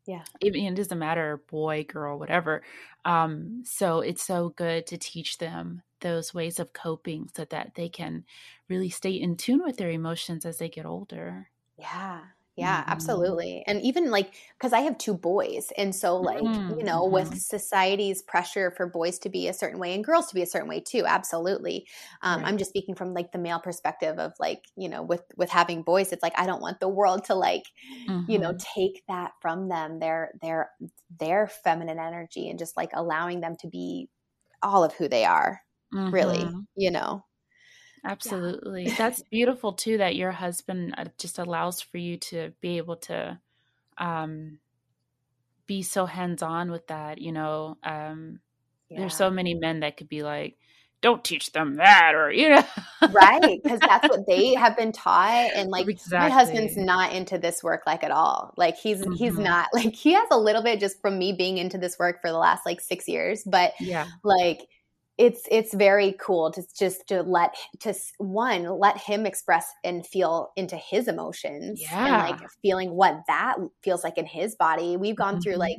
Yeah. 0.06 0.24
Even 0.40 0.62
it 0.62 0.74
doesn't 0.76 0.98
matter 0.98 1.42
boy, 1.48 1.84
girl, 1.84 2.18
whatever. 2.18 2.62
Um, 3.04 3.62
so 3.64 4.00
it's 4.00 4.22
so 4.22 4.50
good 4.50 4.86
to 4.88 4.98
teach 4.98 5.38
them 5.38 5.82
those 6.00 6.32
ways 6.34 6.60
of 6.60 6.72
coping 6.72 7.28
so 7.34 7.44
that 7.46 7.74
they 7.74 7.88
can 7.88 8.24
really 8.68 8.90
stay 8.90 9.12
in 9.12 9.36
tune 9.36 9.62
with 9.64 9.78
their 9.78 9.90
emotions 9.90 10.44
as 10.44 10.58
they 10.58 10.68
get 10.68 10.86
older. 10.86 11.50
Yeah. 11.78 12.35
Yeah, 12.56 12.80
mm-hmm. 12.80 12.90
absolutely. 12.90 13.62
And 13.66 13.82
even 13.82 14.10
like, 14.10 14.32
because 14.58 14.72
I 14.72 14.80
have 14.80 14.96
two 14.96 15.12
boys. 15.12 15.70
And 15.76 15.94
so, 15.94 16.16
like, 16.16 16.42
mm-hmm. 16.42 16.78
you 16.78 16.84
know, 16.84 17.04
with 17.04 17.28
mm-hmm. 17.28 17.36
society's 17.36 18.22
pressure 18.22 18.70
for 18.70 18.86
boys 18.86 19.18
to 19.20 19.28
be 19.28 19.48
a 19.48 19.52
certain 19.52 19.78
way 19.78 19.92
and 19.94 20.02
girls 20.02 20.28
to 20.28 20.34
be 20.34 20.40
a 20.40 20.46
certain 20.46 20.68
way 20.68 20.80
too, 20.80 21.04
absolutely. 21.06 21.86
Um, 22.22 22.40
right. 22.40 22.48
I'm 22.48 22.56
just 22.56 22.70
speaking 22.70 22.94
from 22.94 23.12
like 23.12 23.30
the 23.30 23.38
male 23.38 23.60
perspective 23.60 24.18
of 24.18 24.32
like, 24.40 24.64
you 24.74 24.88
know, 24.88 25.02
with 25.02 25.22
with 25.36 25.50
having 25.50 25.82
boys, 25.82 26.12
it's 26.12 26.22
like 26.22 26.38
I 26.38 26.46
don't 26.46 26.62
want 26.62 26.80
the 26.80 26.88
world 26.88 27.24
to 27.26 27.34
like, 27.34 27.64
mm-hmm. 28.08 28.30
you 28.30 28.38
know, 28.38 28.52
mm-hmm. 28.52 28.80
take 28.80 29.02
that 29.06 29.32
from 29.42 29.68
them, 29.68 29.98
their 29.98 30.32
their 30.40 30.70
their 31.20 31.48
feminine 31.48 31.98
energy, 31.98 32.48
and 32.48 32.58
just 32.58 32.76
like 32.76 32.90
allowing 32.94 33.42
them 33.42 33.56
to 33.60 33.68
be 33.68 34.08
all 34.62 34.82
of 34.82 34.94
who 34.94 35.08
they 35.08 35.26
are, 35.26 35.60
really, 35.92 36.38
mm-hmm. 36.38 36.60
you 36.74 36.90
know. 36.90 37.22
Absolutely. 38.06 38.86
Yeah. 38.86 38.94
That's 38.98 39.22
beautiful 39.22 39.72
too 39.72 39.98
that 39.98 40.16
your 40.16 40.30
husband 40.30 40.94
uh, 40.96 41.06
just 41.18 41.38
allows 41.38 41.80
for 41.80 41.98
you 41.98 42.16
to 42.18 42.52
be 42.60 42.78
able 42.78 42.96
to 42.96 43.38
um 43.98 44.58
be 45.66 45.82
so 45.82 46.06
hands-on 46.06 46.70
with 46.70 46.86
that, 46.86 47.18
you 47.18 47.32
know. 47.32 47.76
Um 47.82 48.40
yeah. 48.88 49.00
there's 49.00 49.16
so 49.16 49.30
many 49.30 49.54
men 49.54 49.80
that 49.80 49.96
could 49.96 50.08
be 50.08 50.22
like 50.22 50.56
don't 51.02 51.22
teach 51.22 51.52
them 51.52 51.74
that 51.74 52.14
or 52.14 52.32
you 52.32 52.48
know 52.48 52.64
right 53.10 53.60
because 53.62 53.78
that's 53.80 54.08
what 54.08 54.26
they 54.26 54.54
have 54.54 54.76
been 54.76 54.92
taught 54.92 55.50
and 55.54 55.70
like 55.70 55.86
exactly. 55.86 56.28
my 56.28 56.34
husband's 56.34 56.76
not 56.76 57.12
into 57.12 57.38
this 57.38 57.62
work 57.62 57.82
like 57.86 58.02
at 58.02 58.10
all 58.10 58.54
like 58.56 58.76
he's 58.76 59.00
mm-hmm. 59.00 59.12
he's 59.12 59.36
not 59.38 59.68
like 59.74 59.94
he 59.94 60.14
has 60.14 60.26
a 60.30 60.38
little 60.38 60.62
bit 60.62 60.80
just 60.80 61.00
from 61.00 61.18
me 61.18 61.32
being 61.32 61.58
into 61.58 61.78
this 61.78 61.98
work 61.98 62.20
for 62.22 62.30
the 62.30 62.38
last 62.38 62.64
like 62.64 62.80
six 62.80 63.06
years 63.06 63.42
but 63.44 63.72
yeah 63.78 64.06
like 64.24 64.66
it's 65.18 65.42
it's 65.50 65.72
very 65.72 66.14
cool 66.20 66.50
to 66.52 66.62
just 66.78 67.08
to 67.08 67.22
let 67.22 67.54
to 67.80 67.94
one 68.18 68.64
let 68.78 68.98
him 68.98 69.24
express 69.24 69.66
and 69.82 70.06
feel 70.06 70.52
into 70.56 70.76
his 70.76 71.08
emotions 71.08 71.80
yeah. 71.80 72.28
and 72.28 72.40
like 72.40 72.50
feeling 72.62 72.90
what 72.90 73.22
that 73.26 73.56
feels 73.82 74.04
like 74.04 74.18
in 74.18 74.26
his 74.26 74.54
body 74.54 74.96
we've 74.96 75.16
gone 75.16 75.34
mm-hmm. 75.34 75.42
through 75.42 75.56
like 75.56 75.78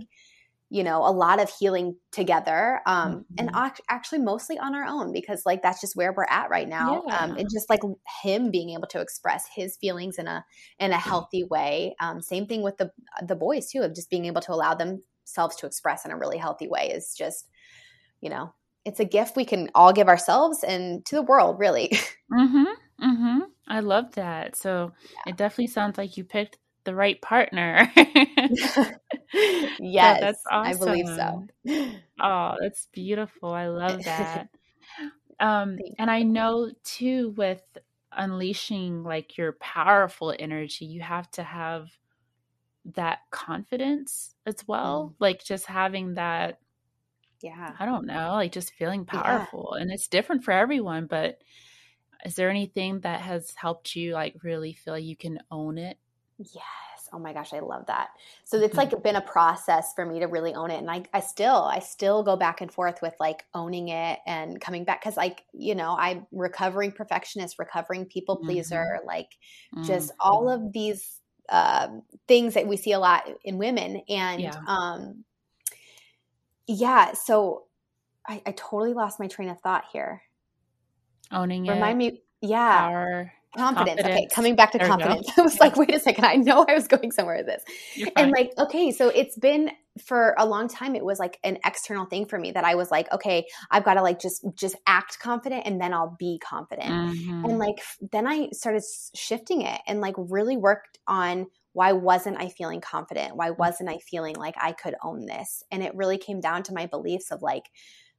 you 0.69 0.83
know 0.83 1.05
a 1.05 1.11
lot 1.11 1.39
of 1.39 1.49
healing 1.59 1.95
together 2.11 2.81
um 2.85 3.25
mm-hmm. 3.37 3.47
and 3.55 3.79
actually 3.89 4.19
mostly 4.19 4.57
on 4.57 4.73
our 4.73 4.85
own 4.85 5.13
because 5.13 5.43
like 5.45 5.61
that's 5.61 5.79
just 5.79 5.95
where 5.95 6.11
we're 6.11 6.25
at 6.25 6.49
right 6.49 6.67
now 6.67 7.03
yeah. 7.07 7.17
um 7.17 7.31
and 7.37 7.47
just 7.53 7.69
like 7.69 7.79
him 8.23 8.51
being 8.51 8.71
able 8.71 8.87
to 8.87 8.99
express 8.99 9.45
his 9.55 9.77
feelings 9.77 10.17
in 10.17 10.27
a 10.27 10.43
in 10.79 10.91
a 10.91 10.97
healthy 10.97 11.43
way 11.43 11.95
um 11.99 12.21
same 12.21 12.47
thing 12.47 12.63
with 12.63 12.77
the 12.77 12.91
the 13.25 13.35
boys 13.35 13.69
too 13.69 13.81
of 13.81 13.93
just 13.93 14.09
being 14.09 14.25
able 14.25 14.41
to 14.41 14.51
allow 14.51 14.73
themselves 14.73 15.55
to 15.55 15.65
express 15.65 16.05
in 16.05 16.11
a 16.11 16.17
really 16.17 16.37
healthy 16.37 16.67
way 16.67 16.89
is 16.89 17.13
just 17.15 17.47
you 18.19 18.29
know 18.29 18.51
it's 18.87 19.01
a 19.01 19.05
gift 19.05 19.35
we 19.35 19.43
can 19.43 19.69
all 19.75 19.91
give 19.91 20.07
ourselves 20.07 20.63
and 20.63 21.05
to 21.05 21.15
the 21.15 21.21
world, 21.21 21.59
really. 21.59 21.91
Mm-hmm. 22.29 22.65
Mm-hmm. 23.01 23.39
I 23.69 23.79
love 23.79 24.13
that. 24.15 24.57
So 24.57 24.91
yeah. 25.01 25.31
it 25.31 25.37
definitely 25.37 25.67
sounds 25.67 25.97
like 25.97 26.17
you 26.17 26.25
picked 26.25 26.57
the 26.83 26.93
right 26.93 27.21
partner. 27.21 27.89
yes, 27.95 28.97
so 29.33 29.71
that's 29.79 30.43
awesome. 30.51 30.51
I 30.51 30.73
believe 30.73 31.07
so. 31.07 31.47
Oh, 32.21 32.55
that's 32.61 32.89
beautiful. 32.91 33.53
I 33.53 33.67
love 33.67 34.03
that. 34.03 34.49
um, 35.39 35.77
and 35.97 36.11
I 36.11 36.23
know 36.23 36.69
too, 36.83 37.33
with 37.37 37.63
unleashing 38.11 39.03
like 39.03 39.37
your 39.37 39.53
powerful 39.53 40.35
energy, 40.37 40.83
you 40.83 40.99
have 40.99 41.31
to 41.31 41.43
have 41.43 41.87
that 42.95 43.19
confidence 43.31 44.35
as 44.45 44.57
well. 44.67 45.13
Mm. 45.13 45.15
Like 45.19 45.45
just 45.45 45.65
having 45.65 46.15
that 46.15 46.59
yeah. 47.41 47.73
I 47.79 47.85
don't 47.85 48.05
know, 48.05 48.33
like 48.33 48.51
just 48.51 48.73
feeling 48.73 49.05
powerful. 49.05 49.73
Yeah. 49.75 49.81
And 49.81 49.91
it's 49.91 50.07
different 50.07 50.43
for 50.43 50.51
everyone, 50.51 51.05
but 51.05 51.39
is 52.25 52.35
there 52.35 52.49
anything 52.49 53.01
that 53.01 53.21
has 53.21 53.53
helped 53.55 53.95
you 53.95 54.13
like 54.13 54.35
really 54.43 54.73
feel 54.73 54.97
you 54.97 55.15
can 55.15 55.39
own 55.51 55.77
it? 55.77 55.97
Yes. 56.37 56.63
Oh 57.13 57.19
my 57.19 57.31
gosh, 57.31 57.53
I 57.53 57.59
love 57.59 57.85
that. 57.87 58.09
So 58.43 58.57
it's 58.57 58.75
mm-hmm. 58.75 58.93
like 58.93 59.03
been 59.03 59.15
a 59.15 59.21
process 59.21 59.93
for 59.93 60.05
me 60.05 60.19
to 60.19 60.25
really 60.25 60.53
own 60.53 60.71
it. 60.71 60.77
And 60.77 60.91
I, 60.91 61.03
I 61.13 61.21
still, 61.21 61.63
I 61.63 61.79
still 61.79 62.21
go 62.23 62.35
back 62.35 62.59
and 62.59 62.71
forth 62.71 63.01
with 63.01 63.13
like 63.19 63.45
owning 63.53 63.89
it 63.89 64.19
and 64.27 64.59
coming 64.59 64.83
back. 64.83 65.03
Cause 65.03 65.15
like, 65.15 65.43
you 65.53 65.73
know, 65.73 65.95
I'm 65.97 66.27
recovering 66.31 66.91
perfectionist, 66.91 67.59
recovering 67.59 68.05
people 68.05 68.37
pleaser, 68.37 68.97
mm-hmm. 68.99 69.07
like 69.07 69.29
just 69.85 70.09
mm-hmm. 70.09 70.29
all 70.29 70.49
of 70.49 70.73
these 70.73 71.21
uh, 71.49 71.87
things 72.27 72.55
that 72.55 72.67
we 72.67 72.75
see 72.75 72.91
a 72.91 72.99
lot 72.99 73.23
in 73.45 73.57
women. 73.57 74.01
And 74.09 74.41
yeah. 74.41 74.59
um, 74.67 75.23
yeah, 76.67 77.13
so 77.13 77.63
I, 78.27 78.41
I 78.45 78.51
totally 78.51 78.93
lost 78.93 79.19
my 79.19 79.27
train 79.27 79.49
of 79.49 79.59
thought 79.61 79.85
here. 79.91 80.21
Owning 81.31 81.63
Remind 81.63 81.69
it. 81.69 81.79
Remind 81.79 81.97
me, 81.97 82.21
yeah. 82.41 82.79
Power. 82.79 83.33
Confidence. 83.55 84.01
confidence. 84.01 84.17
Okay, 84.17 84.27
coming 84.35 84.55
back 84.55 84.71
to 84.73 84.77
there 84.77 84.87
confidence. 84.87 85.29
I 85.37 85.41
was 85.41 85.55
yeah. 85.55 85.63
like, 85.63 85.77
wait 85.77 85.95
a 85.95 85.99
second, 85.99 86.25
I 86.25 86.35
know 86.35 86.65
I 86.67 86.73
was 86.73 86.87
going 86.87 87.11
somewhere 87.11 87.37
with 87.37 87.47
this. 87.47 87.63
And 88.15 88.31
like, 88.31 88.51
okay, 88.57 88.91
so 88.91 89.09
it's 89.09 89.37
been 89.37 89.71
for 89.97 90.35
a 90.37 90.45
long 90.45 90.67
time 90.67 90.95
it 90.95 91.03
was 91.03 91.17
like 91.17 91.39
an 91.43 91.57
external 91.65 92.05
thing 92.05 92.25
for 92.25 92.37
me 92.37 92.51
that 92.51 92.63
I 92.63 92.75
was 92.75 92.91
like, 92.91 93.11
okay, 93.11 93.47
I've 93.71 93.83
got 93.83 93.95
to 93.95 94.01
like 94.01 94.19
just 94.19 94.45
just 94.53 94.75
act 94.85 95.19
confident 95.19 95.63
and 95.65 95.81
then 95.81 95.93
I'll 95.93 96.15
be 96.19 96.39
confident. 96.39 96.89
Mm-hmm. 96.89 97.45
And 97.45 97.57
like 97.57 97.81
then 98.11 98.27
I 98.27 98.49
started 98.51 98.83
shifting 99.15 99.61
it 99.61 99.81
and 99.87 100.01
like 100.01 100.15
really 100.17 100.57
worked 100.57 100.99
on 101.07 101.47
why 101.77 101.91
wasn't 101.91 102.41
I 102.41 102.49
feeling 102.49 102.81
confident? 102.81 103.35
Why 103.35 103.51
mm. 103.51 103.57
wasn't 103.59 103.89
I 103.89 103.99
feeling 103.99 104.33
like 104.33 104.55
I 104.59 104.71
could 104.71 104.95
own 105.03 105.27
this? 105.27 105.61
And 105.71 105.83
it 105.83 105.93
really 105.93 106.17
came 106.17 106.41
down 106.41 106.63
to 106.63 106.73
my 106.73 106.87
beliefs 106.87 107.29
of 107.29 107.43
like 107.43 107.65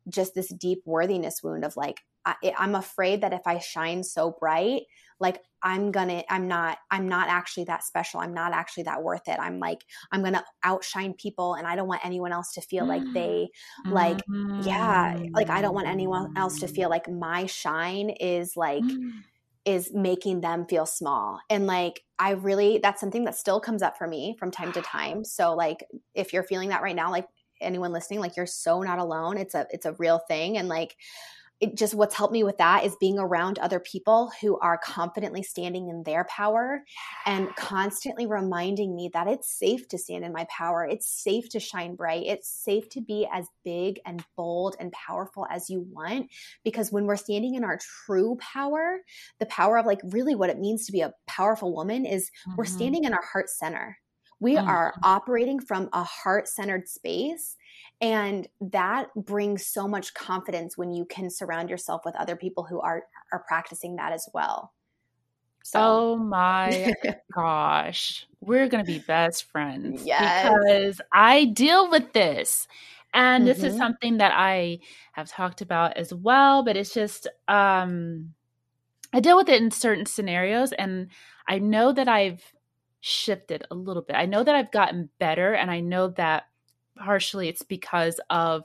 just 0.09 0.33
this 0.37 0.47
deep 0.47 0.83
worthiness 0.85 1.43
wound 1.43 1.65
of 1.65 1.77
like, 1.77 1.99
I, 2.25 2.37
I'm 2.57 2.77
afraid 2.77 3.23
that 3.23 3.33
if 3.33 3.41
I 3.47 3.59
shine 3.59 4.05
so 4.05 4.37
bright, 4.39 4.83
like 5.19 5.43
I'm 5.61 5.91
gonna, 5.91 6.23
I'm 6.31 6.47
not, 6.47 6.79
I'm 6.93 7.09
not 7.09 7.31
actually 7.31 7.65
that 7.65 7.83
special. 7.83 8.21
I'm 8.21 8.33
not 8.33 8.53
actually 8.53 8.85
that 8.85 9.03
worth 9.03 9.27
it. 9.27 9.39
I'm 9.41 9.59
like, 9.59 9.81
I'm 10.13 10.23
gonna 10.23 10.45
outshine 10.63 11.15
people 11.15 11.55
and 11.55 11.67
I 11.67 11.75
don't 11.75 11.89
want 11.89 12.07
anyone 12.07 12.31
else 12.31 12.53
to 12.53 12.61
feel 12.61 12.87
like 12.87 13.03
they, 13.13 13.49
like, 13.87 14.21
yeah, 14.63 15.19
like 15.33 15.51
I 15.51 15.63
don't 15.63 15.75
want 15.75 15.89
anyone 15.89 16.33
else 16.37 16.61
to 16.61 16.69
feel 16.69 16.91
like 16.91 17.11
my 17.11 17.47
shine 17.47 18.11
is 18.11 18.57
like, 18.57 18.85
mm 18.85 19.11
is 19.69 19.93
making 19.93 20.41
them 20.41 20.65
feel 20.65 20.87
small. 20.87 21.39
And 21.51 21.67
like, 21.67 22.03
I 22.19 22.31
really, 22.31 22.81
that's 22.83 23.03
something 23.03 23.25
that 23.25 23.37
still 23.37 23.61
comes 23.61 23.83
up 23.83 23.99
for 23.99 24.09
me 24.09 24.35
from 24.39 24.51
time 24.51 24.73
to 24.73 24.81
time. 24.81 25.27
So, 25.27 25.55
like, 25.55 25.85
if 26.15 26.33
you're 26.33 26.43
feeling 26.43 26.71
that 26.71 26.81
right 26.81 26.97
now, 26.97 27.11
like 27.11 27.27
anyone 27.61 27.93
listening, 27.93 28.21
like, 28.21 28.35
you're 28.35 28.47
so 28.47 28.81
not 28.81 28.99
alone. 28.99 29.37
It's 29.37 29.55
a, 29.55 29.67
it's 29.71 29.85
a 29.85 29.93
real 29.99 30.21
thing. 30.27 30.57
And 30.57 30.69
like, 30.69 30.97
it 31.61 31.77
just 31.77 31.95
what's 31.95 32.15
helped 32.15 32.33
me 32.33 32.45
with 32.45 32.59
that 32.59 32.85
is 32.85 32.97
being 33.01 33.19
around 33.19 33.59
other 33.59 33.81
people 33.81 34.31
who 34.41 34.59
are 34.61 34.79
confidently 34.79 35.43
standing 35.43 35.89
in 35.89 36.03
their 36.05 36.25
power 36.25 36.85
and 37.27 37.55
constantly 37.57 38.27
reminding 38.27 38.95
me 38.95 39.11
that 39.13 39.27
it's 39.27 39.59
safe 39.59 39.89
to 39.89 39.99
stand 39.99 40.25
in 40.25 40.33
my 40.33 40.47
power. 40.57 40.85
It's 40.85 41.11
safe 41.11 41.49
to 41.51 41.61
shine 41.61 41.97
bright. 41.97 42.27
It's 42.27 42.49
safe 42.49 42.89
to 42.91 43.01
be 43.01 43.27
as 43.33 43.47
big 43.65 43.99
and 44.07 44.25
bold 44.37 44.77
and 44.79 44.93
powerful 44.93 45.47
as 45.51 45.69
you 45.69 45.87
want. 45.91 46.31
Because 46.63 46.93
when 46.93 47.07
we're 47.07 47.17
standing 47.17 47.55
in 47.55 47.65
our 47.65 47.79
true 48.07 48.37
power, 48.41 48.99
the 49.41 49.47
power 49.47 49.79
of 49.79 49.87
like 49.87 50.01
really 50.05 50.35
what 50.35 50.51
it 50.51 50.61
means 50.61 50.87
to 50.87 50.93
be 50.93 51.01
a 51.01 51.15
powerful 51.27 51.75
woman 51.75 52.07
is 52.07 52.31
mm-hmm. 52.47 52.57
we're 52.57 52.65
standing 52.65 53.05
in 53.05 53.13
our 53.13 53.25
heart 53.33 53.51
center. 53.51 53.99
We 54.41 54.55
mm-hmm. 54.55 54.69
are 54.69 54.95
operating 55.03 55.59
from 55.59 55.89
a 55.93 56.05
heart 56.05 56.47
centered 56.49 56.89
space 56.89 57.57
and 58.01 58.49
that 58.61 59.09
brings 59.15 59.67
so 59.67 59.89
much 59.89 60.15
confidence 60.15 60.77
when 60.77 60.93
you 60.93 61.05
can 61.05 61.31
surround 61.31 61.71
yourself 61.71 62.03
with 62.05 62.17
other 62.17 62.37
people 62.37 62.65
who 62.65 62.81
are 62.81 63.05
are 63.33 63.45
practicing 63.49 63.97
that 63.97 64.13
as 64.13 64.29
well 64.33 64.73
so. 65.69 65.79
Oh 65.83 66.17
my 66.17 66.95
gosh. 67.35 68.27
We're 68.41 68.69
going 68.69 68.83
to 68.83 68.91
be 68.91 69.01
best 69.01 69.45
friends. 69.51 70.03
Yes. 70.03 70.49
Because 70.49 71.01
I 71.13 71.45
deal 71.45 71.91
with 71.91 72.15
this. 72.15 72.67
And 73.13 73.43
mm-hmm. 73.43 73.49
this 73.49 73.59
is 73.59 73.73
mm-hmm. 73.73 73.79
something 73.79 74.17
that 74.17 74.33
I 74.35 74.79
have 75.13 75.29
talked 75.29 75.61
about 75.61 75.99
as 75.99 76.15
well, 76.15 76.63
but 76.63 76.77
it's 76.77 76.95
just 76.95 77.27
um 77.49 78.35
I 79.13 79.21
deal 79.21 79.37
with 79.37 79.49
it 79.49 79.61
in 79.61 79.71
certain 79.71 80.07
scenarios 80.07 80.73
and 80.73 81.09
I 81.47 81.59
know 81.59 81.93
that 81.93 82.09
I've 82.09 82.43
shifted 83.01 83.67
a 83.71 83.75
little 83.75 84.03
bit. 84.03 84.17
I 84.17 84.27
know 84.27 84.45
that 84.45 84.55
I've 84.55 84.73
gotten 84.73 85.09
better 85.19 85.55
and 85.55 85.71
I 85.71 85.81
know 85.81 86.09
that 86.09 86.45
partially 86.99 87.49
it's 87.49 87.63
because 87.63 88.21
of 88.31 88.65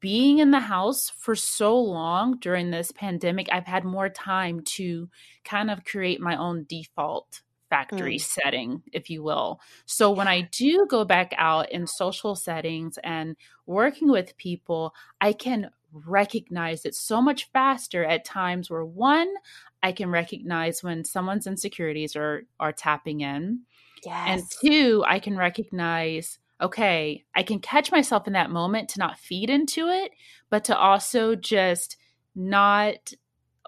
being 0.00 0.38
in 0.38 0.50
the 0.50 0.60
house 0.60 1.10
for 1.10 1.34
so 1.34 1.78
long 1.78 2.38
during 2.38 2.70
this 2.70 2.90
pandemic, 2.90 3.48
I've 3.52 3.66
had 3.66 3.84
more 3.84 4.08
time 4.08 4.62
to 4.76 5.08
kind 5.44 5.70
of 5.70 5.84
create 5.84 6.20
my 6.20 6.36
own 6.36 6.64
default 6.68 7.42
factory 7.68 8.16
mm. 8.16 8.20
setting, 8.20 8.82
if 8.92 9.10
you 9.10 9.22
will. 9.22 9.60
So 9.84 10.10
when 10.10 10.28
I 10.28 10.42
do 10.52 10.86
go 10.88 11.04
back 11.04 11.34
out 11.36 11.70
in 11.72 11.86
social 11.86 12.34
settings 12.34 12.98
and 13.02 13.36
working 13.66 14.10
with 14.10 14.36
people, 14.36 14.94
I 15.20 15.32
can 15.32 15.70
recognize 15.92 16.84
it 16.84 16.94
so 16.94 17.20
much 17.20 17.50
faster 17.52 18.04
at 18.04 18.24
times 18.24 18.70
where 18.70 18.84
one, 18.84 19.32
I 19.82 19.92
can 19.92 20.10
recognize 20.10 20.82
when 20.82 21.04
someone's 21.04 21.46
insecurities 21.46 22.16
are 22.16 22.44
are 22.58 22.72
tapping 22.72 23.20
in. 23.20 23.60
Yes. 24.04 24.28
And 24.28 24.42
two, 24.72 25.04
I 25.06 25.18
can 25.18 25.36
recognize 25.36 26.38
okay, 26.60 27.24
I 27.34 27.42
can 27.42 27.58
catch 27.58 27.90
myself 27.90 28.26
in 28.26 28.34
that 28.34 28.50
moment 28.50 28.90
to 28.90 28.98
not 28.98 29.18
feed 29.18 29.50
into 29.50 29.88
it, 29.88 30.12
but 30.50 30.64
to 30.64 30.76
also 30.76 31.34
just 31.34 31.96
not 32.34 33.12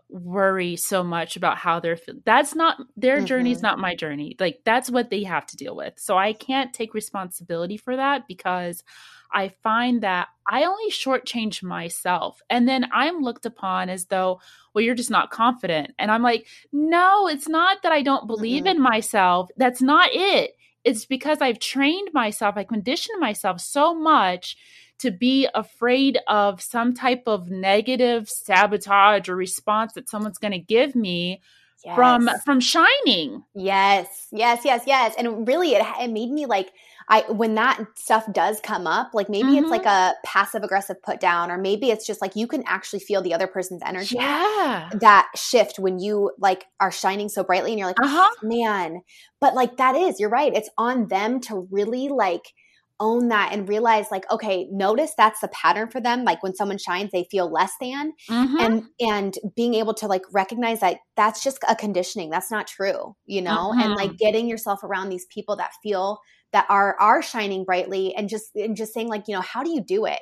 worry 0.09 0.77
so 0.77 1.03
much 1.03 1.37
about 1.37 1.59
how 1.59 1.81
they're 1.81 1.97
feeling. 1.97 2.23
That's 2.25 2.55
not 2.55 2.79
their 2.97 3.17
mm-hmm. 3.17 3.27
journey 3.27 3.51
is 3.51 3.63
not 3.63 3.79
my 3.79 3.95
journey. 3.95 4.37
Like 4.39 4.61
that's 4.65 4.91
what 4.91 5.11
they 5.11 5.25
have 5.25 5.47
to 5.47 5.57
deal 5.57 5.75
with. 5.75 5.95
So 5.97 6.17
I 6.17 6.33
can't 6.33 6.73
take 6.73 6.95
responsibility 6.95 7.77
for 7.77 7.97
that 7.97 8.29
because 8.29 8.85
I 9.33 9.49
find 9.63 10.03
that 10.03 10.29
I 10.49 10.65
only 10.65 10.91
shortchange 10.91 11.63
myself. 11.63 12.41
And 12.49 12.69
then 12.69 12.87
I'm 12.93 13.21
looked 13.21 13.47
upon 13.47 13.89
as 13.89 14.07
though, 14.07 14.41
well, 14.73 14.85
you're 14.85 14.95
just 14.95 15.11
not 15.11 15.31
confident. 15.31 15.93
And 15.99 16.11
I'm 16.11 16.23
like, 16.23 16.47
no, 16.73 17.27
it's 17.27 17.49
not 17.49 17.83
that 17.83 17.93
I 17.93 18.03
don't 18.03 18.29
believe 18.29 18.65
mm-hmm. 18.65 18.77
in 18.77 18.81
myself. 18.81 19.51
That's 19.57 19.83
not 19.83 20.11
it. 20.13 20.53
It's 20.87 21.05
because 21.05 21.43
I've 21.43 21.59
trained 21.59 22.11
myself, 22.15 22.57
I 22.57 22.63
conditioned 22.65 23.21
myself 23.21 23.61
so 23.61 23.93
much 23.93 24.57
to 24.99 25.11
be 25.11 25.49
afraid 25.55 26.19
of 26.29 26.63
some 26.63 26.95
type 26.95 27.25
of 27.27 27.51
negative 27.51 28.31
sabotage 28.31 29.29
or 29.29 29.37
response 29.37 29.93
that 29.95 30.09
someone's 30.09 30.39
going 30.39 30.53
to 30.53 30.59
give 30.59 30.95
me 30.95 31.43
yes. 31.85 31.97
from 31.97 32.31
from 32.45 32.61
shining. 32.61 33.43
Yes. 33.55 34.29
Yes, 34.31 34.63
yes, 34.65 34.85
yes. 34.87 35.15
And 35.19 35.47
really 35.47 35.75
it 35.75 35.87
it 36.01 36.11
made 36.11 36.31
me 36.31 36.47
like 36.47 36.71
I 37.09 37.25
when 37.29 37.55
that 37.55 37.85
stuff 37.95 38.31
does 38.33 38.61
come 38.61 38.87
up, 38.87 39.11
like 39.15 39.29
maybe 39.29 39.49
mm-hmm. 39.49 39.59
it's 39.59 39.71
like 39.71 39.85
mm-hmm. 39.85 40.15
a 40.15 40.27
passive 40.27 40.65
aggressive 40.65 41.01
put 41.03 41.21
down, 41.21 41.51
or 41.51 41.59
maybe 41.59 41.91
it's 41.91 42.07
just 42.07 42.21
like 42.21 42.35
you 42.35 42.49
can 42.49 42.65
actually 42.67 42.99
feel 42.99 43.23
the 43.23 43.35
other 43.35 43.47
person's 43.47 43.83
energy. 43.85 44.17
Yeah. 44.17 44.91
That 45.01 45.29
shift 45.37 45.79
when 45.79 45.99
you 45.99 46.33
like 46.39 46.65
are 46.81 46.91
shining 46.91 47.29
so 47.29 47.45
brightly 47.45 47.71
and 47.71 47.79
you're 47.79 47.89
like, 47.89 48.01
uh-huh. 48.01 48.29
oh, 48.31 48.47
man. 48.47 49.03
But 49.41 49.55
like 49.55 49.77
that 49.77 49.95
is, 49.95 50.19
you're 50.19 50.31
right. 50.31 50.53
It's 50.55 50.71
on 50.77 51.07
them 51.07 51.41
to 51.43 51.69
really 51.71 52.09
like 52.09 52.53
own 52.99 53.29
that 53.29 53.53
and 53.53 53.69
realize 53.69 54.07
like 54.11 54.25
okay 54.31 54.67
notice 54.71 55.13
that's 55.17 55.41
the 55.41 55.49
pattern 55.49 55.89
for 55.91 56.01
them 56.01 56.25
like 56.25 56.43
when 56.43 56.55
someone 56.55 56.79
shines 56.79 57.11
they 57.13 57.27
feel 57.31 57.51
less 57.51 57.73
than 57.81 58.13
mm-hmm. 58.29 58.57
and 58.59 58.85
and 59.01 59.35
being 59.55 59.75
able 59.75 59.93
to 59.93 60.07
like 60.07 60.23
recognize 60.33 60.81
that 60.81 60.97
that's 61.15 61.45
just 61.45 61.59
a 61.69 61.77
conditioning 61.77 62.31
that's 62.31 62.51
not 62.51 62.67
true 62.67 63.15
you 63.27 63.43
know 63.43 63.71
mm-hmm. 63.71 63.81
and 63.81 63.95
like 63.95 64.09
mm-hmm. 64.09 64.17
getting 64.17 64.49
yourself 64.49 64.83
around 64.83 65.11
these 65.11 65.27
people 65.27 65.57
that 65.57 65.73
feel 65.83 66.19
that 66.53 66.67
are 66.69 66.97
are 67.01 67.23
shining 67.23 67.65
brightly 67.65 68.15
and 68.15 68.29
just 68.29 68.55
and 68.55 68.77
just 68.77 68.95
saying 68.95 69.09
like 69.09 69.25
you 69.29 69.35
know 69.35 69.41
how 69.41 69.63
do 69.63 69.71
you 69.71 69.81
do 69.81 70.07
it 70.07 70.21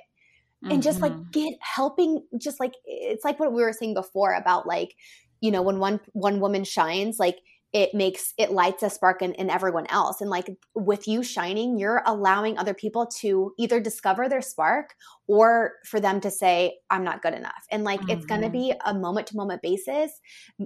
and 0.63 0.73
mm-hmm. 0.73 0.81
just 0.81 1.01
like 1.01 1.13
mm-hmm. 1.13 1.31
get 1.31 1.55
helping 1.61 2.23
just 2.39 2.59
like 2.59 2.75
it's 2.85 3.25
like 3.25 3.39
what 3.39 3.53
we 3.53 3.63
were 3.63 3.73
saying 3.73 3.95
before 3.95 4.33
about 4.33 4.67
like 4.67 4.95
you 5.41 5.51
know 5.51 5.63
when 5.63 5.79
one 5.79 6.01
one 6.13 6.41
woman 6.41 6.65
shines 6.65 7.19
like 7.19 7.39
it 7.75 7.93
makes 7.93 8.33
it 8.39 8.53
lights 8.53 8.83
a 8.83 8.89
spark 8.89 9.21
in, 9.21 9.35
in, 9.35 9.51
everyone 9.51 9.87
else. 9.91 10.23
And 10.23 10.31
like 10.31 10.49
with 10.75 11.07
you 11.07 11.23
shining 11.23 11.77
you're 11.77 12.03
allowing 12.07 12.57
other 12.57 12.73
people 12.73 13.07
to 13.21 13.53
either 13.59 13.81
discover 13.81 14.29
their 14.29 14.41
spark 14.41 14.95
or 15.27 15.73
for 15.85 16.01
them 16.01 16.21
to 16.21 16.31
say 16.31 16.79
i'm 16.91 17.05
not 17.05 17.21
good 17.21 17.35
enough. 17.35 17.65
And 17.71 17.85
like 17.85 18.01
mm-hmm. 18.01 18.11
it's 18.11 18.27
going 18.27 18.43
to 18.43 18.51
be 18.51 18.73
a 18.87 18.95
moment 18.95 19.27
to 19.29 19.37
moment 19.37 19.61
basis. 19.61 20.13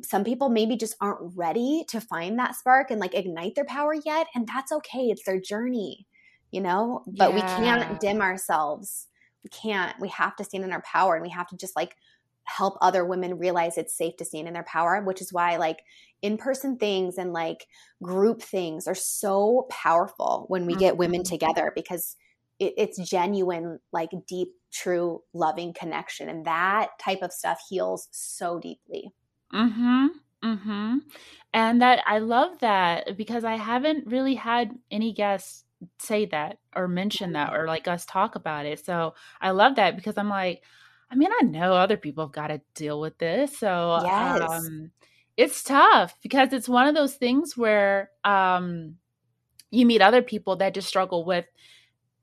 Some 0.05 0.23
people 0.23 0.51
maybe 0.51 0.77
just 0.77 0.95
aren't 1.01 1.35
ready 1.35 1.85
to 1.89 2.01
find 2.01 2.39
that 2.39 2.55
spark 2.55 2.91
and 2.91 3.01
like 3.01 3.15
ignite 3.15 3.57
their 3.57 3.65
power 3.65 3.95
yet 3.95 4.29
and 4.35 4.47
that's 4.47 4.71
okay. 4.71 5.07
It's 5.07 5.25
their 5.25 5.41
journey 5.41 6.07
you 6.51 6.61
know? 6.61 7.03
But 7.07 7.31
yeah. 7.31 7.35
we 7.35 7.41
can't 7.41 8.01
dim 8.01 8.21
ourselves. 8.21 9.07
We 9.45 9.51
can't. 9.51 9.99
We 10.01 10.09
have 10.09 10.37
to 10.37 10.45
stand 10.45 10.65
in 10.65 10.73
our 10.73 10.83
power 10.83 11.15
and 11.15 11.23
we 11.23 11.31
have 11.31 11.49
to 11.49 11.57
just 11.57 11.77
like 11.77 11.95
help 12.49 12.79
other 12.81 13.05
women 13.05 13.39
realize 13.39 13.77
it's 13.77 13.97
safe 13.97 14.17
to 14.17 14.25
stand 14.25 14.49
in 14.49 14.55
their 14.55 14.65
power, 14.65 15.01
which 15.03 15.21
is 15.21 15.33
why 15.33 15.57
like 15.57 15.83
in-person 16.23 16.79
things 16.79 17.19
and 17.19 17.33
like 17.33 17.67
group 18.03 18.43
things 18.43 18.87
are 18.89 18.95
so 18.95 19.67
powerful 19.71 20.47
when 20.49 20.67
we 20.67 20.75
get 20.75 20.97
women 20.97 21.23
mm-hmm. 21.23 21.33
together 21.35 21.73
because 21.75 22.17
it, 22.59 22.75
it's 22.77 22.99
genuine, 23.09 23.79
like 23.93 24.11
deep, 24.27 24.49
true, 24.73 25.23
loving 25.33 25.73
connection. 25.73 26.29
And 26.29 26.45
that 26.47 26.91
type 27.01 27.23
of 27.23 27.33
stuff 27.33 27.61
heals 27.69 28.09
so 28.11 28.59
deeply. 28.59 29.13
Mm-hmm. 29.55 30.07
Mm-hmm. 30.45 30.97
And 31.53 31.83
that 31.83 32.03
I 32.07 32.19
love 32.19 32.59
that 32.61 33.17
because 33.17 33.45
I 33.45 33.57
haven't 33.57 34.07
really 34.07 34.35
had 34.35 34.73
any 34.91 35.13
guests 35.13 35.65
say 35.99 36.27
that 36.27 36.59
or 36.75 36.89
mention 36.89 37.33
that 37.33 37.55
or 37.55 37.67
like 37.67 37.89
us 37.89 38.05
talk 38.05 38.35
about 38.35 38.67
it. 38.67 38.85
So 38.85 39.15
I 39.41 39.51
love 39.51 39.77
that 39.77 39.97
because 39.97 40.19
I'm 40.19 40.29
like, 40.29 40.63
I 41.11 41.15
mean, 41.15 41.31
I 41.41 41.45
know 41.45 41.73
other 41.73 41.97
people 41.97 42.25
have 42.25 42.33
got 42.33 42.49
to 42.49 42.61
deal 42.75 43.01
with 43.01 43.19
this. 43.19 43.59
So 43.59 44.01
yes. 44.05 44.43
um, 44.43 44.91
it's 45.37 45.63
tough 45.63 46.15
because 46.23 46.53
it's 46.53 46.69
one 46.69 46.87
of 46.87 46.95
those 46.95 47.15
things 47.15 47.57
where 47.57 48.11
um, 48.25 48.97
you 49.71 49.87
meet 49.87 50.03
other 50.03 50.23
people 50.23 50.57
that 50.57 50.75
just 50.75 50.89
struggle 50.89 51.25
with 51.25 51.47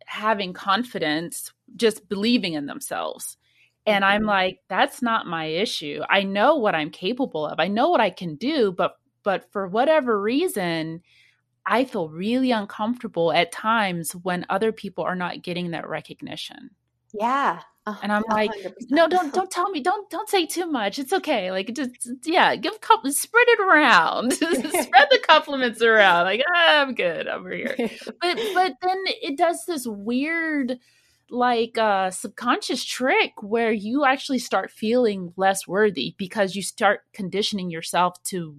having 0.06 0.54
confidence, 0.54 1.52
just 1.76 2.08
believing 2.08 2.54
in 2.54 2.68
themselves. 2.68 3.38
And 3.86 4.04
mm-hmm. 4.04 4.14
I'm 4.14 4.24
like, 4.24 4.60
that's 4.68 5.02
not 5.02 5.28
my 5.28 5.46
issue. 5.46 6.02
I 6.10 6.24
know 6.24 6.56
what 6.56 6.76
I'm 6.76 6.90
capable 6.90 7.46
of. 7.46 7.60
I 7.60 7.68
know 7.68 7.90
what 7.90 8.02
I 8.02 8.10
can 8.10 8.36
do, 8.36 8.72
but 8.72 8.98
but 9.24 9.52
for 9.52 9.68
whatever 9.68 10.22
reason, 10.22 11.02
I 11.66 11.86
feel 11.86 12.10
really 12.10 12.52
uncomfortable 12.52 13.34
at 13.34 13.52
times 13.52 14.12
when 14.12 14.46
other 14.50 14.72
people 14.72 15.04
are 15.04 15.16
not 15.16 15.42
getting 15.42 15.72
that 15.72 15.90
recognition. 15.90 16.70
Yeah, 17.12 17.62
and 18.02 18.12
I'm 18.12 18.24
like, 18.30 18.52
100%. 18.52 18.74
no, 18.90 19.08
don't 19.08 19.34
don't 19.34 19.52
tell 19.52 19.70
me, 19.70 19.82
don't 19.82 20.10
don't 20.10 20.30
say 20.30 20.46
too 20.46 20.66
much. 20.66 20.98
It's 20.98 21.14
okay. 21.14 21.52
Like 21.52 21.74
just 21.74 21.92
yeah, 22.24 22.56
give 22.56 22.82
couple 22.82 23.12
spread 23.12 23.46
it 23.48 23.60
around. 23.60 24.34
spread 24.34 25.08
the 25.12 25.20
compliments 25.28 25.82
around. 25.82 26.26
Like, 26.26 26.42
ah, 26.56 26.82
I'm 26.82 26.96
good 26.96 27.28
over 27.28 27.52
here. 27.52 27.76
But 28.22 28.40
but 28.54 28.74
then 28.82 28.98
it 29.22 29.38
does 29.38 29.66
this 29.66 29.86
weird 29.86 30.80
like 31.30 31.78
uh 31.78 32.12
subconscious 32.12 32.84
trick 32.84 33.42
where 33.42 33.72
you 33.72 34.06
actually 34.06 34.40
start 34.40 34.72
feeling 34.72 35.34
less 35.38 35.68
worthy 35.68 36.16
because 36.18 36.56
you 36.56 36.62
start 36.62 37.02
conditioning 37.14 37.70
yourself 37.70 38.22
to 38.24 38.56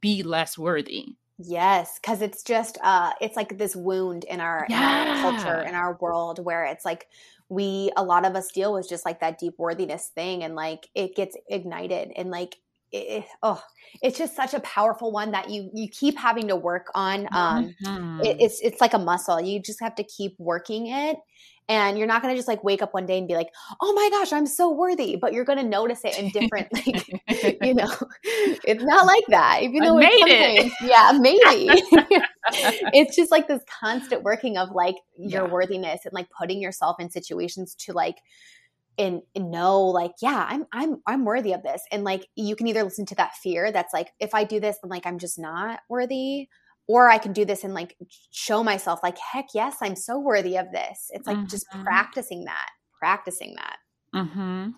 be 0.00 0.22
less 0.22 0.58
worthy. 0.58 1.14
Yes, 1.38 1.98
because 1.98 2.22
it's 2.22 2.42
just 2.42 2.78
uh 2.82 3.12
it's 3.20 3.36
like 3.36 3.56
this 3.58 3.76
wound 3.76 4.24
in 4.24 4.40
our, 4.40 4.66
yeah. 4.68 5.02
in 5.02 5.08
our 5.08 5.32
culture, 5.32 5.60
in 5.62 5.74
our 5.74 5.96
world 6.00 6.44
where 6.44 6.64
it's 6.64 6.84
like 6.84 7.08
we 7.48 7.90
a 7.96 8.02
lot 8.02 8.24
of 8.26 8.34
us 8.34 8.50
deal 8.52 8.72
with 8.72 8.88
just 8.88 9.04
like 9.04 9.20
that 9.20 9.38
deep 9.38 9.54
worthiness 9.58 10.10
thing 10.14 10.42
and 10.42 10.54
like 10.54 10.88
it 10.94 11.14
gets 11.14 11.36
ignited 11.48 12.12
and 12.16 12.30
like 12.30 12.56
it, 12.96 13.24
oh 13.42 13.62
it's 14.02 14.18
just 14.18 14.36
such 14.36 14.54
a 14.54 14.60
powerful 14.60 15.12
one 15.12 15.30
that 15.30 15.50
you 15.50 15.70
you 15.72 15.88
keep 15.88 16.16
having 16.18 16.48
to 16.48 16.56
work 16.56 16.86
on 16.94 17.28
um 17.32 17.74
mm-hmm. 17.84 18.20
it, 18.22 18.36
it's 18.40 18.60
it's 18.60 18.80
like 18.80 18.94
a 18.94 18.98
muscle 18.98 19.40
you 19.40 19.60
just 19.60 19.80
have 19.80 19.94
to 19.94 20.04
keep 20.04 20.34
working 20.38 20.88
it 20.88 21.16
and 21.68 21.98
you're 21.98 22.06
not 22.06 22.22
going 22.22 22.32
to 22.32 22.38
just 22.38 22.48
like 22.48 22.62
wake 22.62 22.80
up 22.80 22.94
one 22.94 23.06
day 23.06 23.18
and 23.18 23.26
be 23.26 23.34
like 23.34 23.48
oh 23.80 23.92
my 23.92 24.08
gosh 24.10 24.32
i'm 24.32 24.46
so 24.46 24.70
worthy 24.70 25.16
but 25.16 25.32
you're 25.32 25.44
going 25.44 25.58
to 25.58 25.64
notice 25.64 26.00
it 26.04 26.18
in 26.18 26.28
different 26.40 26.68
like 26.72 27.58
you 27.62 27.74
know 27.74 27.92
it's 28.64 28.84
not 28.84 29.06
like 29.06 29.24
that 29.28 29.62
even 29.62 29.82
though 29.82 29.96
made 29.96 30.10
it 30.10 30.72
yeah 30.82 31.12
maybe 31.18 31.40
it's 32.92 33.16
just 33.16 33.30
like 33.30 33.48
this 33.48 33.62
constant 33.80 34.22
working 34.22 34.56
of 34.56 34.70
like 34.70 34.96
your 35.18 35.46
yeah. 35.46 35.52
worthiness 35.52 36.00
and 36.04 36.12
like 36.12 36.28
putting 36.36 36.60
yourself 36.60 36.96
in 37.00 37.10
situations 37.10 37.74
to 37.74 37.92
like 37.92 38.16
and, 38.98 39.22
and 39.34 39.50
know 39.50 39.82
like 39.82 40.12
yeah 40.22 40.46
i'm 40.48 40.64
i'm 40.72 41.00
i'm 41.06 41.24
worthy 41.24 41.52
of 41.52 41.62
this 41.62 41.82
and 41.90 42.04
like 42.04 42.26
you 42.34 42.56
can 42.56 42.66
either 42.66 42.82
listen 42.82 43.06
to 43.06 43.14
that 43.14 43.34
fear 43.34 43.70
that's 43.70 43.92
like 43.92 44.10
if 44.20 44.34
i 44.34 44.44
do 44.44 44.58
this 44.58 44.78
then 44.82 44.90
like 44.90 45.06
i'm 45.06 45.18
just 45.18 45.38
not 45.38 45.80
worthy 45.88 46.48
or 46.88 47.08
I 47.10 47.18
can 47.18 47.32
do 47.32 47.44
this 47.44 47.64
and 47.64 47.74
like 47.74 47.96
show 48.30 48.62
myself 48.62 49.00
like 49.02 49.18
heck 49.18 49.46
yes 49.54 49.76
I'm 49.82 49.96
so 49.96 50.18
worthy 50.18 50.56
of 50.56 50.70
this. 50.72 51.10
It's 51.10 51.26
like 51.26 51.36
mm-hmm. 51.36 51.46
just 51.46 51.66
practicing 51.70 52.44
that, 52.44 52.70
practicing 52.98 53.56
that. 53.56 53.76
Mhm. 54.14 54.74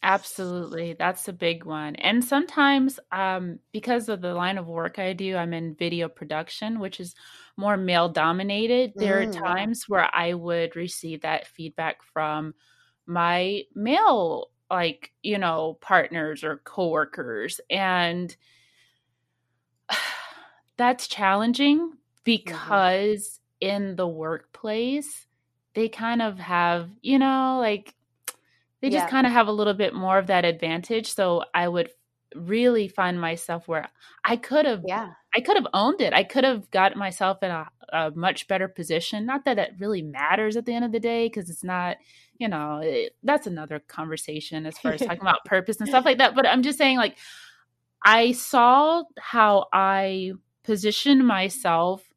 Absolutely. 0.00 0.92
That's 0.96 1.26
a 1.26 1.32
big 1.32 1.64
one. 1.64 1.96
And 1.96 2.24
sometimes 2.24 3.00
um 3.10 3.58
because 3.72 4.08
of 4.08 4.20
the 4.20 4.34
line 4.34 4.58
of 4.58 4.68
work 4.68 4.98
I 4.98 5.12
do, 5.12 5.36
I'm 5.36 5.52
in 5.52 5.74
video 5.74 6.08
production, 6.08 6.78
which 6.78 7.00
is 7.00 7.14
more 7.56 7.76
male 7.76 8.08
dominated. 8.08 8.92
There 8.94 9.20
mm. 9.20 9.28
are 9.28 9.32
times 9.32 9.84
where 9.88 10.08
I 10.14 10.34
would 10.34 10.76
receive 10.76 11.22
that 11.22 11.48
feedback 11.48 12.02
from 12.12 12.54
my 13.08 13.62
male 13.74 14.50
like, 14.70 15.12
you 15.22 15.38
know, 15.38 15.78
partners 15.80 16.44
or 16.44 16.58
coworkers 16.58 17.60
and 17.70 18.36
that's 20.76 21.08
challenging 21.08 21.78
mm-hmm. 21.78 21.96
because 22.24 23.40
mm-hmm. 23.62 23.76
in 23.76 23.96
the 23.96 24.06
workplace 24.06 25.26
they 25.78 25.88
kind 25.88 26.20
of 26.20 26.40
have 26.40 26.90
you 27.02 27.20
know 27.20 27.58
like 27.60 27.94
they 28.80 28.90
just 28.90 29.04
yeah. 29.04 29.10
kind 29.10 29.26
of 29.28 29.32
have 29.32 29.46
a 29.46 29.52
little 29.52 29.74
bit 29.74 29.94
more 29.94 30.18
of 30.18 30.26
that 30.26 30.44
advantage 30.44 31.12
so 31.14 31.44
i 31.54 31.68
would 31.68 31.88
really 32.34 32.88
find 32.88 33.20
myself 33.20 33.68
where 33.68 33.88
i 34.24 34.36
could 34.36 34.66
have 34.66 34.82
yeah 34.86 35.12
i 35.34 35.40
could 35.40 35.56
have 35.56 35.66
owned 35.74 36.00
it 36.00 36.12
i 36.12 36.22
could 36.22 36.44
have 36.44 36.70
got 36.70 36.96
myself 36.96 37.42
in 37.42 37.50
a, 37.50 37.66
a 37.92 38.10
much 38.12 38.48
better 38.48 38.68
position 38.68 39.26
not 39.26 39.44
that 39.44 39.58
it 39.58 39.72
really 39.78 40.02
matters 40.02 40.56
at 40.56 40.66
the 40.66 40.72
end 40.72 40.84
of 40.84 40.92
the 40.92 41.00
day 41.00 41.26
because 41.26 41.50
it's 41.50 41.64
not 41.64 41.96
you 42.38 42.48
know 42.48 42.80
it, 42.82 43.14
that's 43.22 43.46
another 43.46 43.80
conversation 43.80 44.66
as 44.66 44.78
far 44.78 44.92
as 44.92 45.00
talking 45.00 45.20
about 45.20 45.44
purpose 45.44 45.78
and 45.78 45.88
stuff 45.88 46.04
like 46.04 46.18
that 46.18 46.34
but 46.34 46.46
i'm 46.46 46.62
just 46.62 46.78
saying 46.78 46.96
like 46.96 47.16
i 48.04 48.32
saw 48.32 49.02
how 49.18 49.66
i 49.72 50.32
positioned 50.64 51.26
myself 51.26 52.08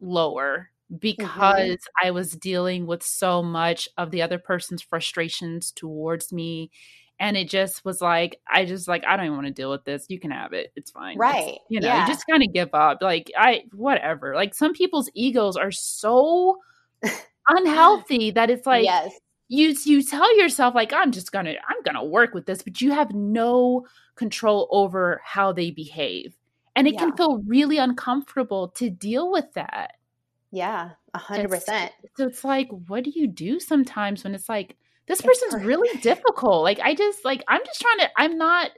lower 0.00 0.70
mm-hmm. 0.90 0.96
because 0.96 1.78
mm-hmm. 1.78 2.06
I 2.06 2.10
was 2.10 2.32
dealing 2.32 2.86
with 2.86 3.02
so 3.02 3.42
much 3.42 3.88
of 3.96 4.10
the 4.10 4.22
other 4.22 4.38
person's 4.38 4.82
frustrations 4.82 5.70
towards 5.70 6.32
me 6.32 6.70
and 7.22 7.36
it 7.36 7.48
just 7.48 7.84
was 7.84 8.02
like 8.02 8.40
i 8.48 8.64
just 8.64 8.88
like 8.88 9.04
i 9.06 9.16
don't 9.16 9.26
even 9.26 9.36
want 9.36 9.46
to 9.46 9.52
deal 9.52 9.70
with 9.70 9.84
this. 9.84 10.06
You 10.08 10.18
can 10.18 10.32
have 10.32 10.52
it. 10.52 10.72
It's 10.76 10.90
fine. 10.90 11.16
Right. 11.16 11.54
it's, 11.54 11.58
you 11.70 11.80
know 11.80 11.86
yeah. 11.86 12.02
you 12.02 12.12
just 12.12 12.26
kind 12.28 12.42
of 12.42 12.52
give 12.52 12.70
up. 12.74 12.98
Like 13.00 13.30
i 13.38 13.62
whatever. 13.72 14.34
Like 14.34 14.54
some 14.54 14.74
people's 14.74 15.08
egos 15.14 15.56
are 15.56 15.70
so 15.70 16.58
unhealthy 17.48 18.32
that 18.32 18.50
it's 18.50 18.66
like 18.66 18.84
yes. 18.84 19.12
you 19.48 19.74
you 19.84 20.02
tell 20.02 20.36
yourself 20.36 20.74
like 20.74 20.92
i'm 20.92 21.10
just 21.12 21.32
gonna 21.32 21.54
i'm 21.68 21.82
gonna 21.84 22.04
work 22.04 22.34
with 22.34 22.46
this 22.46 22.62
but 22.62 22.80
you 22.80 22.92
have 22.92 23.12
no 23.12 23.86
control 24.16 24.68
over 24.70 25.20
how 25.24 25.52
they 25.52 25.70
behave. 25.70 26.34
And 26.74 26.88
it 26.88 26.94
Yeah. 26.94 27.00
can 27.00 27.16
feel 27.16 27.38
really 27.46 27.78
uncomfortable 27.78 28.68
to 28.68 28.90
deal 28.90 29.30
with 29.30 29.52
that. 29.54 29.94
Yeah 30.50 30.90
a 31.14 31.18
hundred 31.18 31.44
It's- 31.44 31.64
percent. 31.64 31.92
so 32.16 32.26
it's 32.26 32.42
like 32.42 32.68
what 32.88 33.04
do 33.04 33.12
you 33.14 33.28
do 33.28 33.60
sometimes 33.60 34.24
when 34.24 34.34
it's 34.34 34.48
like 34.48 34.76
this 35.06 35.20
It's 35.20 35.26
person's 35.26 35.54
per- 35.62 35.66
really 35.68 35.98
difficult 36.00 36.62
like 36.62 36.80
i 36.80 36.94
just 36.94 37.24
like 37.24 37.42
i'm 37.48 37.60
just 37.64 37.80
trying 37.80 37.98
to 37.98 38.10
i'm 38.16 38.38
not 38.38 38.70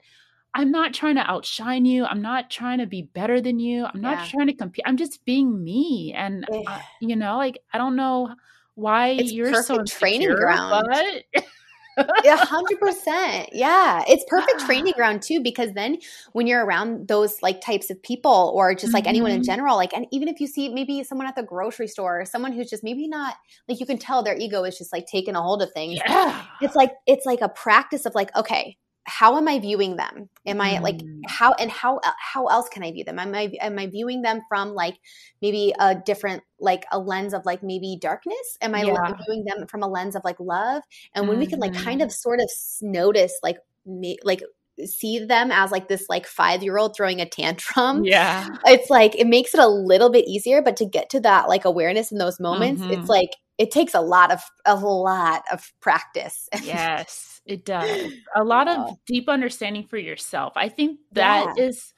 i'm 0.54 0.70
not 0.70 0.94
trying 0.94 1.16
to 1.16 1.20
outshine 1.30 1.84
you 1.84 2.04
i'm 2.04 2.22
not 2.22 2.50
trying 2.50 2.78
to 2.78 2.86
be 2.86 3.02
better 3.02 3.40
than 3.40 3.58
you 3.58 3.84
i'm 3.84 4.00
not 4.00 4.18
Yeah. 4.18 4.26
trying 4.30 4.46
to 4.48 4.54
compete 4.54 4.84
i'm 4.86 4.96
just 4.96 5.24
being 5.24 5.62
me 5.62 6.12
and 6.16 6.46
Eh. 6.52 6.62
uh, 6.66 6.78
you 7.00 7.16
know 7.16 7.36
like 7.36 7.58
i 7.72 7.78
don't 7.78 7.96
know 7.96 8.34
why 8.74 9.10
It's 9.10 9.32
you're 9.32 9.62
so 9.62 9.82
training 9.84 10.34
ground. 10.34 10.86
but 10.90 11.44
A 11.96 12.36
hundred 12.36 12.78
percent. 12.80 13.50
Yeah. 13.52 14.02
It's 14.08 14.24
perfect 14.28 14.60
training 14.60 14.94
ground 14.96 15.22
too, 15.22 15.40
because 15.42 15.72
then 15.74 15.98
when 16.32 16.46
you're 16.46 16.64
around 16.64 17.08
those 17.08 17.42
like 17.42 17.60
types 17.60 17.90
of 17.90 18.02
people 18.02 18.52
or 18.54 18.74
just 18.74 18.94
like 18.94 19.06
anyone 19.06 19.30
in 19.30 19.40
Mhm. 19.40 19.44
general, 19.44 19.76
like, 19.76 19.92
and 19.94 20.06
even 20.10 20.28
if 20.28 20.40
you 20.40 20.46
see 20.46 20.68
maybe 20.68 21.02
someone 21.04 21.26
at 21.26 21.36
the 21.36 21.42
grocery 21.42 21.86
store 21.88 22.20
or 22.20 22.24
someone 22.24 22.52
who's 22.52 22.70
just 22.70 22.82
maybe 22.84 23.06
not 23.08 23.36
like 23.68 23.80
you 23.80 23.86
can 23.86 23.98
tell 23.98 24.22
their 24.22 24.36
ego 24.36 24.64
is 24.64 24.78
just 24.78 24.92
like 24.92 25.06
taking 25.06 25.34
a 25.36 25.42
hold 25.42 25.62
of 25.62 25.72
things. 25.72 26.02
yeah 26.06 26.44
It's 26.60 26.74
like, 26.74 26.92
it's 27.06 27.26
like 27.26 27.40
a 27.42 27.48
practice 27.48 28.06
of 28.06 28.14
like, 28.14 28.34
okay, 28.36 28.76
how 29.06 29.36
am 29.36 29.48
I 29.48 29.58
viewing 29.58 29.96
them? 29.96 30.28
Am 30.46 30.60
I 30.60 30.78
like 30.80 30.98
Mm. 31.02 31.22
how 31.26 31.52
and 31.54 31.70
how 31.70 32.00
how 32.18 32.46
else 32.46 32.68
can 32.68 32.82
I 32.84 32.92
view 32.92 33.04
them? 33.04 33.18
Am 33.18 33.34
I 33.34 33.52
am 33.60 33.78
I 33.78 33.86
viewing 33.86 34.22
them 34.22 34.40
from 34.48 34.74
like 34.74 34.98
maybe 35.42 35.74
a 35.78 35.94
different 35.94 36.42
like 36.60 36.84
a 36.92 36.98
lens 36.98 37.34
of 37.34 37.44
like 37.46 37.62
maybe 37.62 37.98
darkness? 38.00 38.58
Am 38.60 38.74
I 38.74 38.84
Yeah. 38.84 39.12
viewing 39.26 39.44
them 39.44 39.66
from 39.66 39.82
a 39.82 39.88
lens 39.88 40.16
of 40.16 40.22
like 40.24 40.40
love? 40.40 40.82
And 41.14 41.28
when 41.28 41.38
we 41.38 41.46
can 41.46 41.60
like 41.60 41.74
kind 41.74 42.00
Mhm. 42.00 42.04
of 42.04 42.12
sort 42.12 42.40
of 42.40 42.50
notice 42.82 43.34
like 43.42 43.58
me, 43.86 44.18
like 44.24 44.42
see 44.86 45.18
them 45.24 45.52
as 45.52 45.70
like 45.70 45.88
this 45.88 46.06
like 46.08 46.26
five 46.26 46.62
year 46.62 46.78
old 46.78 46.96
throwing 46.96 47.20
a 47.20 47.26
tantrum 47.28 48.02
yeah 48.04 48.44
it's 48.66 48.90
like 48.90 49.14
it 49.16 49.26
makes 49.26 49.54
it 49.54 49.60
a 49.60 49.68
little 49.68 50.10
bit 50.10 50.26
easier 50.26 50.62
but 50.62 50.76
to 50.76 50.84
get 50.84 51.08
to 51.10 51.20
that 51.20 51.48
like 51.48 51.64
awareness 51.64 52.10
in 52.10 52.18
those 52.18 52.40
moments 52.40 52.82
Mhm. 52.82 52.90
it's 52.90 53.08
like 53.08 53.30
it 53.58 53.70
takes 53.70 53.94
a 53.94 54.00
lot 54.00 54.32
of 54.32 54.40
a 54.64 54.74
lot 54.74 55.42
of 55.52 55.72
practice 55.80 56.48
yes 56.64 57.33
it 57.46 57.64
does 57.64 58.12
a 58.36 58.44
lot 58.44 58.68
Yeah. 58.68 58.76
of 58.90 58.96
deep 59.06 59.28
understanding 59.28 59.84
for 59.86 59.98
yourself 59.98 60.52
i 60.56 60.68
think 60.68 61.00
that 61.12 61.50
is 61.56 61.92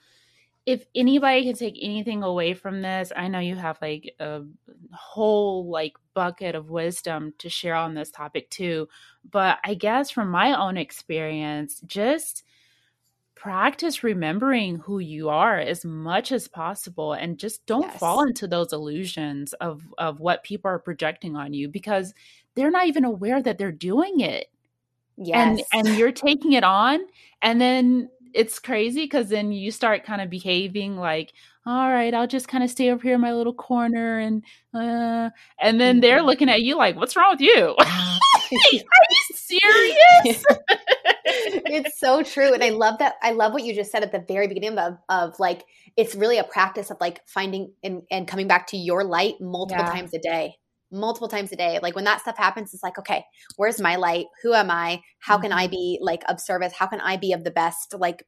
if 0.67 0.85
anybody 0.97 1.45
can 1.45 1.55
take 1.55 1.79
anything 1.81 2.23
away 2.23 2.55
from 2.55 2.83
this 2.83 3.13
i 3.17 3.29
know 3.29 3.39
you 3.39 3.57
have 3.57 3.79
like 3.83 4.15
a 4.21 4.43
whole 4.93 5.69
like 5.71 5.95
bucket 6.15 6.55
of 6.55 6.71
wisdom 6.71 7.33
to 7.39 7.49
share 7.49 7.75
on 7.75 7.95
this 7.95 8.11
topic 8.11 8.51
too 8.51 8.89
but 9.31 9.59
i 9.65 9.75
guess 9.75 10.11
from 10.11 10.31
my 10.31 10.59
own 10.59 10.77
experience 10.77 11.81
just 11.87 12.45
practice 13.35 14.03
remembering 14.03 14.77
who 14.77 14.99
you 14.99 15.29
are 15.29 15.59
as 15.59 15.85
much 15.85 16.33
as 16.33 16.49
possible 16.49 17.13
and 17.13 17.39
just 17.39 17.65
don't 17.67 17.93
Yes. 17.93 17.99
fall 17.99 18.23
into 18.27 18.49
those 18.49 18.73
illusions 18.73 19.53
of 19.55 19.83
of 19.99 20.21
what 20.21 20.43
people 20.43 20.71
are 20.71 20.79
projecting 20.79 21.37
on 21.37 21.53
you 21.53 21.69
because 21.69 22.15
they're 22.55 22.71
not 22.71 22.87
even 22.87 23.05
aware 23.05 23.43
that 23.43 23.59
they're 23.59 23.71
doing 23.73 24.21
it 24.21 24.47
yes. 25.17 25.61
and 25.73 25.87
and 25.89 25.97
you're 25.99 26.13
taking 26.13 26.53
it 26.53 26.65
on 26.65 27.01
and 27.43 27.61
then 27.61 28.09
it's 28.35 28.59
crazy 28.59 29.05
because 29.05 29.29
then 29.29 29.53
you 29.53 29.71
start 29.71 30.05
kind 30.05 30.21
of 30.21 30.29
behaving 30.29 30.97
like 30.97 31.33
all 31.65 31.89
right 31.91 32.13
i'll 32.15 32.27
just 32.27 32.49
kind 32.49 32.63
of 32.63 32.71
stay 32.71 32.91
over 32.91 33.03
here 33.03 33.15
in 33.15 33.21
my 33.21 33.33
little 33.33 33.55
corner 33.55 34.19
and 34.19 34.45
uh 34.75 35.31
and 35.61 35.81
then 35.81 36.01
they're 36.01 36.21
Mhm. 36.21 36.27
looking 36.27 36.49
at 36.51 36.63
you 36.63 36.77
like 36.77 36.97
what's 36.97 37.17
wrong 37.17 37.31
with 37.33 37.41
you? 37.41 37.75
Are 37.81 39.07
you 39.11 39.23
serious? 39.35 40.45
It's 41.29 41.99
so 41.99 42.23
true 42.23 42.55
and 42.55 42.63
i 42.63 42.69
love 42.71 42.99
that 42.99 43.15
i 43.23 43.33
love 43.33 43.53
what 43.53 43.65
you 43.65 43.75
just 43.75 43.91
said 43.91 44.03
at 44.05 44.13
the 44.13 44.25
very 44.29 44.47
beginning 44.47 44.79
of, 44.79 44.97
of 45.09 45.39
like 45.41 45.65
it's 45.97 46.15
really 46.15 46.39
a 46.39 46.45
practice 46.45 46.91
of 46.91 46.99
like 47.01 47.21
finding 47.27 47.73
and, 47.83 48.03
and 48.11 48.29
coming 48.29 48.47
back 48.47 48.69
to 48.69 48.77
your 48.77 49.03
light 49.03 49.35
multiple 49.41 49.85
Yeah. 49.85 49.93
times 49.93 50.15
a 50.15 50.19
day 50.19 50.57
multiple 50.93 51.29
times 51.29 51.51
a 51.53 51.57
day 51.57 51.79
like 51.83 51.95
when 51.95 52.05
that 52.05 52.21
stuff 52.21 52.37
happens 52.37 52.73
it's 52.73 52.83
like 52.83 52.99
okay 52.99 53.25
where's 53.57 53.81
my 53.81 53.97
light 53.97 54.27
who 54.43 54.55
am 54.55 54.71
i 54.71 55.01
how 55.21 55.37
can 55.37 55.51
Mm-hmm. 55.51 55.53
i 55.53 55.67
be 55.67 55.99
like 56.01 56.23
of 56.29 56.41
service 56.41 56.73
how 56.73 56.87
can 56.87 57.01
i 57.01 57.17
be 57.17 57.33
of 57.33 57.45
the 57.45 57.51
best 57.51 57.95
like 57.99 58.25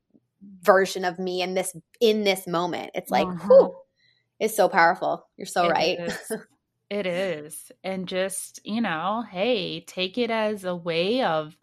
version 0.63 1.05
of 1.05 1.19
me 1.19 1.43
in 1.43 1.55
this 1.55 1.75
in 2.01 2.25
this 2.25 2.47
moment 2.47 2.91
it's 2.95 3.11
like 3.11 3.29
Mhm. 3.29 3.41
whew, 3.47 3.77
it's 4.41 4.57
so 4.57 4.69
powerful 4.69 5.29
you're 5.37 5.47
so 5.47 5.67
It 5.67 5.71
right 5.71 5.99
is. 5.99 6.19
It 6.91 7.07
is. 7.07 7.73
And 7.85 8.09
just, 8.09 8.61
you 8.65 8.81
know, 8.81 9.25
hey, 9.31 9.81
take 9.83 10.19
it 10.19 10.31
as 10.31 10.65
a 10.65 10.77
way 10.77 11.23
of 11.23 11.57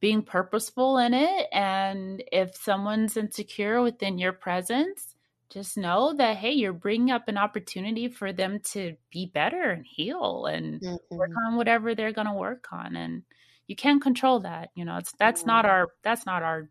being 0.00 0.22
purposeful 0.22 0.98
in 0.98 1.14
it. 1.14 1.48
And 1.52 2.22
if 2.32 2.56
someone's 2.56 3.16
insecure 3.16 3.82
within 3.82 4.18
your 4.18 4.32
presence, 4.32 5.09
just 5.50 5.76
know 5.76 6.14
that, 6.14 6.36
hey, 6.36 6.52
you're 6.52 6.72
bringing 6.72 7.10
up 7.10 7.28
an 7.28 7.36
opportunity 7.38 8.08
for 8.08 8.32
them 8.32 8.60
to 8.60 8.96
be 9.10 9.26
better 9.26 9.70
and 9.70 9.84
heal 9.86 10.46
and 10.46 10.82
work 11.18 11.30
Mhm. 11.30 11.40
on 11.46 11.56
whatever 11.56 11.94
they're 11.94 12.12
going 12.12 12.26
to 12.28 12.34
work 12.34 12.68
on. 12.72 12.96
And 12.96 13.24
you 13.66 13.76
can't 13.76 14.02
control 14.02 14.40
that. 14.40 14.70
You 14.74 14.84
know, 14.84 14.96
it's 14.98 15.12
that's 15.18 15.46
not 15.46 15.66
our 15.66 15.88
that's 16.02 16.26
not 16.26 16.42
our 16.42 16.70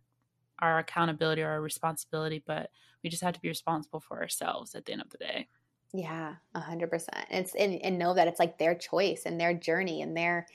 our 0.59 0.79
accountability 0.79 1.41
or 1.43 1.49
our 1.49 1.61
responsibility, 1.61 2.43
but 2.45 2.71
we 3.03 3.09
just 3.09 3.23
have 3.23 3.35
to 3.35 3.41
be 3.41 3.49
responsible 3.49 4.01
for 4.01 4.21
ourselves 4.21 4.75
at 4.75 4.85
the 4.85 4.93
end 4.93 5.01
of 5.01 5.09
the 5.11 5.17
day. 5.19 5.49
Yeah, 5.93 6.35
a 6.53 6.59
hundred 6.59 6.91
percent. 6.91 7.25
It's 7.31 7.55
and, 7.55 7.81
and 7.81 7.97
know 7.97 8.13
that 8.13 8.27
it's 8.27 8.39
like 8.39 8.57
their 8.59 8.75
choice 8.75 9.23
and 9.25 9.39
their 9.39 9.53
journey 9.55 10.01
and 10.01 10.15
their 10.15 10.47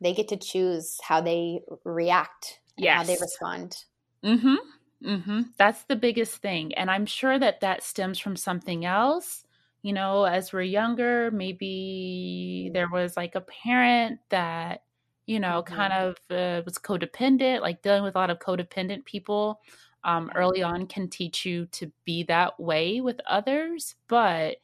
they 0.00 0.14
get 0.14 0.28
to 0.28 0.36
choose 0.38 0.98
how 1.02 1.20
they 1.22 1.62
react 1.84 2.60
yeah 2.76 2.96
how 2.96 3.04
they 3.04 3.18
respond. 3.20 3.84
Mhm. 4.22 4.75
Mhm. 5.04 5.52
That's 5.58 5.84
the 5.84 5.96
biggest 5.96 6.36
thing. 6.38 6.74
And 6.74 6.90
I'm 6.90 7.06
sure 7.06 7.38
that 7.38 7.60
that 7.60 7.82
stems 7.82 8.18
from 8.18 8.36
something 8.36 8.84
else. 8.84 9.44
You 9.82 9.92
know, 9.92 10.24
as 10.24 10.52
we're 10.52 10.62
younger, 10.62 11.30
maybe 11.30 12.70
there 12.74 12.88
was 12.90 13.16
like 13.16 13.34
a 13.34 13.40
parent 13.40 14.20
that, 14.30 14.84
you 15.26 15.38
know, 15.40 15.62
Mhm. 15.68 15.76
kind 15.76 15.92
of 15.92 16.16
uh, 16.30 16.62
was 16.64 16.78
codependent, 16.78 17.60
like 17.60 17.82
dealing 17.82 18.02
with 18.02 18.16
a 18.16 18.18
lot 18.18 18.30
of 18.30 18.38
codependent 18.38 19.04
people 19.04 19.60
um, 20.04 20.30
early 20.34 20.62
on 20.62 20.86
can 20.86 21.08
teach 21.08 21.44
you 21.44 21.66
to 21.66 21.92
be 22.04 22.22
that 22.24 22.58
way 22.60 23.00
with 23.00 23.20
others. 23.26 23.94
But 24.08 24.58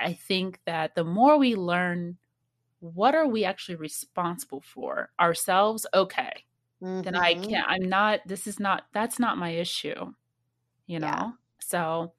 I 0.00 0.14
think 0.14 0.60
that 0.66 0.94
the 0.96 1.04
more 1.04 1.38
we 1.38 1.56
learn, 1.56 2.18
what 2.80 3.14
are 3.16 3.28
we 3.28 3.44
actually 3.44 3.76
responsible 3.76 4.62
for 4.62 5.10
ourselves? 5.20 5.86
Okay 5.94 6.46
then 6.80 7.14
I 7.16 7.34
Mhm. 7.34 7.48
can't. 7.48 7.66
I'm 7.68 7.88
not. 7.88 8.20
This 8.26 8.46
is 8.46 8.60
not. 8.60 8.86
That's 8.92 9.18
not 9.18 9.38
my 9.38 9.50
issue. 9.50 10.12
You 10.86 11.00
know. 11.00 11.06
Yeah. 11.06 11.30
So 11.60 12.12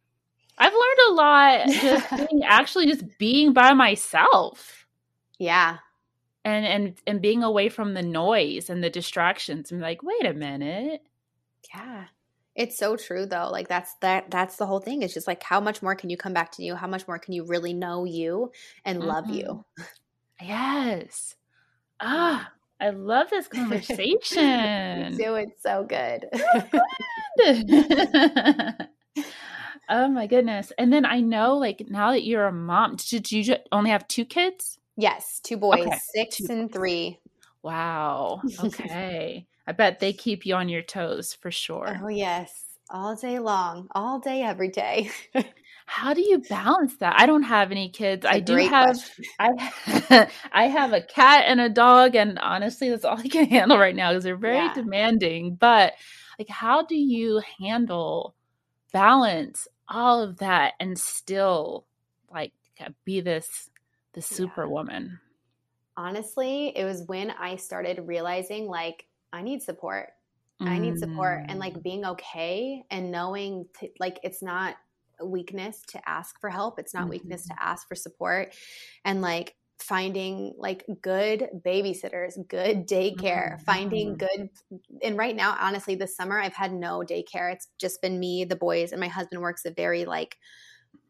I've 0.58 0.74
learned 0.74 1.00
a 1.10 1.14
lot 1.14 1.68
just 1.70 2.10
being 2.30 2.44
actually 2.44 2.86
just 2.88 3.06
being 3.18 3.54
by 3.54 3.74
myself 3.74 4.86
Yeah. 5.38 5.78
and 6.44 6.66
and 6.66 6.98
and 7.08 7.22
being 7.22 7.44
away 7.44 7.70
from 7.70 7.94
the 7.94 8.02
noise 8.04 8.70
and 8.70 8.84
the 8.84 8.90
distractions. 8.90 9.72
I'm 9.72 9.80
like, 9.80 10.04
wait 10.04 10.26
a 10.26 10.34
minute. 10.34 11.02
Yeah. 11.74 12.06
It's 12.56 12.78
so 12.78 12.98
true 12.98 13.26
though. 13.26 13.50
Like 13.50 13.70
that's 13.70 13.96
that 14.02 14.30
that's 14.30 14.58
the 14.58 14.66
whole 14.66 14.82
thing. 14.82 15.02
It's 15.02 15.14
just 15.14 15.28
like 15.28 15.42
how 15.44 15.62
much 15.62 15.82
more 15.82 15.96
can 15.96 16.10
you 16.10 16.18
come 16.18 16.34
back 16.34 16.52
to 16.54 16.64
you? 16.64 16.76
How 16.76 16.88
much 16.88 17.08
more 17.08 17.18
can 17.18 17.34
you 17.34 17.46
really 17.46 17.74
know 17.74 18.04
you 18.04 18.52
and 18.84 19.00
love 19.00 19.30
you? 19.30 19.64
Yes. 20.42 21.36
Ah, 22.02 22.52
I 22.80 22.92
love 22.92 23.30
this 23.30 23.48
conversation. 23.48 25.18
It's 25.20 25.62
so 25.62 25.84
good. 25.84 26.26
oh 29.90 30.08
my 30.08 30.28
goodness. 30.28 30.72
And 30.78 30.92
then 30.92 31.06
I 31.06 31.20
know 31.20 31.58
like 31.58 31.86
now 31.90 32.12
that 32.12 32.24
you're 32.24 32.46
a 32.46 32.52
mom, 32.52 32.98
did 32.98 33.32
you 33.32 33.56
only 33.72 33.92
have 33.92 34.08
two 34.08 34.26
kids? 34.26 34.80
yes, 35.00 35.40
two 35.42 35.58
boys, 35.58 35.88
Okay, 35.88 35.98
six 36.14 36.38
two 36.38 36.46
and 36.50 36.72
three. 36.72 37.20
Wow. 37.64 38.42
Okay. 38.64 39.48
I 39.68 39.72
bet 39.72 40.00
they 40.00 40.14
keep 40.14 40.46
you 40.46 40.56
on 40.56 40.68
your 40.68 40.82
toes 40.82 41.34
for 41.34 41.50
oh, 41.50 41.52
sure. 41.52 42.00
Oh 42.04 42.08
yes, 42.08 42.52
all 42.90 43.16
day 43.16 43.40
long, 43.40 43.88
all 43.92 44.20
day, 44.20 44.42
every 44.42 44.70
day. 44.70 45.12
How 45.92 46.14
do 46.14 46.22
you 46.22 46.38
balance 46.38 46.96
that? 46.98 47.16
I 47.18 47.26
don't 47.26 47.42
have 47.42 47.72
any 47.72 47.90
kids. 47.90 48.24
I 48.24 48.42
do 48.42 48.56
have 48.56 48.96
question. 48.96 49.26
I 49.40 50.30
I 50.52 50.68
have 50.68 50.94
a 50.94 51.02
cat 51.02 51.46
and 51.48 51.60
a 51.60 51.68
dog 51.68 52.16
and 52.16 52.38
honestly 52.38 52.92
that's 52.92 53.04
all 53.04 53.18
I 53.18 53.28
can 53.28 53.46
handle 53.50 53.80
right 53.80 53.96
now 53.96 54.12
because 54.12 54.24
they're 54.24 54.38
very 54.38 54.58
Yeah. 54.58 54.74
demanding. 54.76 55.56
But 55.56 55.94
like 56.38 56.48
how 56.48 56.84
do 56.84 56.96
you 56.96 57.42
handle 57.60 58.36
balance 58.94 59.68
all 59.88 60.22
of 60.22 60.38
that 60.38 60.74
and 60.80 60.96
still 60.98 61.88
like 62.32 62.54
be 63.04 63.20
this 63.20 63.72
the 64.14 64.22
Yeah. 64.22 64.26
superwoman? 64.28 65.20
Honestly, 65.98 66.72
it 66.78 66.86
was 66.86 67.04
when 67.08 67.32
I 67.32 67.56
started 67.56 68.00
realizing 68.06 68.68
like 68.68 69.08
I 69.34 69.42
need 69.42 69.64
support. 69.64 70.10
Mm. 70.62 70.68
I 70.68 70.78
need 70.78 71.00
support 71.00 71.46
and 71.50 71.58
like 71.58 71.74
mm. 71.74 71.84
being 71.84 72.06
okay 72.06 72.84
and 72.92 73.10
knowing 73.10 73.66
to, 73.80 73.90
like 74.00 74.20
it's 74.22 74.44
not 74.44 74.76
weakness 75.24 75.82
to 75.90 76.10
ask 76.10 76.40
for 76.40 76.50
help. 76.50 76.80
It's 76.80 76.94
not 76.94 77.02
mm-hmm. 77.02 77.12
weakness 77.12 77.48
to 77.48 77.56
ask 77.60 77.88
for 77.88 77.96
support. 77.96 78.54
And 79.06 79.22
like 79.22 79.56
finding 79.80 80.54
like 80.58 80.86
good 81.02 81.48
babysitters, 81.66 82.36
good 82.48 82.88
daycare, 82.88 83.54
mm-hmm. 83.54 83.64
finding 83.64 84.18
good 84.18 84.50
and 85.02 85.18
right 85.18 85.36
now 85.36 85.56
honestly 85.60 85.96
this 85.96 86.16
summer 86.16 86.40
I've 86.40 86.54
had 86.54 86.74
no 86.74 87.00
daycare. 87.00 87.54
It's 87.54 87.68
just 87.80 88.02
been 88.02 88.20
me, 88.20 88.46
the 88.46 88.56
boys 88.56 88.92
and 88.92 89.00
my 89.00 89.08
husband 89.08 89.42
works 89.42 89.66
a 89.66 89.72
very 89.72 90.06
like 90.06 90.38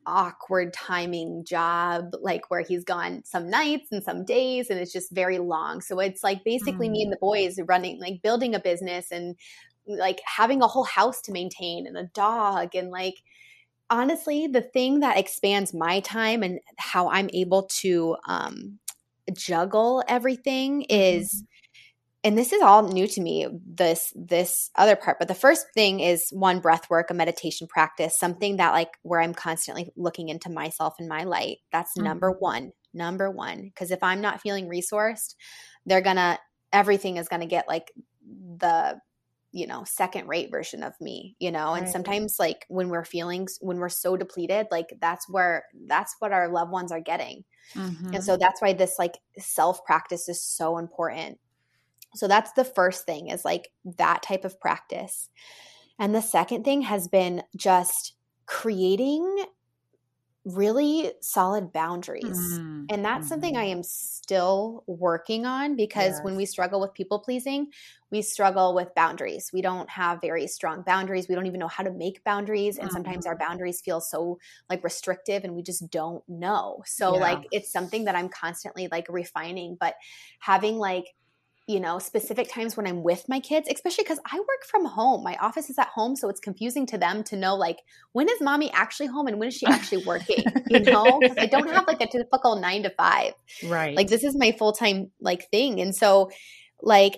awkward 0.06 0.74
timing 0.74 1.44
job 1.46 2.12
like 2.22 2.50
where 2.50 2.62
he's 2.62 2.84
gone 2.84 3.22
some 3.26 3.50
nights 3.50 3.90
and 3.92 4.04
some 4.04 4.26
days 4.26 4.70
and 4.70 4.80
it's 4.80 4.94
just 4.94 5.12
very 5.12 5.38
long 5.38 5.82
so 5.82 6.00
it's 6.00 6.24
like 6.24 6.44
basically 6.44 6.88
mm. 6.88 6.94
me 6.94 7.04
and 7.04 7.12
the 7.12 7.18
boys 7.22 7.60
running 7.68 8.00
like 8.00 8.22
building 8.24 8.56
a 8.56 8.60
business 8.60 9.12
and 9.12 9.36
like 9.88 10.20
having 10.26 10.62
a 10.62 10.68
whole 10.68 10.84
house 10.84 11.22
to 11.22 11.32
maintain 11.32 11.86
and 11.86 11.98
a 11.98 12.10
dog 12.14 12.76
and 12.76 12.90
like 12.90 13.16
honestly 13.90 14.48
the 14.48 14.62
thing 14.62 15.00
that 15.00 15.18
expands 15.18 15.74
my 15.74 16.00
time 16.02 16.44
and 16.44 16.60
how 16.78 17.10
i'm 17.10 17.30
able 17.34 17.64
to 17.64 18.16
um 18.28 18.80
juggle 19.34 20.04
everything 20.08 20.84
is 20.84 21.36
mm-hmm 21.36 21.46
and 22.24 22.38
this 22.38 22.52
is 22.52 22.62
all 22.62 22.88
new 22.88 23.08
to 23.08 23.22
me 23.22 23.48
this 23.66 24.12
this 24.16 24.70
other 24.76 24.96
part 24.96 25.18
but 25.20 25.28
the 25.28 25.36
first 25.36 25.68
thing 25.74 26.00
is 26.00 26.30
one 26.32 26.60
breath 26.60 26.90
work 26.90 27.10
a 27.10 27.14
meditation 27.14 27.68
practice 27.68 28.18
something 28.18 28.58
that 28.58 28.72
like 28.72 28.98
where 29.04 29.22
i'm 29.22 29.34
constantly 29.34 29.90
looking 29.96 30.30
into 30.30 30.50
myself 30.50 30.96
and 31.00 31.08
my 31.08 31.24
light 31.24 31.58
that's 31.72 31.92
mm-hmm. 31.92 32.06
number 32.06 32.32
one 32.32 32.72
number 32.94 33.30
one 33.30 33.64
because 33.64 33.92
if 33.92 34.02
i'm 34.04 34.22
not 34.22 34.42
feeling 34.42 34.68
resourced 34.68 35.36
they're 35.86 36.02
gonna 36.02 36.38
everything 36.74 37.18
is 37.18 37.28
gonna 37.28 37.46
get 37.46 37.68
like 37.68 37.92
the 38.58 39.00
you 39.52 39.66
know 39.66 39.84
second 39.84 40.28
rate 40.28 40.52
version 40.52 40.84
of 40.84 40.94
me 41.02 41.36
you 41.40 41.52
know 41.52 41.74
and 41.74 41.86
right. 41.86 41.92
sometimes 41.92 42.38
like 42.40 42.66
when 42.70 42.90
we're 42.90 43.04
feeling 43.04 43.48
when 43.62 43.78
we're 43.78 43.90
so 43.90 44.16
depleted 44.16 44.68
like 44.70 44.94
that's 45.02 45.28
where 45.30 45.66
that's 45.88 46.16
what 46.20 46.32
our 46.32 46.50
loved 46.50 46.72
ones 46.72 46.92
are 46.92 47.00
getting 47.00 47.44
mm-hmm. 47.74 48.14
and 48.14 48.24
so 48.24 48.38
that's 48.38 48.62
why 48.62 48.74
this 48.74 49.00
like 49.00 49.18
self 49.38 49.84
practice 49.86 50.30
is 50.30 50.42
so 50.42 50.78
important 50.78 51.40
so 52.16 52.28
that's 52.28 52.52
the 52.54 52.64
first 52.64 53.06
thing 53.06 53.28
is 53.28 53.46
like 53.46 53.70
that 53.98 54.24
type 54.24 54.46
of 54.46 54.60
practice. 54.60 55.30
And 56.00 56.16
the 56.16 56.22
second 56.22 56.64
thing 56.64 56.82
has 56.84 57.08
been 57.08 57.44
just 57.56 58.14
creating 58.46 59.46
really 60.46 61.12
solid 61.22 61.72
boundaries. 61.74 62.38
Mm-hmm. 62.38 62.86
And 62.90 63.06
that's 63.06 63.22
mm-hmm. 63.22 63.28
something 63.28 63.58
I 63.58 63.66
am 63.66 63.84
still 63.84 64.84
working 64.88 65.46
on 65.46 65.76
because 65.76 66.14
yes. 66.14 66.24
when 66.24 66.36
we 66.36 66.46
struggle 66.46 66.80
with 66.80 66.94
people 66.94 67.20
pleasing, 67.20 67.68
we 68.12 68.22
struggle 68.22 68.74
with 68.74 68.96
boundaries. 68.96 69.52
We 69.54 69.62
don't 69.62 69.90
have 69.90 70.22
very 70.22 70.48
strong 70.48 70.82
boundaries. 70.82 71.28
We 71.28 71.36
don't 71.36 71.46
even 71.46 71.60
know 71.60 71.68
how 71.68 71.84
to 71.84 71.92
make 71.92 72.24
boundaries. 72.24 72.78
And 72.78 72.88
mm-hmm. 72.88 72.96
sometimes 72.96 73.26
our 73.26 73.38
boundaries 73.38 73.82
feel 73.82 74.02
so 74.02 74.40
like 74.70 74.84
restrictive 74.84 75.44
and 75.44 75.56
we 75.56 75.62
just 75.62 75.90
don't 75.92 76.24
know. 76.28 76.82
So, 76.86 77.14
yeah. 77.14 77.20
like, 77.20 77.48
it's 77.52 77.72
something 77.72 78.06
that 78.06 78.16
I'm 78.16 78.30
constantly 78.30 78.88
like 78.92 79.08
refining, 79.10 79.78
but 79.80 79.96
having 80.40 80.78
like, 80.78 81.14
you 81.70 81.80
know, 81.80 82.00
specific 82.00 82.52
times 82.52 82.76
when 82.76 82.88
I'm 82.88 83.04
with 83.04 83.30
my 83.30 83.40
kids, 83.40 83.68
especially 83.72 84.04
because 84.04 84.18
I 84.26 84.40
work 84.40 84.66
from 84.68 84.86
home. 84.86 85.24
My 85.24 85.36
office 85.36 85.70
is 85.70 85.78
at 85.78 85.90
home, 85.90 86.16
so 86.16 86.28
it's 86.28 86.40
confusing 86.40 86.88
to 86.88 86.98
them 86.98 87.24
to 87.26 87.36
know 87.36 87.56
like 87.56 87.78
when 88.12 88.28
is 88.28 88.42
mommy 88.42 88.72
actually 88.74 89.06
home 89.06 89.28
and 89.28 89.38
when 89.38 89.50
is 89.50 89.56
she 89.56 89.68
actually 89.68 90.04
working? 90.04 90.44
you 90.68 90.80
know, 90.80 91.22
I 91.38 91.46
don't 91.46 91.70
have 91.70 91.86
like 91.86 92.02
a 92.02 92.08
typical 92.08 92.56
nine 92.56 92.82
to 92.84 92.90
five. 92.90 93.34
Right. 93.64 93.96
Like 93.96 94.08
this 94.08 94.24
is 94.24 94.36
my 94.36 94.52
full 94.52 94.74
time 94.74 95.12
like 95.22 95.48
thing, 95.52 95.80
and 95.80 95.96
so 95.96 96.32
like 96.82 97.18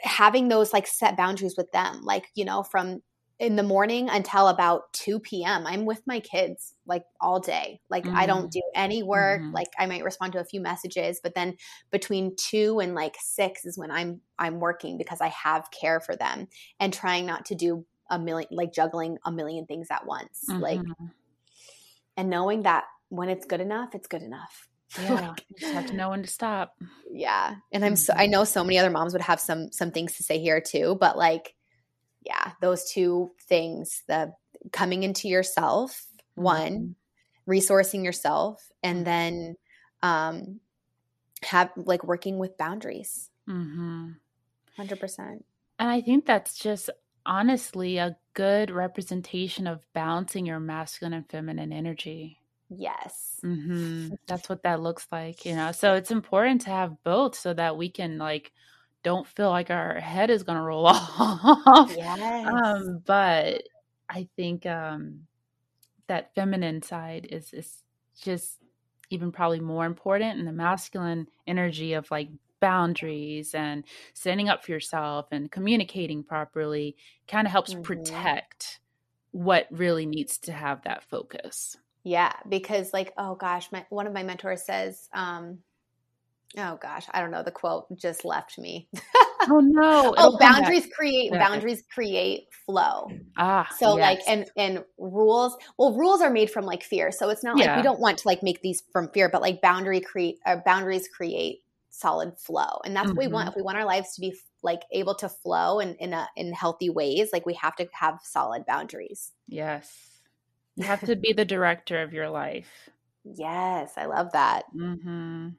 having 0.00 0.48
those 0.48 0.72
like 0.72 0.86
set 0.86 1.18
boundaries 1.18 1.56
with 1.58 1.70
them, 1.72 2.00
like 2.02 2.24
you 2.34 2.46
know, 2.46 2.62
from 2.62 3.02
in 3.42 3.56
the 3.56 3.62
morning 3.64 4.08
until 4.08 4.46
about 4.46 4.92
2 4.92 5.18
p.m. 5.18 5.66
I'm 5.66 5.84
with 5.84 6.00
my 6.06 6.20
kids 6.20 6.74
like 6.86 7.02
all 7.20 7.40
day. 7.40 7.80
Like 7.90 8.04
mm-hmm. 8.04 8.16
I 8.16 8.24
don't 8.24 8.42
mm-hmm. 8.42 8.60
do 8.60 8.62
any 8.72 9.02
work. 9.02 9.40
Mm-hmm. 9.40 9.52
Like 9.52 9.66
I 9.76 9.86
might 9.86 10.04
respond 10.04 10.34
to 10.34 10.38
a 10.40 10.44
few 10.44 10.60
messages, 10.60 11.18
but 11.20 11.34
then 11.34 11.56
between 11.90 12.36
2 12.36 12.78
and 12.78 12.94
like 12.94 13.16
6 13.20 13.64
is 13.64 13.76
when 13.76 13.90
I'm 13.90 14.20
I'm 14.38 14.60
working 14.60 14.96
because 14.96 15.20
I 15.20 15.26
have 15.26 15.72
care 15.72 15.98
for 15.98 16.14
them 16.14 16.46
and 16.78 16.94
trying 16.94 17.26
not 17.26 17.46
to 17.46 17.56
do 17.56 17.84
a 18.08 18.16
million 18.16 18.48
like 18.52 18.72
juggling 18.72 19.18
a 19.26 19.32
million 19.32 19.66
things 19.66 19.88
at 19.90 20.06
once. 20.06 20.44
Mm-hmm. 20.48 20.62
Like 20.62 20.80
and 22.16 22.30
knowing 22.30 22.62
that 22.62 22.84
when 23.08 23.28
it's 23.28 23.44
good 23.44 23.60
enough, 23.60 23.96
it's 23.96 24.06
good 24.06 24.22
enough. 24.22 24.68
Yeah, 25.02 25.34
you 25.48 25.56
just 25.58 25.72
have 25.72 25.86
to 25.86 25.94
know 25.94 26.10
when 26.10 26.22
to 26.22 26.28
stop. 26.28 26.76
Yeah, 27.10 27.56
and 27.72 27.82
I'm 27.82 27.96
so 27.96 28.12
I 28.12 28.24
mm-hmm. 28.24 28.30
know 28.30 28.44
so 28.44 28.62
many 28.62 28.78
other 28.78 28.90
moms 28.90 29.14
would 29.14 29.22
have 29.22 29.40
some 29.40 29.72
some 29.72 29.90
things 29.90 30.18
to 30.18 30.22
say 30.22 30.38
here 30.38 30.60
too, 30.60 30.96
but 31.00 31.16
like 31.16 31.54
yeah, 32.24 32.52
those 32.60 32.90
two 32.90 33.32
things 33.40 34.02
the 34.08 34.32
coming 34.72 35.02
into 35.02 35.28
yourself, 35.28 36.06
mm-hmm. 36.38 36.42
one, 36.42 36.96
resourcing 37.48 38.04
yourself, 38.04 38.70
and 38.82 38.98
mm-hmm. 38.98 39.04
then 39.04 39.56
um, 40.02 40.60
have 41.42 41.70
like 41.76 42.04
working 42.04 42.38
with 42.38 42.56
boundaries. 42.56 43.30
Mm-hmm. 43.48 44.10
100%. 44.78 45.42
And 45.78 45.90
I 45.90 46.00
think 46.00 46.26
that's 46.26 46.56
just 46.56 46.90
honestly 47.26 47.98
a 47.98 48.16
good 48.34 48.70
representation 48.70 49.66
of 49.66 49.80
balancing 49.92 50.46
your 50.46 50.60
masculine 50.60 51.12
and 51.12 51.28
feminine 51.28 51.72
energy. 51.72 52.38
Yes. 52.70 53.38
Mm-hmm. 53.44 54.14
That's 54.26 54.48
what 54.48 54.62
that 54.62 54.80
looks 54.80 55.06
like, 55.12 55.44
you 55.44 55.54
know. 55.54 55.72
So 55.72 55.94
it's 55.94 56.10
important 56.10 56.62
to 56.62 56.70
have 56.70 57.02
both 57.04 57.34
so 57.34 57.52
that 57.52 57.76
we 57.76 57.90
can 57.90 58.18
like 58.18 58.52
don't 59.02 59.26
feel 59.26 59.50
like 59.50 59.70
our 59.70 59.94
head 59.98 60.30
is 60.30 60.42
going 60.42 60.58
to 60.58 60.62
roll 60.62 60.86
off. 60.86 61.92
Yes. 61.96 62.46
Um, 62.46 63.02
but 63.04 63.62
I 64.08 64.28
think 64.36 64.66
um, 64.66 65.20
that 66.06 66.34
feminine 66.34 66.82
side 66.82 67.26
is 67.30 67.52
is 67.52 67.82
just 68.20 68.58
even 69.10 69.32
probably 69.32 69.60
more 69.60 69.84
important, 69.84 70.38
and 70.38 70.46
the 70.46 70.52
masculine 70.52 71.28
energy 71.46 71.94
of 71.94 72.10
like 72.10 72.28
boundaries 72.60 73.54
and 73.54 73.84
standing 74.14 74.48
up 74.48 74.64
for 74.64 74.70
yourself 74.70 75.26
and 75.32 75.50
communicating 75.50 76.22
properly 76.22 76.96
kind 77.26 77.46
of 77.46 77.50
helps 77.50 77.72
mm-hmm. 77.72 77.82
protect 77.82 78.78
what 79.32 79.66
really 79.70 80.06
needs 80.06 80.38
to 80.38 80.52
have 80.52 80.82
that 80.82 81.02
focus. 81.04 81.76
Yeah, 82.04 82.32
because 82.48 82.92
like 82.92 83.12
oh 83.16 83.34
gosh, 83.34 83.70
my 83.72 83.84
one 83.90 84.06
of 84.06 84.12
my 84.12 84.22
mentors 84.22 84.64
says 84.64 85.08
um 85.12 85.58
oh 86.58 86.78
gosh, 86.80 87.06
I 87.12 87.20
don't 87.20 87.30
know. 87.30 87.42
The 87.42 87.50
quote 87.50 87.86
just 87.96 88.24
left 88.24 88.58
me. 88.58 88.88
oh 89.48 89.60
no. 89.60 90.14
oh, 90.18 90.38
boundaries 90.38 90.88
create 90.94 91.32
boundaries 91.32 91.82
create 91.92 92.48
flow. 92.66 93.08
Ah. 93.36 93.68
So 93.78 93.96
yes. 93.96 94.02
like 94.02 94.20
and 94.28 94.50
and 94.56 94.84
rules, 94.98 95.56
well 95.78 95.96
rules 95.96 96.20
are 96.20 96.30
made 96.30 96.50
from 96.50 96.64
like 96.64 96.82
fear. 96.82 97.10
So 97.10 97.30
it's 97.30 97.44
not 97.44 97.58
yeah. 97.58 97.66
like 97.66 97.76
we 97.76 97.82
don't 97.82 98.00
want 98.00 98.18
to 98.18 98.28
like 98.28 98.42
make 98.42 98.62
these 98.62 98.82
from 98.92 99.08
fear, 99.08 99.28
but 99.28 99.42
like 99.42 99.60
boundary 99.60 100.00
create 100.00 100.38
uh, 100.46 100.56
boundaries 100.64 101.08
create 101.08 101.60
solid 101.90 102.38
flow. 102.38 102.80
And 102.84 102.96
that's 102.96 103.08
mm-hmm. 103.08 103.16
what 103.16 103.26
we 103.26 103.32
want. 103.32 103.48
Mm-hmm. 103.48 103.52
If 103.52 103.56
we 103.56 103.62
want 103.62 103.78
our 103.78 103.84
lives 103.84 104.14
to 104.14 104.20
be 104.20 104.34
like 104.62 104.82
able 104.92 105.14
to 105.16 105.28
flow 105.28 105.80
in 105.80 105.94
in 105.96 106.12
a 106.12 106.28
in 106.36 106.52
healthy 106.52 106.90
ways, 106.90 107.30
like 107.32 107.46
we 107.46 107.54
have 107.54 107.76
to 107.76 107.88
have 107.92 108.20
solid 108.22 108.66
boundaries. 108.66 109.32
Yes. 109.48 109.90
You 110.76 110.84
have 110.84 111.00
to 111.00 111.16
be 111.16 111.32
the 111.32 111.44
director 111.44 112.02
of 112.02 112.12
your 112.12 112.30
life. 112.30 112.68
Yes, 113.24 113.92
I 113.96 114.06
love 114.06 114.32
that. 114.32 114.64
Mm-hmm. 114.74 115.50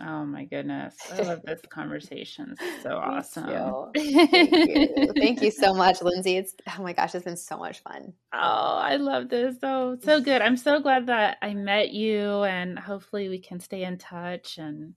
Oh 0.00 0.26
my 0.26 0.44
goodness. 0.44 0.94
I 1.10 1.22
love 1.22 1.42
this 1.42 1.60
conversation. 1.70 2.54
It's 2.60 2.82
so 2.82 2.96
awesome. 2.96 3.90
Thank 3.94 4.52
you. 4.68 5.12
Thank 5.16 5.42
you 5.42 5.50
so 5.50 5.72
much, 5.72 6.02
Lindsay. 6.02 6.36
It's 6.36 6.54
oh 6.76 6.82
my 6.82 6.92
gosh, 6.92 7.14
it's 7.14 7.24
been 7.24 7.36
so 7.36 7.56
much 7.56 7.80
fun. 7.80 8.12
Oh, 8.32 8.78
I 8.82 8.96
love 8.96 9.28
this. 9.28 9.56
Oh, 9.62 9.96
so 10.02 10.20
good. 10.20 10.42
I'm 10.42 10.56
so 10.56 10.80
glad 10.80 11.06
that 11.06 11.38
I 11.40 11.54
met 11.54 11.92
you 11.92 12.42
and 12.44 12.78
hopefully 12.78 13.28
we 13.28 13.38
can 13.38 13.58
stay 13.60 13.84
in 13.84 13.96
touch 13.96 14.58
and 14.58 14.94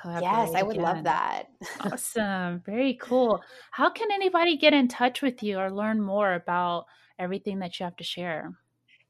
collaborate. 0.00 0.22
Yes, 0.22 0.54
I 0.54 0.62
would 0.62 0.76
again. 0.76 0.84
love 0.84 1.04
that. 1.04 1.44
awesome. 1.80 2.62
Very 2.66 2.98
cool. 3.00 3.40
How 3.70 3.90
can 3.90 4.10
anybody 4.10 4.56
get 4.56 4.72
in 4.74 4.88
touch 4.88 5.22
with 5.22 5.42
you 5.42 5.58
or 5.58 5.70
learn 5.70 6.00
more 6.00 6.32
about 6.32 6.86
everything 7.18 7.60
that 7.60 7.78
you 7.78 7.84
have 7.84 7.96
to 7.96 8.04
share? 8.04 8.52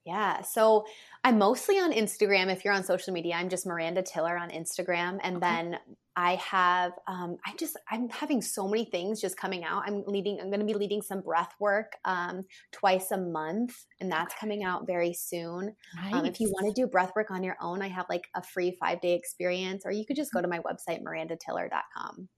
Yeah. 0.09 0.41
So 0.41 0.87
I'm 1.23 1.37
mostly 1.37 1.79
on 1.79 1.93
Instagram. 1.93 2.51
If 2.51 2.65
you're 2.65 2.73
on 2.73 2.83
social 2.83 3.13
media, 3.13 3.35
I'm 3.35 3.51
just 3.51 3.67
Miranda 3.67 4.03
Tiller 4.03 4.39
on 4.39 4.49
Instagram. 4.49 5.19
And 5.23 5.37
okay. 5.37 5.41
then 5.41 5.79
I 6.17 6.37
have, 6.37 6.93
um, 7.07 7.37
I 7.45 7.53
just, 7.59 7.77
I'm 7.91 8.09
having 8.09 8.41
so 8.41 8.67
many 8.67 8.87
things 8.87 9.21
just 9.21 9.37
coming 9.37 9.65
out. 9.65 9.83
I'm 9.87 10.03
leading, 10.07 10.41
I'm 10.41 10.49
going 10.49 10.61
to 10.61 10.67
be 10.67 10.73
leading 10.73 11.03
some 11.03 11.21
breath 11.21 11.53
work 11.61 11.93
um, 12.07 12.45
twice 12.73 13.11
a 13.11 13.19
month, 13.19 13.85
and 14.01 14.11
that's 14.11 14.35
coming 14.41 14.65
out 14.65 14.87
very 14.87 15.13
soon. 15.13 15.77
Nice. 15.95 16.15
Um, 16.15 16.25
if 16.25 16.41
you 16.41 16.49
want 16.49 16.75
to 16.75 16.83
do 16.83 16.87
breath 16.87 17.13
work 17.15 17.31
on 17.31 17.45
your 17.45 17.57
own, 17.61 17.83
I 17.83 17.89
have 17.89 18.07
like 18.09 18.29
a 18.35 18.43
free 18.43 18.79
five 18.81 19.03
day 19.03 19.13
experience, 19.13 19.83
or 19.85 19.93
you 19.93 20.07
could 20.07 20.17
just 20.17 20.33
go 20.33 20.41
to 20.41 20.49
my 20.49 20.61
website, 20.61 21.03
mirandatiller.com. 21.03 22.29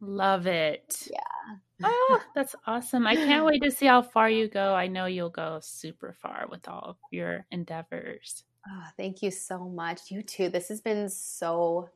Love 0.00 0.46
it. 0.46 1.08
Yeah. 1.10 1.56
Oh, 1.84 2.20
that's 2.34 2.54
awesome. 2.66 3.06
I 3.06 3.14
can't 3.14 3.44
wait 3.44 3.62
to 3.62 3.70
see 3.70 3.86
how 3.86 4.02
far 4.02 4.28
you 4.30 4.48
go. 4.48 4.74
I 4.74 4.86
know 4.86 5.06
you'll 5.06 5.30
go 5.30 5.58
super 5.62 6.12
far 6.12 6.46
with 6.50 6.68
all 6.68 6.84
of 6.90 6.96
your 7.10 7.46
endeavors. 7.50 8.44
Oh, 8.68 8.84
thank 8.96 9.22
you 9.22 9.30
so 9.30 9.68
much. 9.68 10.10
You 10.10 10.22
too. 10.22 10.48
This 10.48 10.68
has 10.68 10.80
been 10.80 11.08
so 11.08 11.88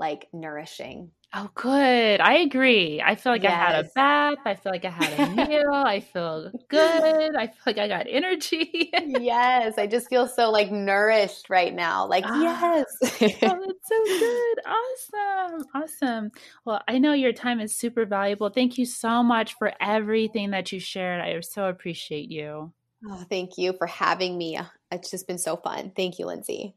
like 0.00 0.26
nourishing. 0.32 1.12
Oh, 1.32 1.48
good. 1.54 2.20
I 2.20 2.38
agree. 2.38 3.00
I 3.00 3.14
feel 3.14 3.30
like 3.30 3.44
yes. 3.44 3.52
I 3.52 3.72
had 3.72 3.84
a 3.84 3.88
bath. 3.94 4.38
I 4.44 4.54
feel 4.56 4.72
like 4.72 4.84
I 4.84 4.90
had 4.90 5.12
a 5.20 5.30
meal. 5.48 5.72
I 5.72 6.00
feel 6.00 6.50
good. 6.68 7.36
I 7.36 7.46
feel 7.46 7.62
like 7.66 7.78
I 7.78 7.86
got 7.86 8.06
energy. 8.08 8.90
yes. 8.92 9.78
I 9.78 9.86
just 9.86 10.08
feel 10.08 10.26
so 10.26 10.50
like 10.50 10.72
nourished 10.72 11.48
right 11.48 11.72
now. 11.72 12.08
Like, 12.08 12.24
ah, 12.26 12.42
yes. 12.42 12.86
oh, 13.02 13.06
it's 13.20 13.88
so 13.88 14.04
good. 14.18 14.58
Awesome. 14.66 15.66
Awesome. 15.72 16.30
Well, 16.64 16.82
I 16.88 16.98
know 16.98 17.12
your 17.12 17.32
time 17.32 17.60
is 17.60 17.76
super 17.76 18.06
valuable. 18.06 18.50
Thank 18.50 18.76
you 18.76 18.84
so 18.84 19.22
much 19.22 19.54
for 19.56 19.72
everything 19.80 20.50
that 20.50 20.72
you 20.72 20.80
shared. 20.80 21.20
I 21.20 21.38
so 21.42 21.66
appreciate 21.66 22.28
you. 22.28 22.72
Oh, 23.08 23.24
thank 23.30 23.56
you 23.56 23.74
for 23.78 23.86
having 23.86 24.36
me. 24.36 24.58
It's 24.90 25.12
just 25.12 25.28
been 25.28 25.38
so 25.38 25.56
fun. 25.56 25.92
Thank 25.94 26.18
you, 26.18 26.26
Lindsay. 26.26 26.74